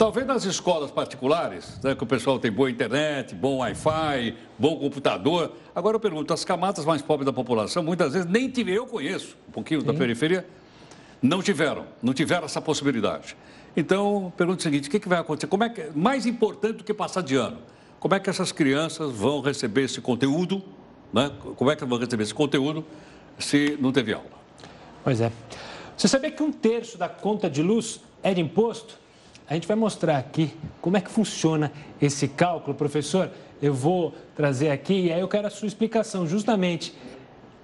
Talvez 0.00 0.26
nas 0.26 0.46
escolas 0.46 0.90
particulares, 0.90 1.78
né, 1.84 1.94
que 1.94 2.02
o 2.02 2.06
pessoal 2.06 2.38
tem 2.38 2.50
boa 2.50 2.70
internet, 2.70 3.34
bom 3.34 3.58
Wi-Fi, 3.58 4.34
bom 4.58 4.78
computador. 4.78 5.52
Agora 5.74 5.96
eu 5.96 6.00
pergunto, 6.00 6.32
as 6.32 6.42
camadas 6.42 6.86
mais 6.86 7.02
pobres 7.02 7.26
da 7.26 7.34
população, 7.34 7.82
muitas 7.82 8.14
vezes 8.14 8.26
nem 8.26 8.48
tive, 8.48 8.72
eu 8.72 8.86
conheço 8.86 9.36
um 9.46 9.52
pouquinho 9.52 9.82
Sim. 9.82 9.86
da 9.88 9.92
periferia, 9.92 10.46
não 11.20 11.42
tiveram, 11.42 11.84
não 12.02 12.14
tiveram 12.14 12.46
essa 12.46 12.62
possibilidade. 12.62 13.36
Então, 13.76 14.32
pergunto 14.38 14.60
o 14.60 14.62
seguinte, 14.62 14.88
o 14.88 14.90
que, 14.90 14.98
que 14.98 15.06
vai 15.06 15.18
acontecer? 15.18 15.48
Como 15.48 15.64
é 15.64 15.68
que, 15.68 15.90
mais 15.94 16.24
importante 16.24 16.78
do 16.78 16.84
que 16.84 16.94
passar 16.94 17.20
de 17.20 17.36
ano, 17.36 17.58
como 17.98 18.14
é 18.14 18.18
que 18.18 18.30
essas 18.30 18.52
crianças 18.52 19.12
vão 19.12 19.42
receber 19.42 19.82
esse 19.82 20.00
conteúdo, 20.00 20.64
né? 21.12 21.30
Como 21.56 21.70
é 21.70 21.76
que 21.76 21.84
vão 21.84 21.98
receber 21.98 22.22
esse 22.22 22.32
conteúdo 22.32 22.86
se 23.38 23.76
não 23.78 23.92
teve 23.92 24.14
aula? 24.14 24.30
Pois 25.04 25.20
é. 25.20 25.30
Você 25.94 26.08
sabia 26.08 26.30
que 26.30 26.42
um 26.42 26.50
terço 26.50 26.96
da 26.96 27.06
conta 27.06 27.50
de 27.50 27.62
luz 27.62 28.00
é 28.22 28.32
de 28.32 28.40
imposto? 28.40 28.98
A 29.50 29.54
gente 29.54 29.66
vai 29.66 29.76
mostrar 29.76 30.16
aqui 30.16 30.54
como 30.80 30.96
é 30.96 31.00
que 31.00 31.10
funciona 31.10 31.72
esse 32.00 32.28
cálculo, 32.28 32.72
professor. 32.72 33.28
Eu 33.60 33.74
vou 33.74 34.14
trazer 34.36 34.70
aqui 34.70 35.06
e 35.06 35.12
aí 35.12 35.20
eu 35.20 35.26
quero 35.26 35.48
a 35.48 35.50
sua 35.50 35.66
explicação, 35.66 36.24
justamente, 36.24 36.94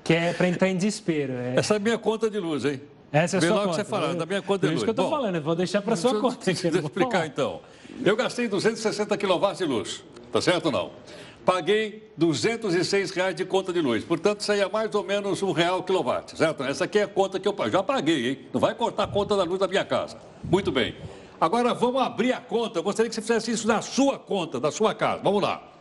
que 0.02 0.12
é 0.12 0.32
para 0.32 0.48
entrar 0.48 0.68
em 0.68 0.76
desespero. 0.76 1.34
É... 1.34 1.54
Essa 1.54 1.74
é 1.74 1.76
a 1.76 1.80
minha 1.80 1.96
conta 1.96 2.28
de 2.28 2.40
luz, 2.40 2.64
hein? 2.64 2.80
Essa 3.12 3.36
é 3.36 3.38
a 3.38 3.40
sua 3.40 3.50
conta. 3.50 3.68
que 3.68 3.74
você 3.76 3.84
falando, 3.84 4.18
da 4.18 4.26
minha 4.26 4.42
conta 4.42 4.66
de 4.66 4.72
luz. 4.72 4.76
isso 4.78 4.84
que 4.84 4.90
eu 4.90 5.04
estou 5.04 5.08
falando, 5.08 5.36
eu 5.36 5.42
vou 5.42 5.54
deixar 5.54 5.80
para 5.80 5.94
a 5.94 5.96
sua 5.96 6.20
conta. 6.20 6.44
Deixa 6.44 6.66
eu 6.66 6.74
explicar 6.82 7.24
então. 7.24 7.60
Eu 8.04 8.16
gastei 8.16 8.48
260 8.48 9.16
kW 9.16 9.54
de 9.56 9.64
luz, 9.64 10.04
tá 10.32 10.40
certo 10.40 10.66
ou 10.66 10.72
não? 10.72 10.90
Paguei 11.44 12.10
206 12.16 13.12
reais 13.12 13.36
de 13.36 13.44
conta 13.44 13.72
de 13.72 13.80
luz, 13.80 14.02
portanto 14.02 14.42
saía 14.42 14.68
mais 14.68 14.92
ou 14.92 15.04
menos 15.04 15.40
um 15.40 15.52
real 15.52 15.84
quilowatt, 15.84 16.36
certo? 16.36 16.64
Essa 16.64 16.82
aqui 16.82 16.98
é 16.98 17.04
a 17.04 17.08
conta 17.08 17.38
que 17.38 17.46
eu 17.46 17.54
já 17.70 17.80
paguei, 17.80 18.30
hein? 18.30 18.38
Não 18.52 18.60
vai 18.60 18.74
cortar 18.74 19.04
a 19.04 19.06
conta 19.06 19.36
da 19.36 19.44
luz 19.44 19.60
da 19.60 19.68
minha 19.68 19.84
casa. 19.84 20.18
Muito 20.42 20.72
bem. 20.72 20.96
Agora 21.40 21.74
vamos 21.74 22.00
abrir 22.00 22.32
a 22.32 22.40
conta. 22.40 22.78
Eu 22.78 22.82
gostaria 22.82 23.08
que 23.08 23.14
você 23.14 23.20
fizesse 23.20 23.50
isso 23.50 23.68
na 23.68 23.82
sua 23.82 24.18
conta, 24.18 24.58
da 24.58 24.70
sua 24.70 24.94
casa. 24.94 25.22
Vamos 25.22 25.42
lá. 25.42 25.72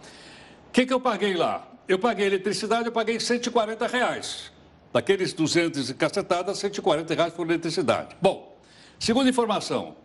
O 0.68 0.72
que, 0.72 0.86
que 0.86 0.94
eu 0.94 1.00
paguei 1.00 1.36
lá? 1.36 1.68
Eu 1.88 2.00
paguei 2.00 2.26
eletricidade, 2.26 2.88
eu 2.88 2.92
paguei 2.92 3.20
140 3.20 3.88
reais. 3.88 4.52
Daqueles 4.92 5.34
200 5.34 5.90
e 5.90 5.94
cacetada, 5.94 6.54
140 6.54 7.14
reais 7.14 7.34
por 7.34 7.46
eletricidade. 7.46 8.16
Bom, 8.22 8.58
segunda 9.00 9.30
informação. 9.30 9.96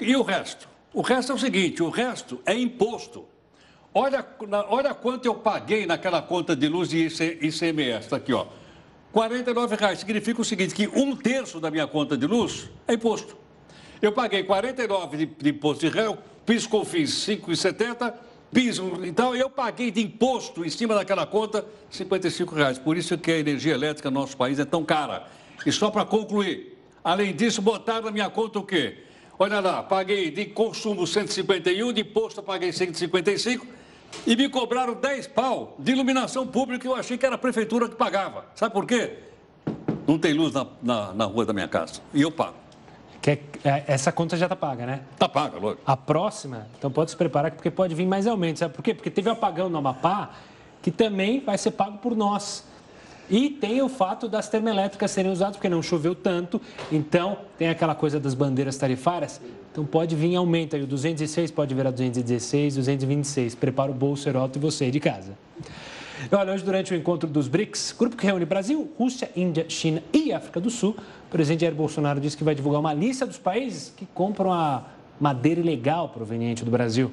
E 0.00 0.16
o 0.16 0.22
resto? 0.22 0.68
O 0.92 1.00
resto 1.00 1.32
é 1.32 1.34
o 1.34 1.38
seguinte: 1.38 1.82
o 1.82 1.88
resto 1.88 2.40
é 2.44 2.54
imposto. 2.54 3.26
Olha, 3.94 4.26
olha 4.68 4.94
quanto 4.94 5.26
eu 5.26 5.34
paguei 5.34 5.86
naquela 5.86 6.20
conta 6.20 6.56
de 6.56 6.66
luz 6.68 6.88
de 6.88 7.06
ICMS. 7.06 8.06
Está 8.06 8.16
aqui, 8.16 8.32
ó. 8.32 8.46
49 9.12 9.76
reais. 9.76 10.00
Significa 10.00 10.40
o 10.40 10.44
seguinte: 10.44 10.74
que 10.74 10.88
um 10.88 11.14
terço 11.14 11.60
da 11.60 11.70
minha 11.70 11.86
conta 11.86 12.16
de 12.16 12.26
luz 12.26 12.70
é 12.88 12.94
imposto. 12.94 13.41
Eu 14.02 14.10
paguei 14.10 14.42
49 14.42 15.16
de, 15.16 15.26
de 15.26 15.50
imposto 15.50 15.88
de 15.88 15.96
réu, 15.96 16.18
PIS 16.44 16.66
COFINS 16.66 17.10
5,70, 17.24 18.12
PIS, 18.52 18.80
então 19.04 19.32
eu 19.32 19.48
paguei 19.48 19.92
de 19.92 20.02
imposto 20.02 20.64
em 20.64 20.68
cima 20.68 20.92
daquela 20.92 21.24
conta 21.24 21.64
55 21.88 22.52
reais. 22.52 22.78
Por 22.78 22.96
isso 22.96 23.16
que 23.16 23.30
a 23.30 23.38
energia 23.38 23.72
elétrica 23.72 24.10
no 24.10 24.18
nosso 24.18 24.36
país 24.36 24.58
é 24.58 24.64
tão 24.64 24.84
cara. 24.84 25.28
E 25.64 25.70
só 25.70 25.88
para 25.88 26.04
concluir, 26.04 26.76
além 27.04 27.32
disso, 27.32 27.62
botaram 27.62 28.06
na 28.06 28.10
minha 28.10 28.28
conta 28.28 28.58
o 28.58 28.64
quê? 28.64 29.04
Olha 29.38 29.60
lá, 29.60 29.84
paguei 29.84 30.32
de 30.32 30.46
consumo 30.46 31.06
151, 31.06 31.92
de 31.92 32.00
imposto 32.00 32.42
paguei 32.42 32.72
155 32.72 33.64
e 34.26 34.34
me 34.34 34.48
cobraram 34.48 34.94
10 34.94 35.28
pau 35.28 35.76
de 35.78 35.92
iluminação 35.92 36.44
pública 36.44 36.80
que 36.80 36.88
eu 36.88 36.94
achei 36.96 37.16
que 37.16 37.24
era 37.24 37.36
a 37.36 37.38
prefeitura 37.38 37.88
que 37.88 37.94
pagava. 37.94 38.46
Sabe 38.56 38.74
por 38.74 38.84
quê? 38.84 39.18
Não 40.08 40.18
tem 40.18 40.32
luz 40.32 40.52
na, 40.52 40.66
na, 40.82 41.12
na 41.14 41.24
rua 41.24 41.46
da 41.46 41.52
minha 41.52 41.68
casa. 41.68 42.00
E 42.12 42.20
eu 42.22 42.30
pago. 42.32 42.61
Que 43.22 43.30
é, 43.30 43.38
é, 43.64 43.84
essa 43.86 44.10
conta 44.10 44.36
já 44.36 44.46
está 44.46 44.56
paga, 44.56 44.84
né? 44.84 45.00
Está 45.12 45.28
paga, 45.28 45.56
lógico. 45.58 45.82
A 45.86 45.96
próxima, 45.96 46.66
então 46.76 46.90
pode 46.90 47.12
se 47.12 47.16
preparar, 47.16 47.52
porque 47.52 47.70
pode 47.70 47.94
vir 47.94 48.04
mais 48.04 48.26
aumento. 48.26 48.58
Sabe 48.58 48.74
por 48.74 48.82
quê? 48.82 48.92
Porque 48.92 49.10
teve 49.10 49.28
um 49.28 49.32
apagão 49.32 49.68
no 49.68 49.78
Amapá 49.78 50.30
que 50.82 50.90
também 50.90 51.40
vai 51.40 51.56
ser 51.56 51.70
pago 51.70 51.98
por 51.98 52.16
nós. 52.16 52.64
E 53.30 53.48
tem 53.48 53.80
o 53.80 53.88
fato 53.88 54.28
das 54.28 54.48
termoelétricas 54.48 55.10
serem 55.12 55.30
usadas, 55.30 55.56
porque 55.56 55.68
não 55.68 55.80
choveu 55.80 56.14
tanto, 56.14 56.60
então 56.90 57.38
tem 57.56 57.68
aquela 57.68 57.94
coisa 57.94 58.18
das 58.18 58.34
bandeiras 58.34 58.76
tarifárias. 58.76 59.40
Então 59.70 59.86
pode 59.86 60.16
vir 60.16 60.34
aumento 60.34 60.74
aí, 60.74 60.82
o 60.82 60.86
206 60.86 61.50
pode 61.52 61.74
virar 61.74 61.92
216, 61.92 62.74
226. 62.74 63.54
Prepara 63.54 63.90
o 63.90 63.94
bolso, 63.94 64.28
Heroto, 64.28 64.58
e 64.58 64.60
você 64.60 64.84
aí 64.84 64.90
de 64.90 65.00
casa. 65.00 65.32
Olha, 66.30 66.52
hoje 66.52 66.64
durante 66.64 66.92
o 66.92 66.96
encontro 66.96 67.28
dos 67.28 67.48
BRICS, 67.48 67.94
grupo 67.98 68.16
que 68.16 68.26
reúne 68.26 68.44
Brasil, 68.44 68.92
Rússia, 68.98 69.30
Índia, 69.34 69.64
China 69.68 70.02
e 70.12 70.32
África 70.32 70.60
do 70.60 70.68
Sul, 70.70 70.94
o 70.94 71.21
presidente 71.32 71.62
Jair 71.62 71.74
Bolsonaro 71.74 72.20
disse 72.20 72.36
que 72.36 72.44
vai 72.44 72.54
divulgar 72.54 72.78
uma 72.78 72.92
lista 72.92 73.26
dos 73.26 73.38
países 73.38 73.92
que 73.96 74.04
compram 74.04 74.52
a 74.52 74.84
madeira 75.18 75.60
ilegal 75.60 76.10
proveniente 76.10 76.62
do 76.62 76.70
Brasil. 76.70 77.10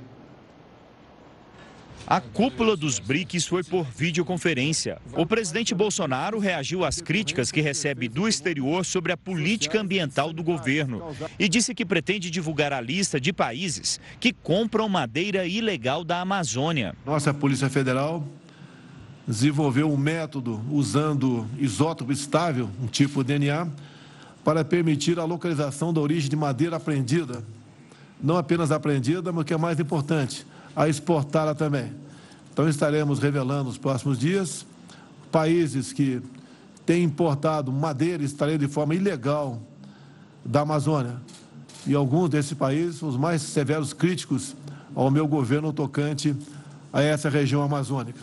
A 2.06 2.20
cúpula 2.20 2.76
dos 2.76 2.98
BRICS 2.98 3.46
foi 3.46 3.64
por 3.64 3.86
videoconferência. 3.86 4.98
O 5.14 5.26
presidente 5.26 5.76
Bolsonaro 5.76 6.40
reagiu 6.40 6.84
às 6.84 7.00
críticas 7.00 7.52
que 7.52 7.62
recebe 7.62 8.10
do 8.10 8.28
exterior 8.28 8.84
sobre 8.84 9.12
a 9.12 9.18
política 9.18 9.80
ambiental 9.80 10.34
do 10.34 10.44
governo 10.44 11.04
e 11.38 11.48
disse 11.48 11.74
que 11.74 11.86
pretende 11.86 12.32
divulgar 12.32 12.74
a 12.74 12.82
lista 12.82 13.22
de 13.22 13.32
países 13.32 14.02
que 14.20 14.34
compram 14.34 14.90
madeira 14.90 15.46
ilegal 15.46 16.04
da 16.04 16.20
Amazônia. 16.20 16.96
Nossa 17.06 17.34
Polícia 17.34 17.70
Federal 17.70 18.26
desenvolveu 19.28 19.92
um 19.92 19.98
método 19.98 20.60
usando 20.72 21.48
isótopo 21.60 22.12
estável, 22.12 22.68
um 22.82 22.88
tipo 22.88 23.24
DNA, 23.24 23.68
para 24.50 24.66
permitir 24.66 25.20
a 25.20 25.26
localização 25.26 25.94
da 25.94 26.02
origem 26.02 26.28
de 26.28 26.36
madeira 26.36 26.78
apreendida. 26.78 27.44
Não 28.20 28.36
apenas 28.36 28.72
apreendida, 28.72 29.32
mas 29.32 29.44
o 29.44 29.46
que 29.46 29.54
é 29.54 29.58
mais 29.58 29.80
importante, 29.80 30.44
a 30.76 30.90
exportá-la 30.90 31.54
também. 31.54 31.94
Então 32.52 32.68
estaremos 32.68 33.20
revelando 33.20 33.66
nos 33.66 33.78
próximos 33.78 34.18
dias 34.18 34.66
países 35.32 35.94
que 35.94 36.20
têm 36.84 37.04
importado 37.04 37.72
madeira 37.72 38.24
e 38.24 38.58
de 38.58 38.68
forma 38.68 38.96
ilegal 38.96 39.62
da 40.44 40.62
Amazônia. 40.62 41.18
E 41.86 41.94
alguns 41.94 42.28
desses 42.28 42.54
países, 42.54 43.04
os 43.04 43.16
mais 43.16 43.44
severos 43.44 43.94
críticos 43.94 44.56
ao 44.96 45.12
meu 45.12 45.28
governo 45.28 45.72
tocante 45.72 46.36
a 46.92 47.04
essa 47.04 47.30
região 47.30 47.62
amazônica. 47.62 48.20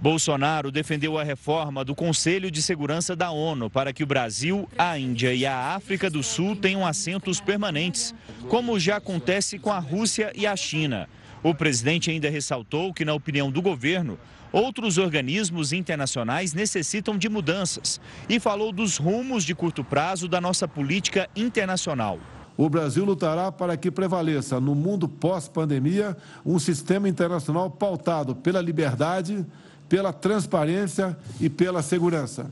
Bolsonaro 0.00 0.70
defendeu 0.72 1.18
a 1.18 1.22
reforma 1.22 1.84
do 1.84 1.94
Conselho 1.94 2.50
de 2.50 2.62
Segurança 2.62 3.14
da 3.14 3.30
ONU 3.30 3.68
para 3.68 3.92
que 3.92 4.02
o 4.02 4.06
Brasil, 4.06 4.66
a 4.78 4.98
Índia 4.98 5.34
e 5.34 5.44
a 5.44 5.74
África 5.74 6.08
do 6.08 6.22
Sul 6.22 6.56
tenham 6.56 6.86
assentos 6.86 7.38
permanentes, 7.38 8.14
como 8.48 8.80
já 8.80 8.96
acontece 8.96 9.58
com 9.58 9.70
a 9.70 9.78
Rússia 9.78 10.32
e 10.34 10.46
a 10.46 10.56
China. 10.56 11.06
O 11.42 11.54
presidente 11.54 12.10
ainda 12.10 12.30
ressaltou 12.30 12.94
que, 12.94 13.04
na 13.04 13.12
opinião 13.12 13.50
do 13.50 13.60
governo, 13.60 14.18
outros 14.50 14.96
organismos 14.96 15.70
internacionais 15.70 16.54
necessitam 16.54 17.18
de 17.18 17.28
mudanças 17.28 18.00
e 18.26 18.40
falou 18.40 18.72
dos 18.72 18.96
rumos 18.96 19.44
de 19.44 19.54
curto 19.54 19.84
prazo 19.84 20.26
da 20.26 20.40
nossa 20.40 20.66
política 20.66 21.28
internacional. 21.36 22.18
O 22.56 22.68
Brasil 22.68 23.04
lutará 23.06 23.50
para 23.50 23.74
que 23.74 23.90
prevaleça 23.90 24.60
no 24.60 24.74
mundo 24.74 25.08
pós-pandemia 25.08 26.16
um 26.44 26.58
sistema 26.58 27.08
internacional 27.08 27.70
pautado 27.70 28.34
pela 28.34 28.60
liberdade, 28.60 29.46
pela 29.90 30.12
transparência 30.12 31.18
e 31.40 31.50
pela 31.50 31.82
segurança. 31.82 32.46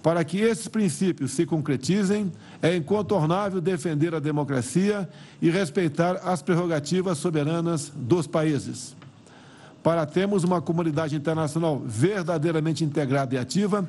Para 0.00 0.24
que 0.24 0.40
esses 0.40 0.68
princípios 0.68 1.32
se 1.32 1.44
concretizem, 1.44 2.32
é 2.62 2.74
incontornável 2.74 3.60
defender 3.60 4.14
a 4.14 4.20
democracia 4.20 5.08
e 5.40 5.50
respeitar 5.50 6.20
as 6.24 6.40
prerrogativas 6.40 7.18
soberanas 7.18 7.92
dos 7.94 8.28
países. 8.28 8.96
Para 9.82 10.06
termos 10.06 10.44
uma 10.44 10.62
comunidade 10.62 11.16
internacional 11.16 11.82
verdadeiramente 11.84 12.84
integrada 12.84 13.34
e 13.34 13.38
ativa, 13.38 13.86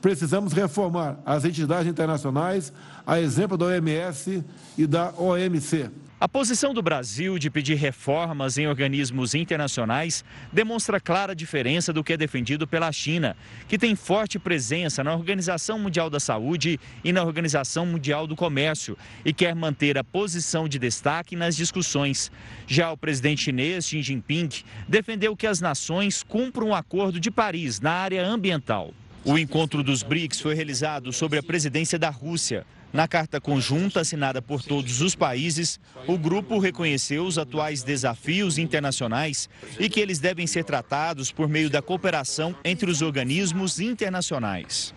precisamos 0.00 0.52
reformar 0.52 1.18
as 1.26 1.44
entidades 1.44 1.90
internacionais, 1.90 2.72
a 3.04 3.20
exemplo 3.20 3.58
da 3.58 3.66
OMS 3.66 4.44
e 4.78 4.86
da 4.86 5.12
OMC. 5.18 5.90
A 6.22 6.28
posição 6.28 6.72
do 6.72 6.80
Brasil 6.80 7.36
de 7.36 7.50
pedir 7.50 7.74
reformas 7.74 8.56
em 8.56 8.68
organismos 8.68 9.34
internacionais 9.34 10.24
demonstra 10.52 11.00
clara 11.00 11.34
diferença 11.34 11.92
do 11.92 12.04
que 12.04 12.12
é 12.12 12.16
defendido 12.16 12.64
pela 12.64 12.92
China, 12.92 13.36
que 13.66 13.76
tem 13.76 13.96
forte 13.96 14.38
presença 14.38 15.02
na 15.02 15.12
Organização 15.12 15.80
Mundial 15.80 16.08
da 16.08 16.20
Saúde 16.20 16.78
e 17.02 17.12
na 17.12 17.24
Organização 17.24 17.84
Mundial 17.84 18.28
do 18.28 18.36
Comércio 18.36 18.96
e 19.24 19.32
quer 19.32 19.52
manter 19.56 19.98
a 19.98 20.04
posição 20.04 20.68
de 20.68 20.78
destaque 20.78 21.34
nas 21.34 21.56
discussões. 21.56 22.30
Já 22.68 22.92
o 22.92 22.96
presidente 22.96 23.42
chinês 23.42 23.88
Xi 23.88 24.00
Jinping 24.00 24.48
defendeu 24.86 25.36
que 25.36 25.48
as 25.48 25.60
nações 25.60 26.22
cumpram 26.22 26.68
o 26.68 26.74
Acordo 26.76 27.18
de 27.18 27.32
Paris 27.32 27.80
na 27.80 27.90
área 27.90 28.24
ambiental. 28.24 28.94
O 29.24 29.36
encontro 29.36 29.82
dos 29.82 30.04
BRICS 30.04 30.40
foi 30.40 30.54
realizado 30.54 31.12
sob 31.12 31.36
a 31.36 31.42
presidência 31.42 31.98
da 31.98 32.10
Rússia. 32.10 32.64
Na 32.92 33.08
carta 33.08 33.40
conjunta 33.40 34.00
assinada 34.00 34.42
por 34.42 34.62
todos 34.62 35.00
os 35.00 35.14
países, 35.14 35.80
o 36.06 36.18
grupo 36.18 36.58
reconheceu 36.58 37.24
os 37.24 37.38
atuais 37.38 37.82
desafios 37.82 38.58
internacionais 38.58 39.48
e 39.78 39.88
que 39.88 39.98
eles 39.98 40.18
devem 40.18 40.46
ser 40.46 40.64
tratados 40.64 41.32
por 41.32 41.48
meio 41.48 41.70
da 41.70 41.80
cooperação 41.80 42.54
entre 42.62 42.90
os 42.90 43.00
organismos 43.00 43.80
internacionais. 43.80 44.94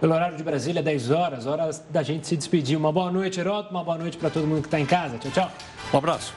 Pelo 0.00 0.14
horário 0.14 0.36
de 0.36 0.44
Brasília, 0.44 0.82
10 0.82 1.10
horas, 1.10 1.46
hora 1.46 1.70
da 1.90 2.02
gente 2.02 2.26
se 2.26 2.36
despedir. 2.36 2.76
Uma 2.76 2.92
boa 2.92 3.10
noite, 3.10 3.40
Heródoto, 3.40 3.70
uma 3.70 3.82
boa 3.82 3.98
noite 3.98 4.16
para 4.16 4.30
todo 4.30 4.46
mundo 4.46 4.60
que 4.60 4.68
está 4.68 4.78
em 4.78 4.86
casa. 4.86 5.18
Tchau, 5.18 5.30
tchau. 5.32 5.52
Um 5.92 5.98
abraço. 5.98 6.34